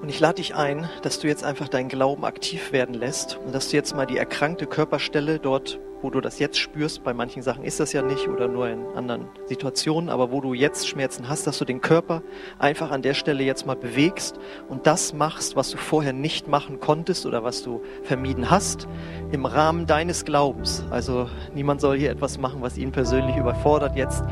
Und 0.05 0.11
ich 0.11 0.21
lade 0.21 0.35
dich 0.35 0.55
ein, 0.55 0.87
dass 1.01 1.19
du 1.19 1.29
jetzt 1.29 1.45
einfach 1.45 1.67
deinen 1.67 1.89
Glauben 1.89 2.27
aktiv 2.27 2.73
werden 2.73 2.95
lässt 2.95 3.39
und 3.39 3.55
dass 3.55 3.71
du 3.71 3.77
jetzt 3.79 3.97
mal 3.97 4.05
die 4.05 4.19
erkrankte 4.19 4.67
Körperstelle 4.67 5.39
dort 5.39 5.81
wo 6.03 6.11
du 6.11 6.21
das 6.21 6.39
jetzt 6.39 6.59
spürst. 6.59 7.03
Bei 7.03 7.15
manchen 7.15 7.43
Sachen 7.43 7.65
ist 7.65 7.81
das 7.81 7.95
ja 7.95 8.03
nicht 8.03 8.29
oder 8.29 8.47
nur 8.47 8.69
in 8.69 8.85
anderen 8.95 9.27
Situationen, 9.47 10.11
aber 10.11 10.31
wo 10.31 10.43
du 10.43 10.53
jetzt 10.53 10.87
Schmerzen 10.87 11.31
hast, 11.31 11.47
dass 11.47 11.57
du 11.57 11.65
den 11.65 11.81
Körper 11.81 12.23
einfach 12.59 12.91
an 12.91 13.01
der 13.01 13.15
Stelle 13.15 13.43
jetzt 13.43 13.65
mal 13.65 13.75
bewegst 13.75 14.39
und 14.69 14.87
das 14.87 15.15
machst, 15.15 15.57
was 15.57 15.71
du 15.71 15.79
vorher 15.79 16.13
nicht 16.13 16.47
machen 16.47 16.79
konntest 16.79 17.25
oder 17.25 17.43
was 17.43 17.63
du 17.63 17.81
vermieden 18.03 18.51
hast, 18.51 18.87
im 19.33 19.47
Rahmen 19.47 19.87
deines 19.87 20.27
Glaubens. 20.27 20.85
Also 20.91 21.27
niemand 21.55 21.81
soll 21.81 21.97
hier 21.97 22.11
etwas 22.11 22.37
machen, 22.37 22.61
was 22.61 22.77
ihn 22.77 22.93
persönlich 22.93 23.39
überfordert 23.39 23.97
jetzt, 23.97 24.23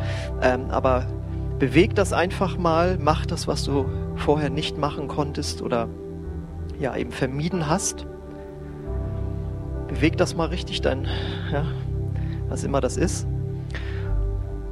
ähm, 0.43 0.67
aber 0.69 1.07
beweg 1.63 1.95
das 1.95 2.13
einfach 2.13 2.59
mal, 2.59 2.99
mach 3.01 3.25
das, 3.25 3.47
was 3.47 3.63
du 3.63 3.87
vorher 4.17 4.51
nicht 4.51 4.79
machen 4.79 5.07
konntest 5.07 5.63
oder 5.63 5.89
ja 6.81 6.97
eben 6.97 7.13
vermieden 7.13 7.69
hast 7.69 8.05
beweg 9.87 10.17
das 10.17 10.35
mal 10.35 10.49
richtig, 10.49 10.81
dein, 10.81 11.07
ja, 11.53 11.65
was 12.49 12.65
immer 12.65 12.81
das 12.81 12.97
ist. 12.97 13.29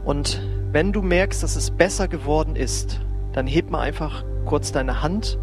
Und 0.05 0.43
wenn 0.73 0.93
du 0.93 1.01
merkst, 1.01 1.45
dass 1.45 1.55
es 1.55 1.71
besser 1.71 2.09
geworden 2.09 2.57
ist, 2.57 3.01
dann 3.35 3.47
heb 3.47 3.71
mal 3.71 3.83
einfach 3.83 4.25
kurz 4.45 4.73
deine 4.73 5.01
Hand 5.01 5.39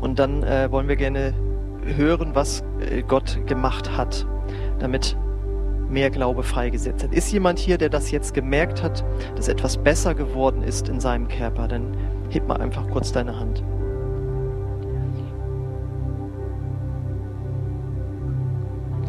und 0.00 0.18
dann 0.18 0.42
äh, 0.42 0.70
wollen 0.70 0.88
wir 0.88 0.96
gerne 0.96 1.34
hören, 1.84 2.34
was 2.34 2.64
äh, 2.80 3.02
Gott 3.02 3.46
gemacht 3.46 3.94
hat, 3.94 4.26
damit 4.78 5.18
mehr 5.90 6.10
Glaube 6.10 6.42
freigesetzt 6.42 7.04
hat. 7.04 7.14
Ist 7.14 7.32
jemand 7.32 7.58
hier, 7.58 7.78
der 7.78 7.88
das 7.88 8.10
jetzt 8.10 8.34
gemerkt 8.34 8.82
hat, 8.82 9.04
dass 9.36 9.48
etwas 9.48 9.76
besser 9.76 10.14
geworden 10.14 10.62
ist 10.62 10.88
in 10.88 11.00
seinem 11.00 11.28
Körper? 11.28 11.68
Dann 11.68 11.96
heb 12.30 12.46
mal 12.46 12.60
einfach 12.60 12.88
kurz 12.88 13.12
deine 13.12 13.38
Hand. 13.38 13.62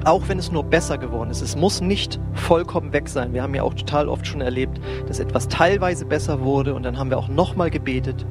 auch 0.05 0.27
wenn 0.27 0.39
es 0.39 0.51
nur 0.51 0.63
besser 0.63 0.97
geworden 0.97 1.29
ist. 1.29 1.41
Es 1.41 1.55
muss 1.55 1.81
nicht 1.81 2.19
vollkommen 2.33 2.93
weg 2.93 3.09
sein. 3.09 3.33
Wir 3.33 3.43
haben 3.43 3.53
ja 3.53 3.63
auch 3.63 3.73
total 3.73 4.07
oft 4.07 4.25
schon 4.25 4.41
erlebt, 4.41 4.79
dass 5.07 5.19
etwas 5.19 5.47
teilweise 5.47 6.05
besser 6.05 6.41
wurde 6.41 6.73
und 6.73 6.83
dann 6.83 6.97
haben 6.97 7.09
wir 7.09 7.17
auch 7.17 7.27
nochmal 7.27 7.69
gebetet 7.69 8.25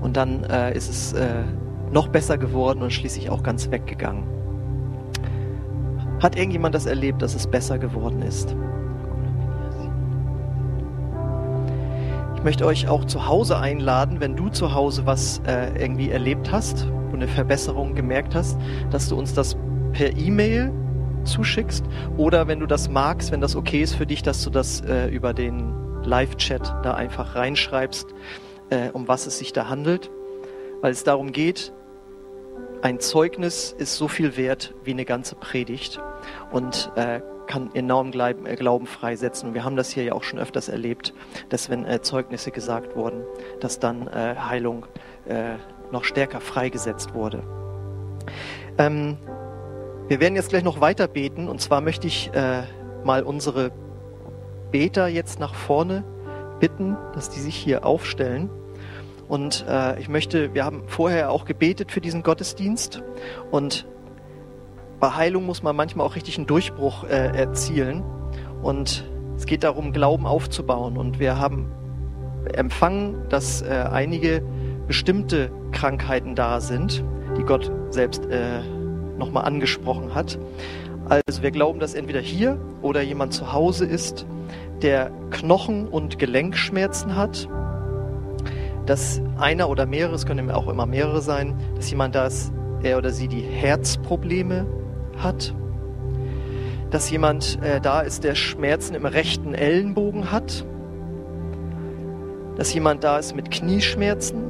und 0.00 0.16
dann 0.16 0.44
äh, 0.44 0.76
ist 0.76 0.88
es 0.88 1.12
äh, 1.14 1.42
noch 1.90 2.08
besser 2.08 2.38
geworden 2.38 2.82
und 2.82 2.92
schließlich 2.92 3.30
auch 3.30 3.42
ganz 3.42 3.70
weggegangen. 3.70 4.43
Hat 6.24 6.36
irgendjemand 6.36 6.74
das 6.74 6.86
erlebt, 6.86 7.20
dass 7.20 7.34
es 7.34 7.46
besser 7.46 7.78
geworden 7.78 8.22
ist? 8.22 8.56
Ich 12.34 12.42
möchte 12.42 12.64
euch 12.64 12.88
auch 12.88 13.04
zu 13.04 13.26
Hause 13.26 13.58
einladen, 13.58 14.20
wenn 14.20 14.34
du 14.34 14.48
zu 14.48 14.72
Hause 14.72 15.04
was 15.04 15.42
äh, 15.46 15.78
irgendwie 15.78 16.08
erlebt 16.08 16.50
hast, 16.50 16.86
und 17.12 17.16
eine 17.16 17.28
Verbesserung 17.28 17.94
gemerkt 17.94 18.34
hast, 18.34 18.58
dass 18.90 19.10
du 19.10 19.18
uns 19.18 19.34
das 19.34 19.54
per 19.92 20.16
E-Mail 20.16 20.72
zuschickst. 21.24 21.84
Oder 22.16 22.48
wenn 22.48 22.58
du 22.58 22.66
das 22.66 22.88
magst, 22.88 23.30
wenn 23.30 23.42
das 23.42 23.54
okay 23.54 23.82
ist 23.82 23.94
für 23.94 24.06
dich, 24.06 24.22
dass 24.22 24.42
du 24.42 24.48
das 24.48 24.80
äh, 24.80 25.08
über 25.08 25.34
den 25.34 25.74
Live-Chat 26.04 26.74
da 26.82 26.94
einfach 26.94 27.34
reinschreibst, 27.36 28.06
äh, 28.70 28.88
um 28.94 29.08
was 29.08 29.26
es 29.26 29.38
sich 29.38 29.52
da 29.52 29.68
handelt. 29.68 30.10
Weil 30.80 30.92
es 30.92 31.04
darum 31.04 31.32
geht, 31.32 31.74
ein 32.84 33.00
Zeugnis 33.00 33.74
ist 33.76 33.96
so 33.96 34.08
viel 34.08 34.36
wert 34.36 34.74
wie 34.84 34.90
eine 34.90 35.06
ganze 35.06 35.36
Predigt 35.36 35.98
und 36.52 36.92
äh, 36.96 37.22
kann 37.46 37.74
enorm 37.74 38.12
äh, 38.12 38.56
Glauben 38.56 38.86
freisetzen. 38.86 39.54
Wir 39.54 39.64
haben 39.64 39.74
das 39.74 39.90
hier 39.90 40.04
ja 40.04 40.12
auch 40.12 40.22
schon 40.22 40.38
öfters 40.38 40.68
erlebt, 40.68 41.14
dass 41.48 41.70
wenn 41.70 41.86
äh, 41.86 42.02
Zeugnisse 42.02 42.50
gesagt 42.50 42.94
wurden, 42.94 43.22
dass 43.60 43.78
dann 43.78 44.06
äh, 44.08 44.36
Heilung 44.36 44.84
äh, 45.26 45.54
noch 45.92 46.04
stärker 46.04 46.42
freigesetzt 46.42 47.14
wurde. 47.14 47.42
Ähm, 48.76 49.16
wir 50.08 50.20
werden 50.20 50.36
jetzt 50.36 50.50
gleich 50.50 50.62
noch 50.62 50.82
weiter 50.82 51.08
beten 51.08 51.48
und 51.48 51.62
zwar 51.62 51.80
möchte 51.80 52.06
ich 52.06 52.30
mal 53.04 53.22
unsere 53.22 53.72
Beter 54.70 55.08
jetzt 55.08 55.40
nach 55.40 55.54
vorne 55.54 56.04
bitten, 56.60 56.98
dass 57.14 57.30
die 57.30 57.40
sich 57.40 57.56
hier 57.56 57.86
aufstellen. 57.86 58.50
Und 59.28 59.64
äh, 59.68 59.98
ich 60.00 60.08
möchte, 60.08 60.54
wir 60.54 60.64
haben 60.64 60.84
vorher 60.86 61.30
auch 61.30 61.44
gebetet 61.44 61.90
für 61.90 62.00
diesen 62.00 62.22
Gottesdienst. 62.22 63.02
Und 63.50 63.86
bei 65.00 65.10
Heilung 65.10 65.46
muss 65.46 65.62
man 65.62 65.74
manchmal 65.74 66.06
auch 66.06 66.14
richtig 66.14 66.36
einen 66.36 66.46
Durchbruch 66.46 67.04
äh, 67.04 67.36
erzielen. 67.36 68.02
Und 68.62 69.04
es 69.36 69.46
geht 69.46 69.64
darum, 69.64 69.92
Glauben 69.92 70.26
aufzubauen. 70.26 70.96
Und 70.96 71.18
wir 71.18 71.38
haben 71.38 71.70
empfangen, 72.52 73.28
dass 73.28 73.62
äh, 73.62 73.86
einige 73.90 74.42
bestimmte 74.86 75.50
Krankheiten 75.72 76.34
da 76.34 76.60
sind, 76.60 77.04
die 77.38 77.42
Gott 77.42 77.70
selbst 77.90 78.26
äh, 78.26 78.60
nochmal 79.18 79.44
angesprochen 79.44 80.14
hat. 80.14 80.38
Also 81.08 81.42
wir 81.42 81.50
glauben, 81.50 81.80
dass 81.80 81.94
entweder 81.94 82.20
hier 82.20 82.58
oder 82.82 83.02
jemand 83.02 83.32
zu 83.32 83.52
Hause 83.52 83.84
ist, 83.84 84.26
der 84.82 85.10
Knochen- 85.30 85.88
und 85.88 86.18
Gelenkschmerzen 86.18 87.16
hat, 87.16 87.48
dass 88.86 89.22
einer 89.38 89.68
oder 89.68 89.86
mehrere, 89.86 90.14
es 90.14 90.26
können 90.26 90.50
auch 90.50 90.68
immer 90.68 90.86
mehrere 90.86 91.22
sein, 91.22 91.54
dass 91.76 91.90
jemand 91.90 92.14
da 92.14 92.26
ist, 92.26 92.52
er 92.82 92.98
oder 92.98 93.10
sie 93.10 93.28
die 93.28 93.40
Herzprobleme 93.40 94.66
hat, 95.16 95.54
dass 96.90 97.10
jemand 97.10 97.58
äh, 97.62 97.80
da 97.80 98.00
ist, 98.00 98.24
der 98.24 98.34
Schmerzen 98.34 98.94
im 98.94 99.06
rechten 99.06 99.54
Ellenbogen 99.54 100.30
hat, 100.30 100.64
dass 102.56 102.72
jemand 102.72 103.02
da 103.02 103.18
ist 103.18 103.34
mit 103.34 103.50
Knieschmerzen, 103.50 104.44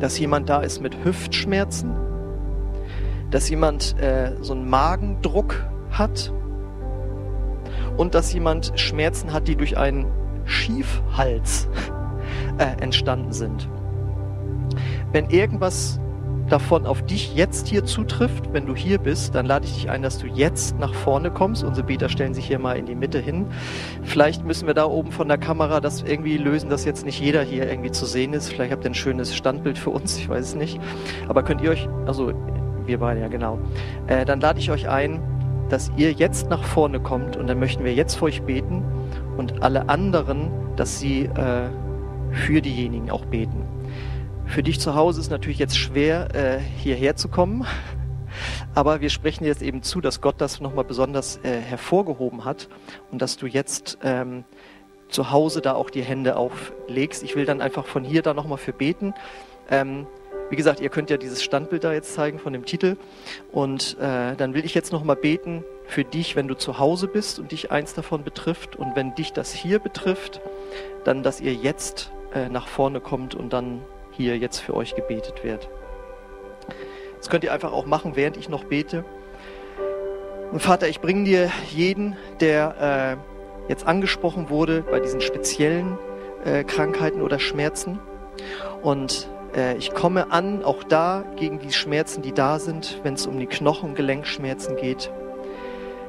dass 0.00 0.18
jemand 0.18 0.48
da 0.48 0.60
ist 0.60 0.80
mit 0.80 1.04
Hüftschmerzen, 1.04 1.94
dass 3.30 3.48
jemand 3.48 3.98
äh, 4.00 4.32
so 4.40 4.52
einen 4.54 4.68
Magendruck 4.68 5.64
hat 5.90 6.32
und 7.96 8.14
dass 8.14 8.32
jemand 8.32 8.72
Schmerzen 8.78 9.32
hat, 9.32 9.48
die 9.48 9.56
durch 9.56 9.76
einen 9.78 10.06
Schiefhals 10.44 11.68
äh, 12.58 12.82
entstanden 12.82 13.32
sind. 13.32 13.68
Wenn 15.12 15.30
irgendwas 15.30 16.00
davon 16.48 16.86
auf 16.86 17.02
dich 17.02 17.34
jetzt 17.34 17.68
hier 17.68 17.84
zutrifft, 17.84 18.52
wenn 18.52 18.66
du 18.66 18.74
hier 18.74 18.98
bist, 18.98 19.34
dann 19.34 19.46
lade 19.46 19.66
ich 19.66 19.74
dich 19.74 19.90
ein, 19.90 20.02
dass 20.02 20.18
du 20.18 20.26
jetzt 20.26 20.78
nach 20.78 20.94
vorne 20.94 21.30
kommst. 21.30 21.62
Unsere 21.62 21.86
Beter 21.86 22.08
stellen 22.08 22.34
sich 22.34 22.46
hier 22.46 22.58
mal 22.58 22.76
in 22.76 22.86
die 22.86 22.94
Mitte 22.94 23.18
hin. 23.18 23.46
Vielleicht 24.02 24.44
müssen 24.44 24.66
wir 24.66 24.74
da 24.74 24.86
oben 24.86 25.12
von 25.12 25.28
der 25.28 25.38
Kamera 25.38 25.80
das 25.80 26.02
irgendwie 26.02 26.38
lösen, 26.38 26.70
dass 26.70 26.84
jetzt 26.84 27.04
nicht 27.04 27.20
jeder 27.20 27.42
hier 27.42 27.68
irgendwie 27.68 27.90
zu 27.90 28.06
sehen 28.06 28.32
ist. 28.32 28.50
Vielleicht 28.50 28.72
habt 28.72 28.84
ihr 28.84 28.90
ein 28.90 28.94
schönes 28.94 29.34
Standbild 29.34 29.78
für 29.78 29.90
uns, 29.90 30.16
ich 30.18 30.28
weiß 30.28 30.48
es 30.48 30.54
nicht. 30.54 30.80
Aber 31.28 31.42
könnt 31.42 31.60
ihr 31.60 31.70
euch, 31.70 31.88
also 32.06 32.32
wir 32.86 32.98
beide, 32.98 33.20
ja 33.20 33.28
genau. 33.28 33.58
Äh, 34.06 34.24
dann 34.24 34.40
lade 34.40 34.58
ich 34.58 34.70
euch 34.70 34.88
ein, 34.88 35.20
dass 35.68 35.92
ihr 35.96 36.12
jetzt 36.12 36.48
nach 36.48 36.64
vorne 36.64 36.98
kommt 37.00 37.36
und 37.36 37.46
dann 37.46 37.58
möchten 37.58 37.84
wir 37.84 37.92
jetzt 37.92 38.14
für 38.14 38.26
euch 38.26 38.42
beten 38.42 38.82
und 39.36 39.62
alle 39.62 39.90
anderen, 39.90 40.50
dass 40.76 40.98
sie 40.98 41.24
äh, 41.24 41.68
für 42.32 42.60
diejenigen 42.60 43.10
auch 43.10 43.24
beten. 43.24 43.64
Für 44.46 44.62
dich 44.62 44.80
zu 44.80 44.94
Hause 44.94 45.20
ist 45.20 45.30
natürlich 45.30 45.58
jetzt 45.58 45.76
schwer, 45.76 46.34
äh, 46.34 46.58
hierher 46.58 47.16
zu 47.16 47.28
kommen. 47.28 47.66
Aber 48.74 49.00
wir 49.00 49.10
sprechen 49.10 49.44
jetzt 49.44 49.62
eben 49.62 49.82
zu, 49.82 50.00
dass 50.00 50.20
Gott 50.20 50.40
das 50.40 50.60
nochmal 50.60 50.84
besonders 50.84 51.38
äh, 51.42 51.60
hervorgehoben 51.60 52.44
hat 52.44 52.68
und 53.10 53.20
dass 53.20 53.36
du 53.36 53.46
jetzt 53.46 53.98
ähm, 54.02 54.44
zu 55.08 55.30
Hause 55.30 55.60
da 55.60 55.74
auch 55.74 55.90
die 55.90 56.02
Hände 56.02 56.36
auflegst. 56.36 57.22
Ich 57.22 57.36
will 57.36 57.44
dann 57.44 57.60
einfach 57.60 57.86
von 57.86 58.04
hier 58.04 58.22
da 58.22 58.34
nochmal 58.34 58.58
für 58.58 58.72
beten. 58.72 59.14
Ähm, 59.70 60.06
wie 60.50 60.56
gesagt, 60.56 60.80
ihr 60.80 60.88
könnt 60.88 61.10
ja 61.10 61.18
dieses 61.18 61.42
Standbild 61.42 61.84
da 61.84 61.92
jetzt 61.92 62.14
zeigen 62.14 62.38
von 62.38 62.52
dem 62.52 62.64
Titel. 62.64 62.96
Und 63.52 63.98
äh, 64.00 64.34
dann 64.34 64.54
will 64.54 64.64
ich 64.64 64.74
jetzt 64.74 64.92
nochmal 64.92 65.16
beten 65.16 65.62
für 65.86 66.04
dich, 66.04 66.36
wenn 66.36 66.48
du 66.48 66.54
zu 66.54 66.78
Hause 66.78 67.06
bist 67.06 67.38
und 67.38 67.52
dich 67.52 67.70
eins 67.70 67.92
davon 67.92 68.24
betrifft. 68.24 68.76
Und 68.76 68.96
wenn 68.96 69.14
dich 69.14 69.32
das 69.32 69.52
hier 69.52 69.78
betrifft, 69.78 70.40
dann, 71.04 71.22
dass 71.22 71.40
ihr 71.40 71.52
jetzt 71.52 72.12
äh, 72.34 72.48
nach 72.48 72.68
vorne 72.68 73.00
kommt 73.00 73.34
und 73.34 73.52
dann 73.52 73.82
hier 74.10 74.36
jetzt 74.36 74.58
für 74.58 74.74
euch 74.74 74.94
gebetet 74.94 75.44
wird. 75.44 75.68
Das 77.18 77.28
könnt 77.28 77.44
ihr 77.44 77.52
einfach 77.52 77.72
auch 77.72 77.86
machen, 77.86 78.16
während 78.16 78.36
ich 78.36 78.48
noch 78.48 78.64
bete. 78.64 79.04
Und 80.52 80.60
Vater, 80.60 80.88
ich 80.88 81.00
bringe 81.00 81.24
dir 81.24 81.50
jeden, 81.70 82.16
der 82.40 83.18
äh, 83.68 83.70
jetzt 83.70 83.86
angesprochen 83.86 84.48
wurde 84.48 84.82
bei 84.82 85.00
diesen 85.00 85.20
speziellen 85.20 85.98
äh, 86.44 86.64
Krankheiten 86.64 87.20
oder 87.20 87.38
Schmerzen. 87.38 87.98
Und 88.82 89.28
äh, 89.54 89.76
ich 89.76 89.92
komme 89.92 90.30
an, 90.32 90.64
auch 90.64 90.82
da 90.84 91.24
gegen 91.36 91.58
die 91.58 91.72
Schmerzen, 91.72 92.22
die 92.22 92.32
da 92.32 92.58
sind, 92.58 93.00
wenn 93.02 93.14
es 93.14 93.26
um 93.26 93.38
die 93.38 93.46
Knochen- 93.46 93.90
und 93.90 93.94
Gelenkschmerzen 93.94 94.76
geht. 94.76 95.10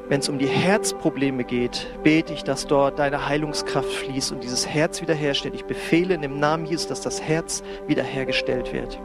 Wenn 0.09 0.21
es 0.21 0.27
um 0.27 0.39
die 0.39 0.47
Herzprobleme 0.47 1.43
geht, 1.43 1.87
bete 2.01 2.33
ich, 2.33 2.43
dass 2.43 2.65
dort 2.65 2.97
deine 2.97 3.27
Heilungskraft 3.27 3.91
fließt 3.91 4.31
und 4.31 4.43
dieses 4.43 4.67
Herz 4.67 5.01
wiederherstellt. 5.01 5.53
Ich 5.53 5.65
befehle 5.65 6.15
in 6.15 6.23
dem 6.23 6.39
Namen 6.39 6.65
Jesus, 6.65 6.87
dass 6.87 7.01
das 7.01 7.21
Herz 7.21 7.61
wiederhergestellt 7.85 8.73
wird. 8.73 8.99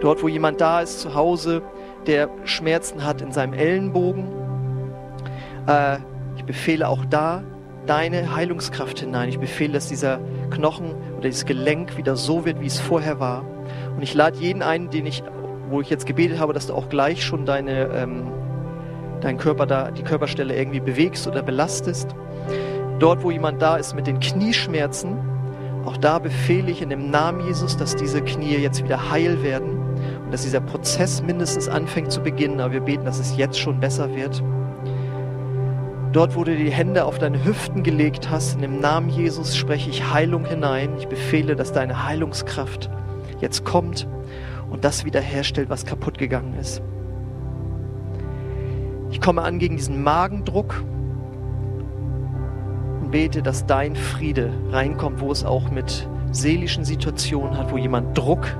Dort, 0.00 0.22
wo 0.22 0.28
jemand 0.28 0.62
da 0.62 0.80
ist, 0.80 1.00
zu 1.00 1.14
Hause, 1.14 1.60
der 2.06 2.30
Schmerzen 2.44 3.04
hat 3.04 3.20
in 3.20 3.30
seinem 3.30 3.52
Ellenbogen, 3.52 4.26
äh, 5.66 5.98
ich 6.36 6.44
befehle 6.44 6.88
auch 6.88 7.04
da 7.04 7.44
deine 7.84 8.34
Heilungskraft 8.34 9.00
hinein. 9.00 9.28
Ich 9.28 9.38
befehle, 9.38 9.74
dass 9.74 9.88
dieser 9.88 10.18
Knochen 10.48 10.94
oder 11.18 11.28
dieses 11.28 11.44
Gelenk 11.44 11.98
wieder 11.98 12.16
so 12.16 12.46
wird, 12.46 12.62
wie 12.62 12.66
es 12.66 12.80
vorher 12.80 13.20
war. 13.20 13.44
Und 13.94 14.02
ich 14.02 14.14
lade 14.14 14.38
jeden 14.38 14.62
ein, 14.62 14.88
den 14.88 15.04
ich, 15.04 15.22
wo 15.68 15.82
ich 15.82 15.90
jetzt 15.90 16.06
gebetet 16.06 16.38
habe, 16.38 16.54
dass 16.54 16.68
du 16.68 16.74
auch 16.74 16.88
gleich 16.88 17.22
schon 17.22 17.44
deine 17.44 17.82
ähm, 17.94 18.32
deinen 19.20 19.38
Körper 19.38 19.66
da, 19.66 19.90
die 19.90 20.02
Körperstelle 20.02 20.56
irgendwie 20.56 20.80
bewegst 20.80 21.26
oder 21.26 21.42
belastest. 21.42 22.14
Dort, 22.98 23.22
wo 23.22 23.30
jemand 23.30 23.62
da 23.62 23.76
ist 23.76 23.94
mit 23.94 24.06
den 24.06 24.20
Knieschmerzen, 24.20 25.18
auch 25.84 25.96
da 25.96 26.18
befehle 26.18 26.70
ich 26.70 26.82
in 26.82 26.90
dem 26.90 27.10
Namen 27.10 27.46
Jesus, 27.46 27.76
dass 27.76 27.96
diese 27.96 28.20
Knie 28.20 28.56
jetzt 28.56 28.84
wieder 28.84 29.10
heil 29.10 29.42
werden 29.42 29.78
und 30.24 30.30
dass 30.30 30.42
dieser 30.42 30.60
Prozess 30.60 31.22
mindestens 31.22 31.68
anfängt 31.68 32.12
zu 32.12 32.20
beginnen, 32.20 32.60
aber 32.60 32.74
wir 32.74 32.80
beten, 32.80 33.04
dass 33.04 33.18
es 33.18 33.36
jetzt 33.36 33.58
schon 33.58 33.80
besser 33.80 34.14
wird. 34.14 34.42
Dort, 36.12 36.34
wo 36.34 36.44
du 36.44 36.56
die 36.56 36.70
Hände 36.70 37.04
auf 37.04 37.18
deine 37.18 37.44
Hüften 37.44 37.82
gelegt 37.82 38.30
hast, 38.30 38.54
in 38.54 38.62
dem 38.62 38.80
Namen 38.80 39.08
Jesus 39.08 39.56
spreche 39.56 39.90
ich 39.90 40.12
Heilung 40.12 40.44
hinein. 40.44 40.90
Ich 40.98 41.06
befehle, 41.06 41.54
dass 41.54 41.72
deine 41.72 42.04
Heilungskraft 42.04 42.90
jetzt 43.40 43.64
kommt 43.64 44.08
und 44.70 44.84
das 44.84 45.04
wiederherstellt, 45.04 45.70
was 45.70 45.86
kaputt 45.86 46.18
gegangen 46.18 46.54
ist. 46.58 46.82
Ich 49.10 49.20
komme 49.20 49.42
an 49.42 49.58
gegen 49.58 49.76
diesen 49.76 50.02
Magendruck 50.02 50.84
und 53.00 53.10
bete, 53.10 53.42
dass 53.42 53.66
dein 53.66 53.96
Friede 53.96 54.52
reinkommt, 54.70 55.20
wo 55.20 55.32
es 55.32 55.44
auch 55.44 55.70
mit 55.70 56.08
seelischen 56.30 56.84
Situationen 56.84 57.56
hat, 57.56 57.72
wo 57.72 57.76
jemand 57.76 58.16
Druck 58.16 58.56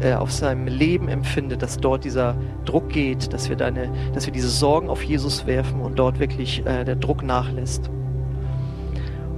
äh, 0.00 0.14
auf 0.14 0.32
seinem 0.32 0.66
Leben 0.66 1.08
empfindet, 1.08 1.62
dass 1.62 1.76
dort 1.76 2.04
dieser 2.04 2.36
Druck 2.64 2.88
geht, 2.88 3.32
dass 3.32 3.48
wir, 3.48 3.56
deine, 3.56 3.92
dass 4.12 4.26
wir 4.26 4.32
diese 4.32 4.48
Sorgen 4.48 4.88
auf 4.90 5.02
Jesus 5.04 5.46
werfen 5.46 5.80
und 5.80 5.98
dort 5.98 6.18
wirklich 6.18 6.66
äh, 6.66 6.84
der 6.84 6.96
Druck 6.96 7.22
nachlässt. 7.22 7.88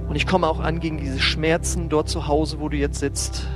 Und 0.09 0.15
ich 0.15 0.25
komme 0.25 0.47
auch 0.47 0.59
an 0.59 0.79
gegen 0.79 0.97
diese 0.97 1.19
Schmerzen 1.19 1.89
dort 1.89 2.09
zu 2.09 2.27
Hause, 2.27 2.59
wo 2.59 2.69
du 2.69 2.77
jetzt 2.77 2.99
sitzt, 2.99 3.47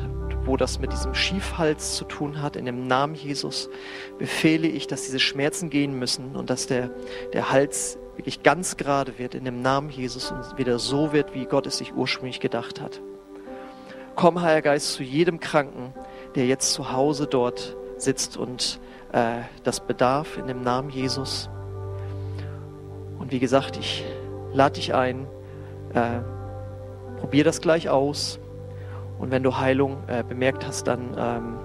wo 0.45 0.57
das 0.57 0.79
mit 0.79 0.91
diesem 0.91 1.13
Schiefhals 1.13 1.95
zu 1.95 2.05
tun 2.05 2.41
hat, 2.41 2.55
in 2.55 2.65
dem 2.65 2.87
Namen 2.87 3.15
Jesus, 3.15 3.69
befehle 4.17 4.67
ich, 4.67 4.87
dass 4.87 5.03
diese 5.03 5.19
Schmerzen 5.19 5.69
gehen 5.69 5.97
müssen 5.97 6.35
und 6.35 6.49
dass 6.49 6.67
der, 6.67 6.89
der 7.33 7.51
Hals 7.51 7.97
wirklich 8.15 8.43
ganz 8.43 8.75
gerade 8.75 9.17
wird 9.17 9.35
in 9.35 9.45
dem 9.45 9.61
Namen 9.61 9.89
Jesus 9.89 10.31
und 10.31 10.57
wieder 10.57 10.77
so 10.77 11.13
wird, 11.13 11.33
wie 11.33 11.45
Gott 11.45 11.65
es 11.67 11.77
sich 11.77 11.93
ursprünglich 11.93 12.39
gedacht 12.39 12.81
hat. 12.81 13.01
Komm, 14.15 14.41
Heiliger 14.41 14.71
Geist, 14.71 14.93
zu 14.93 15.03
jedem 15.03 15.39
Kranken, 15.39 15.93
der 16.35 16.45
jetzt 16.45 16.73
zu 16.73 16.91
Hause 16.91 17.27
dort 17.27 17.77
sitzt 17.97 18.35
und 18.35 18.81
äh, 19.13 19.41
das 19.63 19.79
bedarf 19.79 20.37
in 20.37 20.47
dem 20.47 20.61
Namen 20.61 20.89
Jesus. 20.89 21.49
Und 23.17 23.31
wie 23.31 23.39
gesagt, 23.39 23.77
ich 23.77 24.03
lade 24.51 24.75
dich 24.75 24.93
ein, 24.93 25.27
äh, 25.93 26.19
probier 27.19 27.43
das 27.43 27.61
gleich 27.61 27.89
aus. 27.89 28.39
Und 29.19 29.31
wenn 29.31 29.43
du 29.43 29.57
Heilung 29.57 29.97
äh, 30.07 30.23
bemerkt 30.23 30.65
hast, 30.65 30.87
dann 30.87 31.15
ähm, 31.17 31.59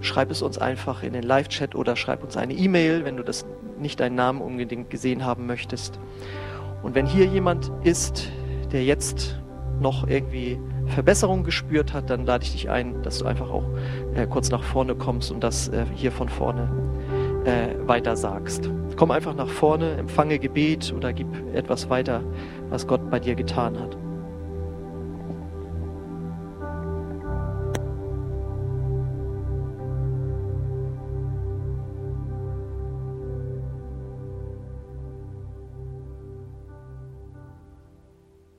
schreib 0.00 0.30
es 0.30 0.42
uns 0.42 0.58
einfach 0.58 1.02
in 1.02 1.12
den 1.12 1.22
Live-Chat 1.22 1.74
oder 1.74 1.96
schreib 1.96 2.22
uns 2.22 2.36
eine 2.36 2.52
E-Mail, 2.52 3.04
wenn 3.04 3.16
du 3.16 3.22
das 3.22 3.46
nicht 3.78 4.00
deinen 4.00 4.16
Namen 4.16 4.40
unbedingt 4.40 4.90
gesehen 4.90 5.24
haben 5.24 5.46
möchtest. 5.46 5.98
Und 6.82 6.94
wenn 6.94 7.06
hier 7.06 7.24
jemand 7.24 7.72
ist, 7.82 8.30
der 8.72 8.84
jetzt 8.84 9.40
noch 9.80 10.06
irgendwie 10.06 10.58
Verbesserung 10.86 11.44
gespürt 11.44 11.92
hat, 11.92 12.10
dann 12.10 12.26
lade 12.26 12.44
ich 12.44 12.52
dich 12.52 12.70
ein, 12.70 13.02
dass 13.02 13.18
du 13.18 13.26
einfach 13.26 13.50
auch 13.50 13.64
äh, 14.14 14.26
kurz 14.26 14.50
nach 14.50 14.62
vorne 14.62 14.94
kommst 14.94 15.30
und 15.30 15.42
das 15.42 15.68
äh, 15.68 15.86
hier 15.94 16.12
von 16.12 16.28
vorne 16.28 16.68
äh, 17.44 17.88
weiter 17.88 18.16
sagst. 18.16 18.70
Komm 18.96 19.10
einfach 19.10 19.34
nach 19.34 19.48
vorne, 19.48 19.96
empfange 19.96 20.38
Gebet 20.38 20.92
oder 20.96 21.12
gib 21.12 21.26
etwas 21.54 21.88
weiter, 21.90 22.22
was 22.68 22.86
Gott 22.86 23.10
bei 23.10 23.18
dir 23.18 23.34
getan 23.34 23.78
hat. 23.80 23.96